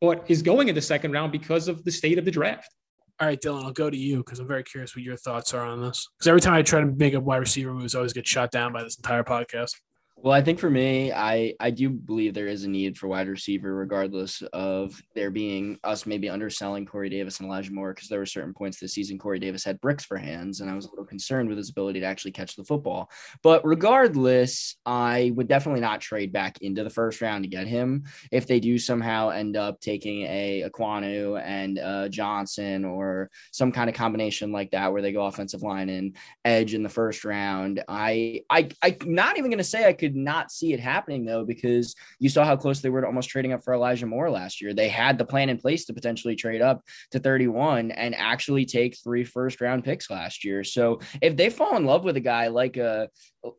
but 0.00 0.24
is 0.26 0.42
going 0.42 0.66
in 0.68 0.74
the 0.74 0.82
second 0.82 1.12
round 1.12 1.30
because 1.30 1.68
of 1.68 1.84
the 1.84 1.92
state 1.92 2.18
of 2.18 2.24
the 2.24 2.32
draft. 2.32 2.74
All 3.20 3.28
right, 3.28 3.40
Dylan, 3.40 3.62
I'll 3.62 3.70
go 3.70 3.88
to 3.88 3.96
you 3.96 4.16
because 4.16 4.40
I'm 4.40 4.48
very 4.48 4.64
curious 4.64 4.96
what 4.96 5.04
your 5.04 5.16
thoughts 5.16 5.54
are 5.54 5.64
on 5.64 5.80
this. 5.80 6.08
Because 6.18 6.26
every 6.26 6.40
time 6.40 6.54
I 6.54 6.62
try 6.62 6.80
to 6.80 6.86
make 6.86 7.14
a 7.14 7.20
wide 7.20 7.36
receiver 7.36 7.72
moves, 7.72 7.94
I 7.94 7.98
always 7.98 8.12
get 8.12 8.26
shot 8.26 8.50
down 8.50 8.72
by 8.72 8.82
this 8.82 8.96
entire 8.96 9.22
podcast. 9.22 9.74
Well, 10.22 10.34
I 10.34 10.42
think 10.42 10.58
for 10.58 10.68
me, 10.68 11.12
I 11.12 11.54
I 11.60 11.70
do 11.70 11.88
believe 11.88 12.34
there 12.34 12.46
is 12.46 12.64
a 12.64 12.68
need 12.68 12.98
for 12.98 13.08
wide 13.08 13.26
receiver, 13.26 13.74
regardless 13.74 14.42
of 14.52 15.00
there 15.14 15.30
being 15.30 15.78
us 15.82 16.04
maybe 16.04 16.28
underselling 16.28 16.84
Corey 16.84 17.08
Davis 17.08 17.40
and 17.40 17.46
Elijah 17.46 17.72
Moore, 17.72 17.94
because 17.94 18.10
there 18.10 18.18
were 18.18 18.26
certain 18.26 18.52
points 18.52 18.78
this 18.78 18.92
season 18.92 19.18
Corey 19.18 19.38
Davis 19.38 19.64
had 19.64 19.80
bricks 19.80 20.04
for 20.04 20.18
hands, 20.18 20.60
and 20.60 20.70
I 20.70 20.74
was 20.74 20.84
a 20.84 20.90
little 20.90 21.06
concerned 21.06 21.48
with 21.48 21.56
his 21.56 21.70
ability 21.70 22.00
to 22.00 22.06
actually 22.06 22.32
catch 22.32 22.54
the 22.54 22.64
football. 22.64 23.10
But 23.42 23.64
regardless, 23.64 24.76
I 24.84 25.32
would 25.36 25.48
definitely 25.48 25.80
not 25.80 26.02
trade 26.02 26.34
back 26.34 26.58
into 26.60 26.84
the 26.84 26.90
first 26.90 27.22
round 27.22 27.44
to 27.44 27.48
get 27.50 27.66
him. 27.66 28.04
If 28.30 28.46
they 28.46 28.60
do 28.60 28.78
somehow 28.78 29.30
end 29.30 29.56
up 29.56 29.80
taking 29.80 30.24
a 30.24 30.68
Ekwonu 30.68 31.40
and 31.42 31.78
uh, 31.78 32.08
Johnson 32.10 32.84
or 32.84 33.30
some 33.52 33.72
kind 33.72 33.88
of 33.88 33.96
combination 33.96 34.52
like 34.52 34.72
that, 34.72 34.92
where 34.92 35.00
they 35.00 35.12
go 35.12 35.24
offensive 35.24 35.62
line 35.62 35.88
and 35.88 36.14
edge 36.44 36.74
in 36.74 36.82
the 36.82 36.90
first 36.90 37.24
round, 37.24 37.82
I 37.88 38.42
I 38.50 38.68
I'm 38.82 38.96
not 39.06 39.38
even 39.38 39.50
going 39.50 39.56
to 39.56 39.64
say 39.64 39.86
I 39.86 39.94
could 39.94 40.09
not 40.16 40.50
see 40.50 40.72
it 40.72 40.80
happening 40.80 41.24
though, 41.24 41.44
because 41.44 41.94
you 42.18 42.28
saw 42.28 42.44
how 42.44 42.56
close 42.56 42.80
they 42.80 42.90
were 42.90 43.00
to 43.00 43.06
almost 43.06 43.28
trading 43.28 43.52
up 43.52 43.64
for 43.64 43.74
Elijah 43.74 44.06
Moore 44.06 44.30
last 44.30 44.60
year. 44.60 44.74
They 44.74 44.88
had 44.88 45.18
the 45.18 45.24
plan 45.24 45.48
in 45.48 45.58
place 45.58 45.84
to 45.86 45.94
potentially 45.94 46.36
trade 46.36 46.62
up 46.62 46.82
to 47.12 47.18
31 47.18 47.90
and 47.90 48.14
actually 48.14 48.64
take 48.64 48.98
three 49.02 49.24
first 49.24 49.60
round 49.60 49.84
picks 49.84 50.10
last 50.10 50.44
year. 50.44 50.64
So 50.64 51.00
if 51.20 51.36
they 51.36 51.50
fall 51.50 51.76
in 51.76 51.84
love 51.84 52.04
with 52.04 52.16
a 52.16 52.20
guy 52.20 52.48
like 52.48 52.76
a, 52.76 53.08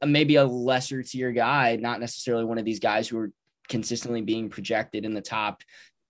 a 0.02 0.08
maybe 0.08 0.36
a 0.36 0.46
lesser 0.46 1.04
tier 1.04 1.32
guy, 1.32 1.76
not 1.76 2.00
necessarily 2.00 2.46
one 2.46 2.58
of 2.58 2.66
these 2.66 2.80
guys 2.80 3.08
who 3.08 3.18
are 3.18 3.32
consistently 3.70 4.22
being 4.22 4.50
projected 4.50 5.06
in 5.06 5.14
the 5.14 5.22
top 5.22 5.62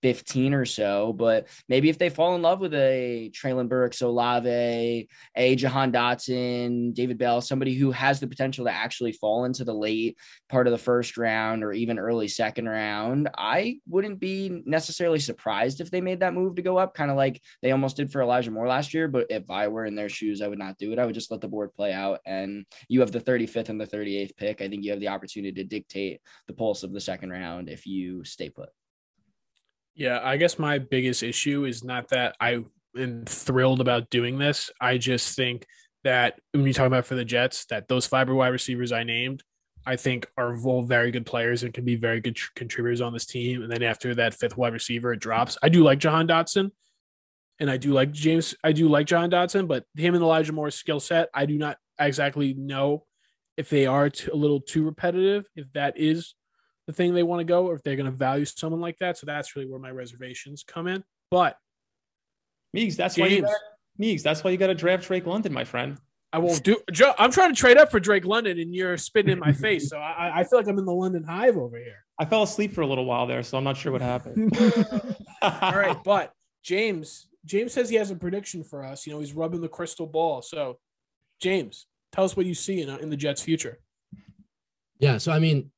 15 0.01 0.53
or 0.53 0.65
so. 0.65 1.13
But 1.13 1.47
maybe 1.67 1.89
if 1.89 1.97
they 1.97 2.09
fall 2.09 2.35
in 2.35 2.41
love 2.41 2.59
with 2.59 2.73
a 2.73 3.31
Treylon 3.33 3.69
Burks, 3.69 4.01
Olave, 4.01 5.07
a 5.35 5.55
Jahan 5.55 5.91
Dotson, 5.91 6.93
David 6.93 7.17
Bell, 7.17 7.41
somebody 7.41 7.73
who 7.75 7.91
has 7.91 8.19
the 8.19 8.27
potential 8.27 8.65
to 8.65 8.71
actually 8.71 9.11
fall 9.11 9.45
into 9.45 9.63
the 9.63 9.73
late 9.73 10.17
part 10.49 10.67
of 10.67 10.71
the 10.71 10.77
first 10.77 11.17
round 11.17 11.63
or 11.63 11.71
even 11.71 11.99
early 11.99 12.27
second 12.27 12.67
round, 12.67 13.29
I 13.37 13.79
wouldn't 13.87 14.19
be 14.19 14.61
necessarily 14.65 15.19
surprised 15.19 15.81
if 15.81 15.91
they 15.91 16.01
made 16.01 16.21
that 16.21 16.33
move 16.33 16.55
to 16.55 16.61
go 16.61 16.77
up, 16.77 16.93
kind 16.93 17.11
of 17.11 17.17
like 17.17 17.41
they 17.61 17.71
almost 17.71 17.97
did 17.97 18.11
for 18.11 18.21
Elijah 18.21 18.51
Moore 18.51 18.67
last 18.67 18.93
year. 18.93 19.07
But 19.07 19.27
if 19.29 19.49
I 19.49 19.67
were 19.67 19.85
in 19.85 19.95
their 19.95 20.09
shoes, 20.09 20.41
I 20.41 20.47
would 20.47 20.59
not 20.59 20.77
do 20.77 20.91
it. 20.91 20.99
I 20.99 21.05
would 21.05 21.15
just 21.15 21.31
let 21.31 21.41
the 21.41 21.47
board 21.47 21.73
play 21.73 21.93
out. 21.93 22.19
And 22.25 22.65
you 22.87 23.01
have 23.01 23.11
the 23.11 23.21
35th 23.21 23.69
and 23.69 23.79
the 23.79 23.87
38th 23.87 24.35
pick. 24.37 24.61
I 24.61 24.67
think 24.67 24.83
you 24.83 24.91
have 24.91 24.99
the 24.99 25.09
opportunity 25.09 25.53
to 25.53 25.63
dictate 25.63 26.21
the 26.47 26.53
pulse 26.53 26.83
of 26.83 26.93
the 26.93 27.01
second 27.01 27.29
round 27.31 27.69
if 27.69 27.85
you 27.85 28.23
stay 28.23 28.49
put. 28.49 28.69
Yeah, 29.95 30.19
I 30.23 30.37
guess 30.37 30.57
my 30.57 30.79
biggest 30.79 31.23
issue 31.23 31.65
is 31.65 31.83
not 31.83 32.09
that 32.09 32.35
I 32.39 32.63
am 32.97 33.25
thrilled 33.25 33.81
about 33.81 34.09
doing 34.09 34.37
this. 34.37 34.71
I 34.79 34.97
just 34.97 35.35
think 35.35 35.65
that 36.03 36.39
when 36.53 36.65
you 36.65 36.73
talk 36.73 36.87
about 36.87 37.05
for 37.05 37.15
the 37.15 37.25
Jets, 37.25 37.65
that 37.65 37.87
those 37.87 38.07
fiber 38.07 38.33
wide 38.33 38.49
receivers 38.49 38.91
I 38.91 39.03
named, 39.03 39.43
I 39.85 39.95
think 39.95 40.27
are 40.37 40.57
all 40.65 40.83
very 40.83 41.11
good 41.11 41.25
players 41.25 41.63
and 41.63 41.73
can 41.73 41.85
be 41.85 41.95
very 41.95 42.21
good 42.21 42.35
tr- 42.35 42.51
contributors 42.55 43.01
on 43.01 43.13
this 43.13 43.25
team. 43.25 43.63
And 43.63 43.71
then 43.71 43.83
after 43.83 44.15
that 44.15 44.33
fifth 44.33 44.57
wide 44.57 44.73
receiver, 44.73 45.13
it 45.13 45.19
drops. 45.19 45.57
I 45.61 45.69
do 45.69 45.83
like 45.83 45.99
Jahan 45.99 46.27
Dotson, 46.27 46.71
and 47.59 47.69
I 47.69 47.77
do 47.77 47.93
like 47.93 48.11
James. 48.11 48.55
I 48.63 48.71
do 48.71 48.87
like 48.87 49.07
Jahan 49.07 49.31
Dotson, 49.31 49.67
but 49.67 49.85
him 49.95 50.13
and 50.13 50.23
Elijah 50.23 50.53
Moore's 50.53 50.75
skill 50.75 50.99
set, 50.99 51.29
I 51.33 51.45
do 51.45 51.57
not 51.57 51.77
exactly 51.99 52.53
know 52.53 53.05
if 53.57 53.69
they 53.69 53.85
are 53.85 54.09
too, 54.09 54.31
a 54.33 54.35
little 54.35 54.61
too 54.61 54.83
repetitive. 54.83 55.45
If 55.55 55.71
that 55.73 55.99
is 55.99 56.35
the 56.87 56.93
thing 56.93 57.13
they 57.13 57.23
want 57.23 57.39
to 57.39 57.45
go, 57.45 57.67
or 57.67 57.75
if 57.75 57.83
they're 57.83 57.95
going 57.95 58.05
to 58.05 58.11
value 58.11 58.45
someone 58.45 58.81
like 58.81 58.97
that. 58.99 59.17
So 59.17 59.25
that's 59.25 59.55
really 59.55 59.67
where 59.67 59.79
my 59.79 59.91
reservations 59.91 60.63
come 60.67 60.87
in. 60.87 61.03
But 61.29 61.57
Meeks, 62.73 62.95
that's 62.95 63.17
why 63.17 63.27
you 63.27 63.37
James. 63.37 63.49
got 63.49 63.59
Meeks, 63.97 64.23
that's 64.23 64.43
why 64.43 64.51
you 64.51 64.57
got 64.57 64.67
to 64.67 64.75
draft 64.75 65.07
Drake 65.07 65.25
London, 65.25 65.53
my 65.53 65.63
friend. 65.63 65.97
I 66.33 66.39
won't 66.39 66.63
do. 66.63 66.77
Joe, 66.91 67.13
I'm 67.19 67.31
trying 67.31 67.53
to 67.53 67.59
trade 67.59 67.77
up 67.77 67.91
for 67.91 67.99
Drake 67.99 68.25
London, 68.25 68.57
and 68.57 68.73
you're 68.73 68.97
spitting 68.97 69.31
in 69.31 69.39
my 69.39 69.51
face. 69.51 69.89
So 69.89 69.97
I, 69.97 70.39
I 70.39 70.43
feel 70.45 70.59
like 70.59 70.67
I'm 70.67 70.79
in 70.79 70.85
the 70.85 70.93
London 70.93 71.23
Hive 71.23 71.57
over 71.57 71.77
here. 71.77 72.05
I 72.17 72.25
fell 72.25 72.43
asleep 72.43 72.71
for 72.73 72.81
a 72.81 72.87
little 72.87 73.05
while 73.05 73.27
there, 73.27 73.43
so 73.43 73.57
I'm 73.57 73.63
not 73.63 73.75
sure 73.75 73.91
what 73.91 74.01
happened. 74.01 74.57
All 75.41 75.73
right, 75.73 75.97
but 76.05 76.31
James, 76.63 77.27
James 77.45 77.73
says 77.73 77.89
he 77.89 77.97
has 77.97 78.11
a 78.11 78.15
prediction 78.15 78.63
for 78.63 78.83
us. 78.83 79.05
You 79.05 79.13
know, 79.13 79.19
he's 79.19 79.33
rubbing 79.33 79.59
the 79.59 79.67
crystal 79.67 80.07
ball. 80.07 80.41
So, 80.41 80.79
James, 81.41 81.87
tell 82.11 82.23
us 82.23 82.37
what 82.37 82.45
you 82.45 82.53
see 82.53 82.81
in, 82.81 82.89
in 82.89 83.09
the 83.09 83.17
Jets' 83.17 83.41
future. 83.41 83.79
Yeah. 84.99 85.17
So, 85.17 85.31
I 85.31 85.39
mean, 85.39 85.71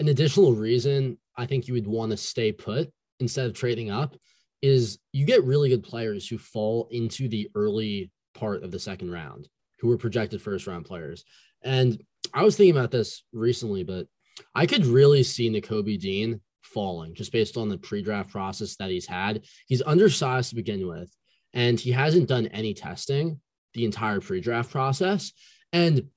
an 0.00 0.08
additional 0.08 0.54
reason 0.54 1.18
I 1.36 1.46
think 1.46 1.68
you 1.68 1.74
would 1.74 1.86
want 1.86 2.10
to 2.10 2.16
stay 2.16 2.50
put 2.50 2.90
instead 3.20 3.46
of 3.46 3.54
trading 3.54 3.90
up 3.90 4.16
is 4.62 4.98
you 5.12 5.24
get 5.24 5.44
really 5.44 5.68
good 5.68 5.82
players 5.82 6.26
who 6.26 6.38
fall 6.38 6.88
into 6.90 7.28
the 7.28 7.48
early 7.54 8.10
part 8.34 8.62
of 8.62 8.70
the 8.70 8.78
second 8.78 9.12
round 9.12 9.48
who 9.78 9.88
were 9.88 9.98
projected 9.98 10.42
first 10.42 10.66
round 10.66 10.84
players. 10.84 11.24
And 11.62 12.02
I 12.34 12.42
was 12.42 12.56
thinking 12.56 12.76
about 12.76 12.90
this 12.90 13.22
recently, 13.32 13.84
but 13.84 14.06
I 14.54 14.66
could 14.66 14.86
really 14.86 15.22
see 15.22 15.50
Nakobe 15.50 15.98
Dean 16.00 16.40
falling 16.62 17.14
just 17.14 17.32
based 17.32 17.56
on 17.56 17.68
the 17.68 17.78
pre 17.78 18.02
draft 18.02 18.30
process 18.30 18.76
that 18.76 18.90
he's 18.90 19.06
had. 19.06 19.44
He's 19.66 19.82
undersized 19.82 20.50
to 20.50 20.56
begin 20.56 20.86
with, 20.86 21.14
and 21.52 21.78
he 21.78 21.92
hasn't 21.92 22.28
done 22.28 22.46
any 22.48 22.74
testing 22.74 23.40
the 23.74 23.84
entire 23.84 24.20
pre 24.20 24.40
draft 24.40 24.70
process. 24.70 25.32
And 25.72 26.08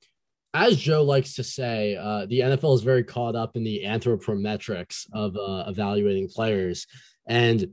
as 0.54 0.76
Joe 0.76 1.02
likes 1.02 1.34
to 1.34 1.44
say, 1.44 1.96
uh, 1.96 2.26
the 2.26 2.40
NFL 2.40 2.76
is 2.76 2.82
very 2.82 3.02
caught 3.02 3.34
up 3.34 3.56
in 3.56 3.64
the 3.64 3.82
anthropometrics 3.84 5.06
of 5.12 5.36
uh, 5.36 5.64
evaluating 5.68 6.28
players. 6.28 6.86
And 7.26 7.72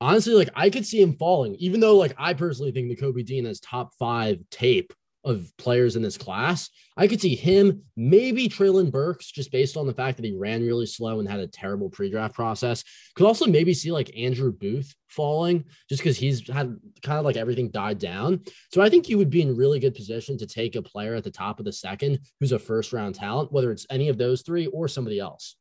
honestly, 0.00 0.34
like 0.34 0.50
I 0.54 0.70
could 0.70 0.86
see 0.86 1.02
him 1.02 1.16
falling, 1.16 1.56
even 1.56 1.80
though 1.80 1.96
like 1.96 2.14
I 2.16 2.34
personally 2.34 2.70
think 2.70 2.88
Nakobe 2.88 3.26
Dean 3.26 3.46
has 3.46 3.58
top 3.58 3.90
five 3.98 4.38
tape 4.50 4.92
of 5.24 5.50
players 5.56 5.96
in 5.96 6.02
this 6.02 6.18
class. 6.18 6.70
I 6.96 7.08
could 7.08 7.20
see 7.20 7.34
him, 7.34 7.82
maybe 7.96 8.48
Treylon 8.48 8.90
Burks, 8.90 9.30
just 9.30 9.50
based 9.50 9.76
on 9.76 9.86
the 9.86 9.94
fact 9.94 10.16
that 10.16 10.24
he 10.24 10.36
ran 10.36 10.62
really 10.62 10.86
slow 10.86 11.18
and 11.18 11.28
had 11.28 11.40
a 11.40 11.46
terrible 11.46 11.88
pre-draft 11.88 12.34
process. 12.34 12.84
Could 13.16 13.26
also 13.26 13.46
maybe 13.46 13.74
see 13.74 13.90
like 13.90 14.16
Andrew 14.16 14.52
Booth 14.52 14.94
falling, 15.08 15.64
just 15.88 16.02
because 16.02 16.16
he's 16.16 16.48
had 16.48 16.76
kind 17.02 17.18
of 17.18 17.24
like 17.24 17.36
everything 17.36 17.70
died 17.70 17.98
down. 17.98 18.42
So 18.72 18.82
I 18.82 18.90
think 18.90 19.08
you 19.08 19.18
would 19.18 19.30
be 19.30 19.42
in 19.42 19.56
really 19.56 19.80
good 19.80 19.94
position 19.94 20.36
to 20.38 20.46
take 20.46 20.76
a 20.76 20.82
player 20.82 21.14
at 21.14 21.24
the 21.24 21.30
top 21.30 21.58
of 21.58 21.64
the 21.64 21.72
second 21.72 22.20
who's 22.38 22.52
a 22.52 22.58
first 22.58 22.92
round 22.92 23.14
talent, 23.14 23.52
whether 23.52 23.72
it's 23.72 23.86
any 23.90 24.08
of 24.08 24.18
those 24.18 24.42
three 24.42 24.66
or 24.66 24.88
somebody 24.88 25.18
else. 25.18 25.56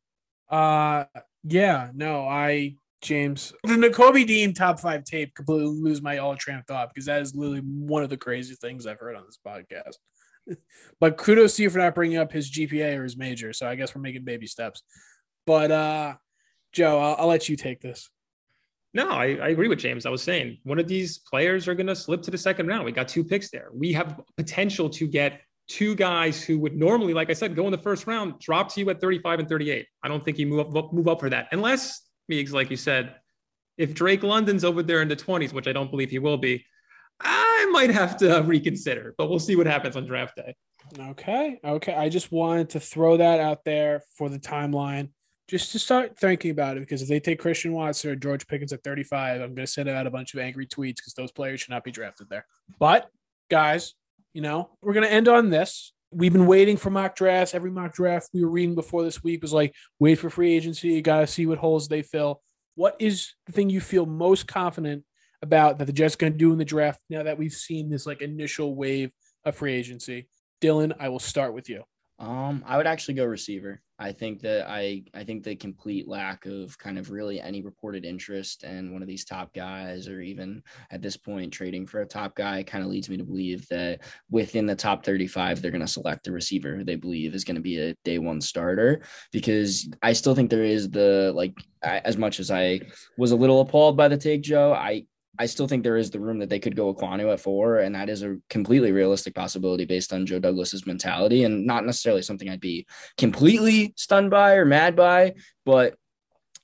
Uh, 0.50 1.06
yeah, 1.44 1.90
no, 1.94 2.28
I 2.28 2.76
James 3.04 3.54
the 3.64 3.74
Nakobe 3.74 4.26
Dean 4.26 4.54
top 4.54 4.80
five 4.80 5.04
tape 5.04 5.36
completely 5.36 5.68
lose 5.68 6.02
my 6.02 6.18
all 6.18 6.36
train 6.36 6.58
of 6.58 6.66
thought 6.66 6.90
because 6.90 7.06
that 7.06 7.22
is 7.22 7.36
literally 7.36 7.60
one 7.60 8.04
of 8.04 8.10
the 8.10 8.18
craziest 8.18 8.62
things 8.62 8.88
I've 8.88 9.00
heard 9.00 9.16
on 9.16 9.26
this 9.26 9.40
podcast. 9.46 10.58
but 11.00 11.18
kudos 11.18 11.56
to 11.56 11.64
you 11.64 11.70
for 11.70 11.80
not 11.80 11.96
bringing 11.96 12.18
up 12.18 12.32
his 12.32 12.50
GPA 12.50 12.98
or 12.98 13.04
his 13.04 13.18
major. 13.18 13.54
So 13.54 13.68
I 13.68 13.76
guess 13.76 13.94
we're 13.94 14.02
making 14.02 14.24
baby 14.24 14.48
steps. 14.48 14.84
But 15.46 15.72
uh, 15.72 16.16
Joe, 16.72 17.00
I'll, 17.00 17.16
I'll 17.20 17.28
let 17.28 17.50
you 17.50 17.56
take 17.56 17.82
this. 17.82 18.10
No, 18.94 19.10
I, 19.10 19.36
I 19.36 19.48
agree 19.50 19.68
with 19.68 19.80
James. 19.80 20.06
I 20.06 20.10
was 20.10 20.22
saying 20.22 20.60
one 20.64 20.80
of 20.80 20.88
these 20.88 21.18
players 21.18 21.68
are 21.68 21.74
going 21.74 21.88
to 21.88 21.96
slip 21.96 22.22
to 22.24 22.32
the 22.32 22.38
second 22.38 22.68
round. 22.68 22.86
We 22.86 22.92
got 22.92 23.08
two 23.08 23.24
picks 23.24 23.50
there. 23.50 23.70
We 23.74 23.92
have 23.94 24.22
potential 24.38 24.90
to 24.92 25.08
get 25.08 25.42
two 25.68 25.96
guys 25.96 26.44
who 26.44 26.60
would 26.60 26.76
normally, 26.76 27.14
like 27.14 27.30
I 27.30 27.34
said, 27.34 27.56
go 27.56 27.66
in 27.66 27.72
the 27.72 27.78
first 27.78 28.06
round, 28.06 28.40
drop 28.40 28.72
to 28.74 28.80
you 28.80 28.90
at 28.90 29.02
35 29.02 29.40
and 29.40 29.50
38. 29.50 29.88
I 30.04 30.08
don't 30.08 30.24
think 30.24 30.38
you 30.38 30.46
move 30.46 30.76
up, 30.76 30.94
move 30.94 31.08
up 31.08 31.20
for 31.20 31.30
that 31.30 31.48
unless 31.52 32.03
Meeks, 32.28 32.52
like 32.52 32.70
you 32.70 32.78
said, 32.78 33.16
if 33.78 33.94
Drake 33.94 34.24
London's 34.24 34.64
over 34.64 34.84
there 34.84 35.02
in 35.02 35.08
the 35.08 35.16
20s, 35.16 35.54
which 35.54 35.68
I 35.68 35.74
don't 35.74 35.90
believe 35.90 36.10
he 36.10 36.20
will 36.20 36.38
be, 36.38 36.66
I 37.20 37.68
might 37.72 37.90
have 37.90 38.18
to 38.18 38.42
reconsider, 38.42 39.16
but 39.18 39.30
we'll 39.30 39.40
see 39.40 39.56
what 39.56 39.66
happens 39.66 39.96
on 39.96 40.06
draft 40.06 40.36
day. 40.36 40.56
Okay. 41.00 41.60
Okay. 41.64 41.94
I 41.94 42.10
just 42.10 42.32
wanted 42.32 42.70
to 42.72 42.80
throw 42.80 43.18
that 43.18 43.40
out 43.40 43.64
there 43.64 44.04
for 44.18 44.30
the 44.30 44.40
timeline, 44.40 45.10
just 45.48 45.72
to 45.72 45.80
start 45.80 46.18
thinking 46.18 46.52
about 46.52 46.78
it. 46.78 46.82
Because 46.82 47.02
if 47.02 47.08
they 47.08 47.20
take 47.20 47.40
Christian 47.40 47.74
Watson 47.74 48.12
or 48.12 48.16
George 48.16 48.48
Pickens 48.48 48.74
at 48.74 48.84
35, 48.84 49.42
I'm 49.42 49.56
going 49.56 49.66
to 49.66 49.68
send 49.68 49.90
out 49.90 50.08
a 50.08 50.12
bunch 50.12 50.34
of 50.34 50.40
angry 50.40 50.68
tweets 50.68 50.98
because 50.98 51.14
those 51.16 51.32
players 51.32 51.62
should 51.62 51.72
not 51.72 51.84
be 51.84 51.92
drafted 51.92 52.28
there. 52.30 52.46
But 52.80 53.10
guys, 53.50 53.94
you 54.34 54.42
know, 54.42 54.70
we're 54.82 54.94
going 54.94 55.06
to 55.06 55.12
end 55.12 55.28
on 55.28 55.50
this. 55.50 55.93
We've 56.14 56.34
been 56.34 56.48
waiting 56.48 56.78
for 56.78 56.90
mock 56.90 57.16
drafts. 57.16 57.54
Every 57.54 57.72
mock 57.72 57.94
draft 57.94 58.30
we 58.34 58.44
were 58.44 58.50
reading 58.50 58.76
before 58.76 59.04
this 59.04 59.24
week 59.24 59.42
was 59.42 59.54
like, 59.54 59.74
wait 60.00 60.16
for 60.16 60.30
free 60.30 60.54
agency. 60.54 60.90
You 60.90 61.02
got 61.02 61.22
to 61.22 61.28
see 61.28 61.46
what 61.46 61.58
holes 61.58 61.88
they 61.88 62.02
fill. 62.02 62.42
What 62.76 62.96
is 63.00 63.34
the 63.46 63.52
thing 63.52 63.70
you 63.70 63.82
feel 63.82 64.06
most 64.06 64.48
confident 64.48 65.04
about 65.42 65.78
that 65.78 65.86
the 65.86 65.94
Jets 65.94 66.16
going 66.16 66.34
to 66.34 66.40
do 66.40 66.52
in 66.52 66.58
the 66.58 66.66
draft 66.66 67.00
now 67.10 67.24
that 67.24 67.38
we've 67.38 67.54
seen 67.54 67.90
this 67.90 68.06
like 68.06 68.22
initial 68.22 68.76
wave 68.76 69.12
of 69.44 69.56
free 69.56 69.74
agency? 69.74 70.28
Dylan, 70.62 70.94
I 71.00 71.10
will 71.10 71.20
start 71.20 71.54
with 71.54 71.70
you. 71.70 71.84
Um, 72.20 72.64
I 72.66 72.78
would 72.78 72.88
actually 72.88 73.16
go 73.16 73.26
receiver. 73.26 73.82
I 74.00 74.12
think 74.12 74.42
that 74.42 74.70
I 74.70 75.04
I 75.14 75.24
think 75.24 75.44
the 75.44 75.56
complete 75.56 76.08
lack 76.08 76.46
of 76.46 76.78
kind 76.78 76.98
of 76.98 77.10
really 77.10 77.40
any 77.40 77.62
reported 77.62 78.06
interest 78.06 78.64
in 78.64 78.92
one 78.92 79.02
of 79.02 79.08
these 79.08 79.26
top 79.26 79.54
guys, 79.54 80.08
or 80.08 80.22
even 80.22 80.62
at 80.92 81.02
this 81.02 81.16
point 81.16 81.54
trading 81.54 81.86
for 81.86 82.02
a 82.02 82.06
top 82.06 82.36
guy, 82.36 82.64
kind 82.64 82.84
of 82.84 82.90
leads 82.90 83.10
me 83.10 83.18
to 83.18 83.24
believe 83.24 83.68
that 83.70 84.02
within 84.30 84.66
the 84.66 84.76
top 84.76 85.06
35, 85.06 85.62
they're 85.62 85.72
going 85.72 85.82
to 85.82 85.88
select 85.88 86.28
a 86.28 86.32
receiver 86.32 86.76
who 86.76 86.84
they 86.84 86.96
believe 86.96 87.34
is 87.34 87.44
going 87.44 87.56
to 87.56 87.62
be 87.62 87.80
a 87.80 87.96
day 88.04 88.20
one 88.20 88.42
starter. 88.42 89.02
Because 89.32 89.90
I 90.02 90.14
still 90.14 90.36
think 90.36 90.50
there 90.50 90.64
is 90.64 90.90
the 90.90 91.32
like, 91.36 91.54
I, 91.84 92.00
as 92.00 92.18
much 92.18 92.40
as 92.40 92.52
I 92.52 92.82
was 93.18 93.32
a 93.32 93.38
little 93.38 93.62
appalled 93.62 93.96
by 93.96 94.08
the 94.08 94.18
take, 94.18 94.42
Joe, 94.42 94.74
I 94.74 95.06
I 95.40 95.48
still 95.48 95.68
think 95.68 95.84
there 95.84 95.98
is 95.98 96.12
the 96.12 96.20
room 96.20 96.40
that 96.40 96.50
they 96.50 96.60
could 96.60 96.76
go 96.76 96.94
Ekwonu 96.94 97.34
at 97.34 97.40
four, 97.40 97.80
and 97.80 97.96
that 97.96 98.08
is 98.08 98.22
a 98.22 98.38
completely 98.50 98.92
realistic 98.92 99.34
possibility 99.34 99.86
based 99.86 100.14
on 100.14 100.28
Joe 100.28 100.40
Douglas's 100.40 100.86
mentality, 100.86 101.44
and 101.44 101.66
not 101.66 101.86
necessarily 101.86 102.22
something 102.22 102.50
I'd 102.50 102.60
be 102.60 102.86
completely 103.18 103.94
stunned 103.98 104.30
by 104.30 104.54
or 104.54 104.66
mad 104.66 104.96
by, 104.96 105.34
but 105.66 105.96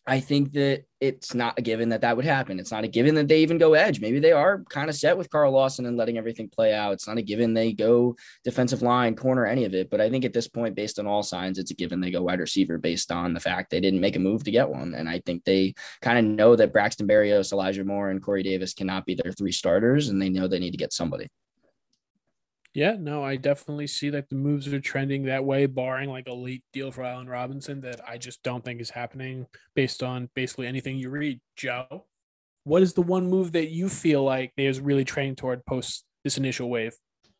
I 0.09 0.19
think 0.19 0.53
that 0.53 0.85
it's 0.99 1.35
not 1.35 1.59
a 1.59 1.61
given 1.61 1.89
that 1.89 2.01
that 2.01 2.15
would 2.15 2.25
happen. 2.25 2.59
It's 2.59 2.71
not 2.71 2.83
a 2.83 2.87
given 2.87 3.13
that 3.13 3.27
they 3.27 3.41
even 3.41 3.59
go 3.59 3.75
edge. 3.75 4.01
Maybe 4.01 4.19
they 4.19 4.31
are 4.31 4.63
kind 4.63 4.89
of 4.89 4.95
set 4.95 5.15
with 5.15 5.29
Carl 5.29 5.51
Lawson 5.51 5.85
and 5.85 5.95
letting 5.95 6.17
everything 6.17 6.49
play 6.49 6.73
out. 6.73 6.93
It's 6.93 7.07
not 7.07 7.19
a 7.19 7.21
given 7.21 7.53
they 7.53 7.73
go 7.73 8.15
defensive 8.43 8.81
line, 8.81 9.15
corner, 9.15 9.45
any 9.45 9.65
of 9.65 9.75
it. 9.75 9.91
But 9.91 10.01
I 10.01 10.09
think 10.09 10.25
at 10.25 10.33
this 10.33 10.47
point, 10.47 10.75
based 10.75 10.97
on 10.97 11.05
all 11.05 11.21
signs, 11.21 11.59
it's 11.59 11.69
a 11.69 11.75
given 11.75 12.01
they 12.01 12.09
go 12.09 12.23
wide 12.23 12.39
receiver 12.39 12.79
based 12.79 13.11
on 13.11 13.35
the 13.35 13.39
fact 13.39 13.69
they 13.69 13.79
didn't 13.79 14.01
make 14.01 14.15
a 14.15 14.19
move 14.19 14.43
to 14.45 14.51
get 14.51 14.67
one. 14.67 14.95
And 14.95 15.07
I 15.07 15.21
think 15.25 15.45
they 15.45 15.75
kind 16.01 16.17
of 16.17 16.25
know 16.25 16.55
that 16.55 16.73
Braxton 16.73 17.07
Berrios, 17.07 17.53
Elijah 17.53 17.85
Moore, 17.85 18.09
and 18.09 18.21
Corey 18.21 18.41
Davis 18.41 18.73
cannot 18.73 19.05
be 19.05 19.13
their 19.13 19.31
three 19.31 19.51
starters, 19.51 20.09
and 20.09 20.19
they 20.19 20.29
know 20.29 20.47
they 20.47 20.57
need 20.57 20.71
to 20.71 20.77
get 20.77 20.91
somebody. 20.91 21.29
Yeah, 22.79 22.95
no, 22.97 23.21
I 23.21 23.35
definitely 23.35 23.87
see 23.87 24.09
that 24.11 24.29
the 24.29 24.37
moves 24.37 24.65
are 24.73 24.79
trending 24.79 25.23
that 25.23 25.43
way, 25.43 25.65
barring 25.65 26.09
like 26.09 26.29
a 26.29 26.33
late 26.33 26.63
deal 26.71 26.91
for 26.91 27.03
Allen 27.03 27.27
Robinson 27.27 27.81
that 27.81 27.99
I 28.07 28.17
just 28.17 28.41
don't 28.41 28.63
think 28.63 28.79
is 28.79 28.89
happening 28.89 29.47
based 29.75 30.01
on 30.01 30.29
basically 30.33 30.65
anything 30.65 30.95
you 30.97 31.09
read. 31.09 31.41
Joe, 31.57 32.05
what 32.63 32.81
is 32.81 32.93
the 32.93 33.01
one 33.01 33.29
move 33.29 33.51
that 33.51 33.69
you 33.69 33.89
feel 33.89 34.23
like 34.23 34.53
there's 34.55 34.79
really 34.79 35.03
trending 35.03 35.35
toward 35.35 35.65
post 35.65 36.05
this 36.23 36.37
initial 36.37 36.69
wave? 36.69 36.93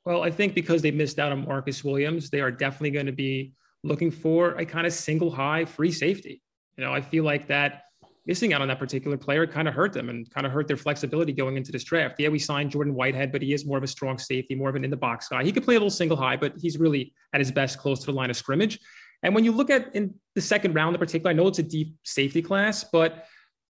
Well, 0.04 0.24
I 0.24 0.30
think 0.30 0.56
because 0.56 0.82
they 0.82 0.92
missed 0.92 1.20
out 1.20 1.32
on 1.32 1.48
Marcus 1.48 1.86
Williams, 1.86 2.30
they 2.30 2.42
are 2.42 2.52
definitely 2.52 2.92
going 2.92 3.06
to 3.06 3.14
be 3.14 3.54
looking 3.86 4.12
for 4.12 4.56
a 4.56 4.66
kind 4.66 4.86
of 4.86 4.92
single 4.92 5.32
high 5.32 5.64
free 5.64 5.94
safety. 5.94 6.42
You 6.76 6.84
know, 6.84 6.94
I 6.94 7.00
feel 7.00 7.24
like 7.24 7.48
that 7.48 7.84
missing 8.30 8.54
out 8.54 8.62
on 8.62 8.68
that 8.68 8.78
particular 8.78 9.18
player 9.18 9.48
kind 9.48 9.68
of 9.68 9.74
hurt 9.74 9.92
them 9.92 10.08
and 10.08 10.30
kind 10.30 10.46
of 10.46 10.54
hurt 10.54 10.68
their 10.68 10.78
flexibility 10.78 11.34
going 11.34 11.58
into 11.58 11.72
this 11.72 11.84
draft. 11.84 12.20
Yeah, 12.20 12.30
we 12.30 12.38
signed 12.38 12.70
Jordan 12.70 12.94
Whitehead, 12.94 13.32
but 13.32 13.42
he 13.42 13.54
is 13.54 13.66
more 13.66 13.80
of 13.80 13.84
a 13.84 13.88
strong 13.88 14.20
safety, 14.20 14.54
more 14.54 14.70
of 14.70 14.76
an 14.76 14.84
in 14.84 14.92
the 14.92 14.98
box 14.98 15.30
guy. 15.30 15.44
He 15.44 15.52
could 15.52 15.64
play 15.64 15.74
a 15.74 15.80
little 15.80 15.90
single 15.90 16.16
high, 16.16 16.38
but 16.38 16.54
he's 16.62 16.78
really 16.78 17.12
at 17.34 17.42
his 17.42 17.52
best 17.52 17.80
close 17.80 18.02
to 18.02 18.06
the 18.06 18.12
line 18.12 18.30
of 18.30 18.38
scrimmage. 18.38 18.80
And 19.24 19.34
when 19.34 19.44
you 19.44 19.52
look 19.52 19.72
at 19.72 19.96
in 19.96 20.14
the 20.36 20.42
second 20.42 20.76
round 20.76 20.96
in 20.96 21.00
particular, 21.00 21.32
I 21.32 21.34
know 21.34 21.48
it's 21.48 21.58
a 21.58 21.64
deep 21.64 21.96
safety 22.04 22.44
class, 22.44 22.84
but 22.84 23.26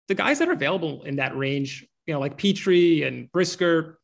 the 0.07 0.15
guys 0.15 0.39
that 0.39 0.47
are 0.47 0.53
available 0.53 1.03
in 1.03 1.17
that 1.17 1.35
range, 1.35 1.85
you 2.05 2.13
know, 2.13 2.21
like 2.21 2.37
Pitre 2.37 3.05
and 3.05 3.29
Brisker, 3.33 3.99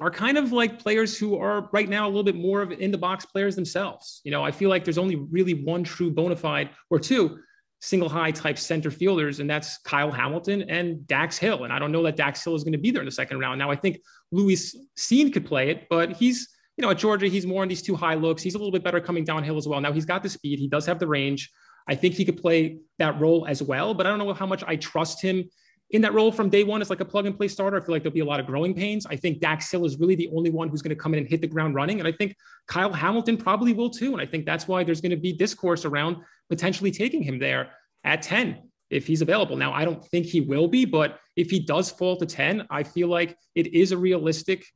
are 0.00 0.10
kind 0.10 0.36
of 0.36 0.50
like 0.50 0.80
players 0.80 1.16
who 1.16 1.38
are 1.38 1.68
right 1.72 1.88
now 1.88 2.06
a 2.06 2.10
little 2.10 2.24
bit 2.24 2.34
more 2.34 2.60
of 2.60 2.72
in 2.72 2.90
the 2.90 2.98
box 2.98 3.24
players 3.24 3.54
themselves. 3.54 4.20
You 4.24 4.32
know, 4.32 4.42
I 4.42 4.50
feel 4.50 4.68
like 4.68 4.82
there's 4.82 4.98
only 4.98 5.14
really 5.14 5.54
one 5.54 5.84
true 5.84 6.10
bona 6.10 6.34
fide 6.34 6.70
or 6.90 6.98
two 6.98 7.38
single 7.82 8.08
high 8.08 8.30
type 8.30 8.56
center 8.56 8.92
fielders, 8.92 9.40
and 9.40 9.50
that's 9.50 9.78
Kyle 9.78 10.10
Hamilton 10.10 10.62
and 10.70 11.04
Dax 11.08 11.36
Hill. 11.36 11.64
And 11.64 11.72
I 11.72 11.80
don't 11.80 11.90
know 11.90 12.04
that 12.04 12.16
Dax 12.16 12.42
Hill 12.42 12.54
is 12.54 12.62
going 12.62 12.72
to 12.72 12.78
be 12.78 12.92
there 12.92 13.02
in 13.02 13.06
the 13.06 13.12
second 13.12 13.40
round. 13.40 13.58
Now, 13.58 13.72
I 13.72 13.76
think 13.76 13.98
Lewis 14.30 14.76
Cine 14.96 15.32
could 15.32 15.44
play 15.44 15.68
it, 15.68 15.88
but 15.90 16.12
he's, 16.12 16.48
you 16.76 16.82
know, 16.82 16.90
at 16.90 16.98
Georgia, 16.98 17.26
he's 17.26 17.44
more 17.44 17.62
on 17.62 17.68
these 17.68 17.82
two 17.82 17.96
high 17.96 18.14
looks. 18.14 18.40
He's 18.40 18.54
a 18.54 18.58
little 18.58 18.70
bit 18.70 18.84
better 18.84 19.00
coming 19.00 19.24
downhill 19.24 19.56
as 19.58 19.66
well. 19.66 19.80
Now, 19.80 19.92
he's 19.92 20.04
got 20.04 20.22
the 20.22 20.28
speed, 20.28 20.60
he 20.60 20.68
does 20.68 20.86
have 20.86 21.00
the 21.00 21.08
range. 21.08 21.50
I 21.88 21.96
think 21.96 22.14
he 22.14 22.24
could 22.24 22.40
play 22.40 22.78
that 23.00 23.20
role 23.20 23.46
as 23.48 23.60
well, 23.60 23.94
but 23.94 24.06
I 24.06 24.10
don't 24.10 24.20
know 24.20 24.32
how 24.32 24.46
much 24.46 24.62
I 24.64 24.76
trust 24.76 25.20
him 25.20 25.50
in 25.92 26.00
that 26.02 26.14
role 26.14 26.32
from 26.32 26.48
day 26.48 26.64
one 26.64 26.80
as 26.80 26.88
like 26.88 27.00
a 27.00 27.04
plug 27.04 27.26
and 27.26 27.36
play 27.36 27.48
starter. 27.48 27.76
I 27.76 27.80
feel 27.80 27.94
like 27.94 28.02
there'll 28.02 28.14
be 28.14 28.20
a 28.20 28.24
lot 28.24 28.40
of 28.40 28.46
growing 28.46 28.74
pains. 28.74 29.06
I 29.06 29.16
think 29.16 29.40
Dax 29.40 29.70
Hill 29.70 29.84
is 29.84 29.98
really 29.98 30.14
the 30.14 30.30
only 30.34 30.50
one 30.50 30.68
who's 30.68 30.80
going 30.80 30.94
to 30.94 31.00
come 31.00 31.12
in 31.12 31.18
and 31.18 31.28
hit 31.28 31.40
the 31.40 31.46
ground 31.46 31.74
running. 31.74 31.98
And 31.98 32.08
I 32.08 32.12
think 32.12 32.34
Kyle 32.66 32.92
Hamilton 32.92 33.36
probably 33.36 33.74
will 33.74 33.90
too. 33.90 34.12
And 34.12 34.20
I 34.20 34.26
think 34.26 34.46
that's 34.46 34.66
why 34.66 34.84
there's 34.84 35.00
going 35.00 35.10
to 35.10 35.18
be 35.18 35.32
discourse 35.32 35.84
around 35.84 36.16
potentially 36.52 36.90
taking 36.90 37.22
him 37.22 37.38
there 37.38 37.70
at 38.04 38.20
10 38.20 38.68
if 38.90 39.06
he's 39.06 39.22
available. 39.22 39.56
Now, 39.56 39.72
I 39.72 39.86
don't 39.86 40.04
think 40.04 40.26
he 40.26 40.42
will 40.42 40.68
be, 40.68 40.84
but 40.84 41.18
if 41.34 41.50
he 41.50 41.58
does 41.58 41.90
fall 41.90 42.14
to 42.18 42.26
10, 42.26 42.66
I 42.68 42.82
feel 42.82 43.08
like 43.08 43.38
it 43.54 43.68
is 43.72 43.90
a 43.90 43.96
realistic 43.96 44.66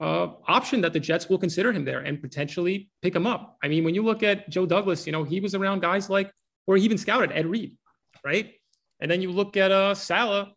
uh, 0.00 0.28
option 0.48 0.80
that 0.80 0.94
the 0.94 1.00
Jets 1.00 1.28
will 1.28 1.36
consider 1.36 1.72
him 1.72 1.84
there 1.84 2.00
and 2.00 2.22
potentially 2.22 2.88
pick 3.02 3.14
him 3.14 3.26
up. 3.26 3.58
I 3.62 3.68
mean, 3.68 3.84
when 3.84 3.94
you 3.94 4.02
look 4.02 4.22
at 4.22 4.48
Joe 4.48 4.64
Douglas, 4.64 5.04
you 5.04 5.12
know, 5.12 5.24
he 5.24 5.40
was 5.40 5.54
around 5.54 5.82
guys 5.82 6.08
like, 6.08 6.32
or 6.66 6.78
he 6.78 6.84
even 6.84 6.96
scouted 6.96 7.32
Ed 7.32 7.46
Reed, 7.46 7.76
right? 8.24 8.54
And 9.00 9.10
then 9.10 9.20
you 9.20 9.30
look 9.30 9.58
at 9.58 9.70
uh, 9.70 9.94
Saleh, 9.94 10.48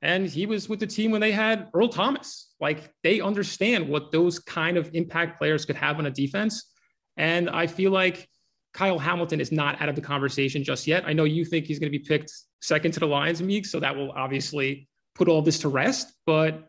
and 0.00 0.28
he 0.28 0.46
was 0.46 0.68
with 0.68 0.78
the 0.78 0.86
team 0.86 1.10
when 1.10 1.20
they 1.20 1.32
had 1.32 1.68
Earl 1.74 1.88
Thomas. 1.88 2.54
Like 2.60 2.92
they 3.02 3.20
understand 3.20 3.88
what 3.88 4.12
those 4.12 4.38
kind 4.38 4.76
of 4.76 4.88
impact 4.94 5.40
players 5.40 5.64
could 5.64 5.74
have 5.74 5.98
on 5.98 6.06
a 6.06 6.12
defense. 6.12 6.70
And 7.16 7.50
I 7.50 7.66
feel 7.66 7.90
like 7.90 8.28
Kyle 8.72 8.98
Hamilton 8.98 9.40
is 9.40 9.50
not 9.50 9.80
out 9.80 9.88
of 9.88 9.94
the 9.94 10.00
conversation 10.00 10.62
just 10.62 10.86
yet. 10.86 11.04
I 11.06 11.12
know 11.12 11.24
you 11.24 11.44
think 11.44 11.66
he's 11.66 11.78
going 11.78 11.90
to 11.90 11.98
be 11.98 12.04
picked 12.04 12.32
second 12.60 12.92
to 12.92 13.00
the 13.00 13.06
Lions, 13.06 13.42
Meek, 13.42 13.66
so 13.66 13.80
that 13.80 13.94
will 13.96 14.12
obviously 14.12 14.88
put 15.14 15.28
all 15.28 15.42
this 15.42 15.58
to 15.60 15.68
rest. 15.68 16.12
But 16.26 16.68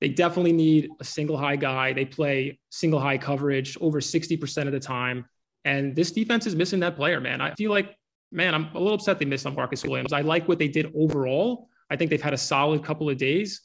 they 0.00 0.08
definitely 0.08 0.52
need 0.52 0.88
a 1.00 1.04
single 1.04 1.36
high 1.36 1.56
guy. 1.56 1.92
They 1.92 2.06
play 2.06 2.58
single 2.70 3.00
high 3.00 3.18
coverage 3.18 3.76
over 3.80 4.00
60% 4.00 4.66
of 4.66 4.72
the 4.72 4.80
time. 4.80 5.26
And 5.64 5.94
this 5.94 6.10
defense 6.10 6.46
is 6.46 6.56
missing 6.56 6.80
that 6.80 6.96
player, 6.96 7.20
man. 7.20 7.40
I 7.40 7.54
feel 7.54 7.70
like, 7.70 7.94
man, 8.32 8.54
I'm 8.54 8.68
a 8.74 8.78
little 8.78 8.94
upset 8.94 9.18
they 9.18 9.26
missed 9.26 9.46
on 9.46 9.54
Marcus 9.54 9.84
Williams. 9.84 10.12
I 10.12 10.22
like 10.22 10.48
what 10.48 10.58
they 10.58 10.68
did 10.68 10.90
overall. 10.96 11.68
I 11.90 11.96
think 11.96 12.10
they've 12.10 12.22
had 12.22 12.32
a 12.32 12.38
solid 12.38 12.82
couple 12.82 13.10
of 13.10 13.18
days, 13.18 13.60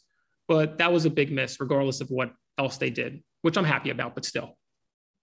but 0.48 0.78
that 0.80 0.92
was 0.92 1.06
a 1.06 1.10
big 1.10 1.32
miss, 1.32 1.60
regardless 1.60 2.02
of 2.02 2.10
what 2.10 2.32
else 2.58 2.78
they 2.78 2.90
did, 2.90 3.24
which 3.44 3.58
I'm 3.58 3.64
happy 3.64 3.92
about, 3.92 4.16
but 4.16 4.26
still. 4.26 4.58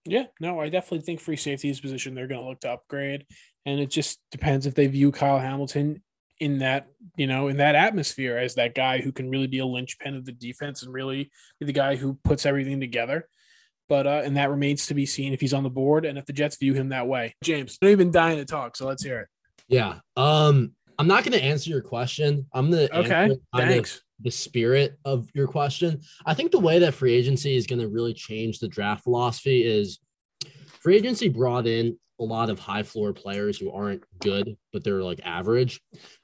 Yeah, 0.05 0.25
no, 0.39 0.59
I 0.59 0.69
definitely 0.69 1.01
think 1.01 1.21
free 1.21 1.37
safety 1.37 1.69
is 1.69 1.79
position 1.79 2.13
they're 2.13 2.27
going 2.27 2.41
to 2.41 2.47
look 2.47 2.59
to 2.61 2.71
upgrade, 2.71 3.25
and 3.65 3.79
it 3.79 3.89
just 3.89 4.19
depends 4.31 4.65
if 4.65 4.75
they 4.75 4.87
view 4.87 5.11
Kyle 5.11 5.39
Hamilton 5.39 6.01
in 6.39 6.59
that 6.59 6.87
you 7.15 7.27
know 7.27 7.47
in 7.47 7.57
that 7.57 7.75
atmosphere 7.75 8.37
as 8.37 8.55
that 8.55 8.75
guy 8.75 8.99
who 8.99 9.11
can 9.11 9.29
really 9.29 9.47
be 9.47 9.59
a 9.59 9.65
linchpin 9.65 10.15
of 10.15 10.25
the 10.25 10.31
defense 10.31 10.83
and 10.83 10.91
really 10.91 11.31
be 11.59 11.65
the 11.65 11.71
guy 11.71 11.95
who 11.95 12.19
puts 12.23 12.45
everything 12.45 12.79
together. 12.79 13.27
But 13.87 14.07
uh, 14.07 14.21
and 14.25 14.35
that 14.37 14.49
remains 14.49 14.87
to 14.87 14.93
be 14.93 15.05
seen 15.05 15.33
if 15.33 15.41
he's 15.41 15.53
on 15.53 15.63
the 15.63 15.69
board 15.69 16.05
and 16.05 16.17
if 16.17 16.25
the 16.25 16.33
Jets 16.33 16.57
view 16.57 16.73
him 16.73 16.89
that 16.89 17.07
way. 17.07 17.35
James, 17.43 17.77
you've 17.81 17.97
been 17.97 18.11
dying 18.11 18.37
to 18.37 18.45
talk, 18.45 18.75
so 18.75 18.87
let's 18.87 19.03
hear 19.03 19.19
it. 19.19 19.27
Yeah, 19.67 19.99
um, 20.17 20.73
I'm 20.99 21.07
not 21.07 21.23
going 21.23 21.37
to 21.37 21.43
answer 21.43 21.69
your 21.69 21.81
question. 21.81 22.47
I'm 22.53 22.71
going 22.71 22.87
to 22.87 22.99
okay. 22.99 23.37
Thanks. 23.55 24.01
The 24.23 24.31
spirit 24.31 24.97
of 25.05 25.27
your 25.33 25.47
question. 25.47 26.01
I 26.25 26.33
think 26.33 26.51
the 26.51 26.59
way 26.59 26.79
that 26.79 26.93
free 26.93 27.13
agency 27.13 27.55
is 27.55 27.67
going 27.67 27.79
to 27.79 27.89
really 27.89 28.13
change 28.13 28.59
the 28.59 28.67
draft 28.67 29.03
philosophy 29.03 29.63
is 29.63 29.99
free 30.81 30.95
agency 30.95 31.29
brought 31.29 31.67
in 31.67 31.97
a 32.19 32.23
lot 32.23 32.49
of 32.49 32.59
high 32.59 32.83
floor 32.83 33.13
players 33.13 33.57
who 33.57 33.71
aren't 33.71 34.03
good, 34.19 34.55
but 34.71 34.83
they're 34.83 35.03
like 35.03 35.19
average. 35.23 35.81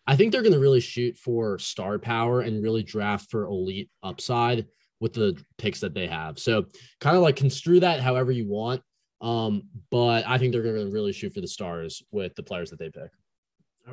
I 0.07 0.15
think 0.15 0.31
they're 0.31 0.41
going 0.41 0.53
to 0.53 0.59
really 0.59 0.79
shoot 0.79 1.17
for 1.17 1.59
star 1.59 1.99
power 1.99 2.41
and 2.41 2.63
really 2.63 2.83
draft 2.83 3.29
for 3.29 3.45
elite 3.45 3.89
upside 4.03 4.67
with 4.99 5.13
the 5.13 5.41
picks 5.57 5.79
that 5.79 5.93
they 5.93 6.07
have. 6.07 6.39
So 6.39 6.65
kind 6.99 7.15
of 7.15 7.23
like 7.23 7.35
construe 7.35 7.79
that 7.81 8.01
however 8.01 8.31
you 8.31 8.47
want. 8.47 8.81
Um, 9.21 9.63
but 9.91 10.25
I 10.27 10.37
think 10.37 10.53
they're 10.53 10.63
going 10.63 10.85
to 10.85 10.91
really 10.91 11.11
shoot 11.11 11.33
for 11.33 11.41
the 11.41 11.47
stars 11.47 12.01
with 12.11 12.35
the 12.35 12.43
players 12.43 12.69
that 12.69 12.79
they 12.79 12.89
pick. 12.89 13.11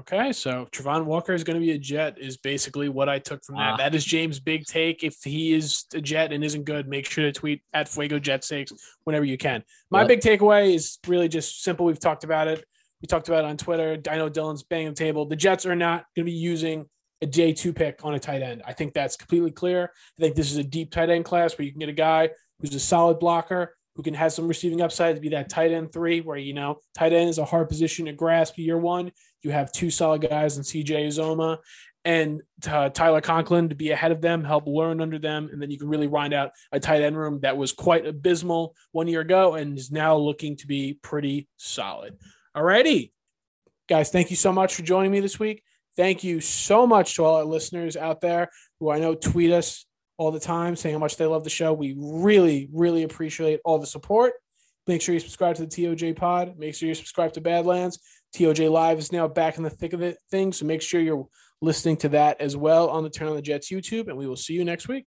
Okay, 0.01 0.33
so 0.33 0.67
Travon 0.73 1.05
Walker 1.05 1.33
is 1.33 1.43
going 1.43 1.59
to 1.59 1.61
be 1.61 1.73
a 1.73 1.79
Jet 1.79 2.19
is 2.19 2.37
basically 2.37 2.89
what 2.89 3.09
I 3.09 3.19
took 3.19 3.43
from 3.45 3.57
that. 3.57 3.75
Uh, 3.75 3.77
that 3.79 3.95
is 3.95 4.05
James' 4.05 4.39
big 4.41 4.67
take. 4.67 5.03
If 5.03 5.17
he 5.23 5.55
is 5.55 5.85
a 5.95 6.01
Jet 6.01 6.33
and 6.33 6.45
isn't 6.45 6.65
good, 6.65 6.89
make 6.89 7.07
sure 7.07 7.25
to 7.25 7.33
tweet 7.33 7.63
at 7.73 7.89
Fuego 7.89 8.19
Jet 8.19 8.45
Sakes 8.45 8.73
whenever 9.05 9.25
you 9.25 9.39
can. 9.39 9.63
My 9.91 10.01
yep. 10.01 10.09
big 10.09 10.21
takeaway 10.21 10.75
is 10.75 10.99
really 11.07 11.29
just 11.29 11.63
simple. 11.63 11.87
We've 11.87 11.99
talked 11.99 12.25
about 12.25 12.49
it. 12.49 12.65
We 13.01 13.07
talked 13.07 13.29
about 13.29 13.45
it 13.45 13.49
on 13.49 13.57
Twitter. 13.57 13.97
Dino 13.97 14.29
Dylan's 14.29 14.63
banging 14.63 14.89
the 14.89 14.95
table. 14.95 15.27
The 15.27 15.37
Jets 15.37 15.65
are 15.67 15.77
not 15.77 16.05
going 16.15 16.27
to 16.27 16.31
be 16.31 16.37
using 16.37 16.87
a 17.23 17.27
day 17.27 17.53
two 17.53 17.73
pick 17.73 18.05
on 18.05 18.15
a 18.15 18.19
tight 18.19 18.43
end. 18.43 18.63
I 18.67 18.75
think 18.75 18.93
that's 18.93 19.17
completely 19.17 19.51
clear. 19.51 19.91
I 20.19 20.23
think 20.23 20.35
this 20.35 20.51
is 20.51 20.59
a 20.59 20.65
deep 20.65 20.91
tight 20.91 21.11
end 21.11 21.25
class 21.25 21.57
where 21.57 21.65
you 21.65 21.73
can 21.73 21.81
get 21.81 21.89
a 21.89 21.93
guy 21.93 22.31
who's 22.61 22.75
a 22.75 22.81
solid 22.81 23.19
blocker 23.19 23.75
who 23.97 24.03
can 24.03 24.15
have 24.15 24.33
some 24.33 24.47
receiving 24.47 24.83
upside 24.83 25.15
to 25.15 25.21
be 25.21 25.31
that 25.31 25.49
tight 25.49 25.73
end 25.73 25.93
three, 25.93 26.21
where 26.21 26.37
you 26.37 26.53
know 26.53 26.79
tight 26.95 27.13
end 27.13 27.31
is 27.31 27.39
a 27.39 27.45
hard 27.45 27.69
position 27.69 28.07
to 28.07 28.13
grasp 28.13 28.59
year 28.59 28.79
one. 28.79 29.11
You 29.43 29.51
have 29.51 29.73
two 29.73 29.91
solid 29.91 30.23
guys 30.23 30.57
in 30.57 30.63
CJ 30.65 31.09
Uzomah 31.09 31.59
and 32.07 32.41
uh, 32.69 32.89
Tyler 32.89 33.21
Conklin 33.21 33.69
to 33.69 33.75
be 33.75 33.91
ahead 33.91 34.13
of 34.13 34.21
them, 34.21 34.45
help 34.45 34.69
learn 34.69 35.01
under 35.01 35.19
them, 35.19 35.49
and 35.53 35.61
then 35.61 35.73
you 35.73 35.79
can 35.79 35.89
really 35.89 36.07
wind 36.07 36.33
out 36.33 36.53
a 36.71 36.79
tight 36.79 37.03
end 37.03 37.19
room 37.19 37.41
that 37.41 37.57
was 37.57 37.73
quite 37.73 38.07
abysmal 38.07 38.77
one 38.93 39.09
year 39.09 39.23
ago 39.23 39.55
and 39.55 39.77
is 39.77 39.91
now 39.91 40.17
looking 40.17 40.57
to 40.59 40.69
be 40.69 40.99
pretty 41.03 41.49
solid. 41.57 42.17
All 42.55 42.63
righty, 42.63 43.13
guys, 43.89 44.11
thank 44.11 44.31
you 44.31 44.37
so 44.37 44.53
much 44.53 44.77
for 44.77 44.83
joining 44.83 45.11
me 45.11 45.19
this 45.19 45.41
week. 45.41 45.65
Thank 45.97 46.23
you 46.23 46.41
so 46.41 46.87
much 46.87 47.17
to 47.17 47.25
all 47.25 47.37
our 47.37 47.45
listeners 47.45 47.97
out 47.97 48.21
there 48.21 48.51
who 48.79 48.91
I 48.91 49.01
know 49.01 49.17
tweet 49.17 49.51
us 49.51 49.85
all 50.17 50.31
the 50.31 50.39
time 50.39 50.77
saying 50.77 50.95
how 50.95 51.01
much 51.01 51.17
they 51.17 51.27
love 51.27 51.43
the 51.43 51.51
show. 51.51 51.73
We 51.73 51.97
really, 51.99 52.69
really 52.73 53.03
appreciate 53.03 53.61
all 53.65 53.81
the 53.81 53.87
support. 53.87 54.35
Make 54.87 55.03
sure 55.03 55.13
you 55.13 55.21
subscribe 55.21 55.57
to 55.57 55.67
the 55.67 55.69
TOJ 55.69 56.15
pod. 56.15 56.57
Make 56.57 56.77
sure 56.77 56.89
you 56.89 56.95
subscribe 56.95 57.33
to 57.33 57.41
Badlands. 57.41 57.99
TOJ 58.35 58.71
Live 58.71 58.99
is 58.99 59.13
now 59.13 59.29
back 59.29 59.59
in 59.59 59.63
the 59.63 59.71
thick 59.71 59.93
of 59.93 60.03
it 60.03 60.19
thing. 60.31 60.53
So 60.53 60.65
make 60.67 60.83
sure 60.83 61.01
you're 61.01 61.29
listening 61.61 61.97
to 61.99 62.09
that 62.11 62.41
as 62.41 62.57
well 62.57 62.89
on 62.89 63.03
the 63.03 63.11
Turn 63.11 63.29
on 63.29 63.37
the 63.37 63.43
Jets 63.43 63.71
YouTube. 63.71 64.09
And 64.09 64.17
we 64.17 64.27
will 64.27 64.37
see 64.37 64.55
you 64.55 64.65
next 64.65 64.89
week. 64.89 65.05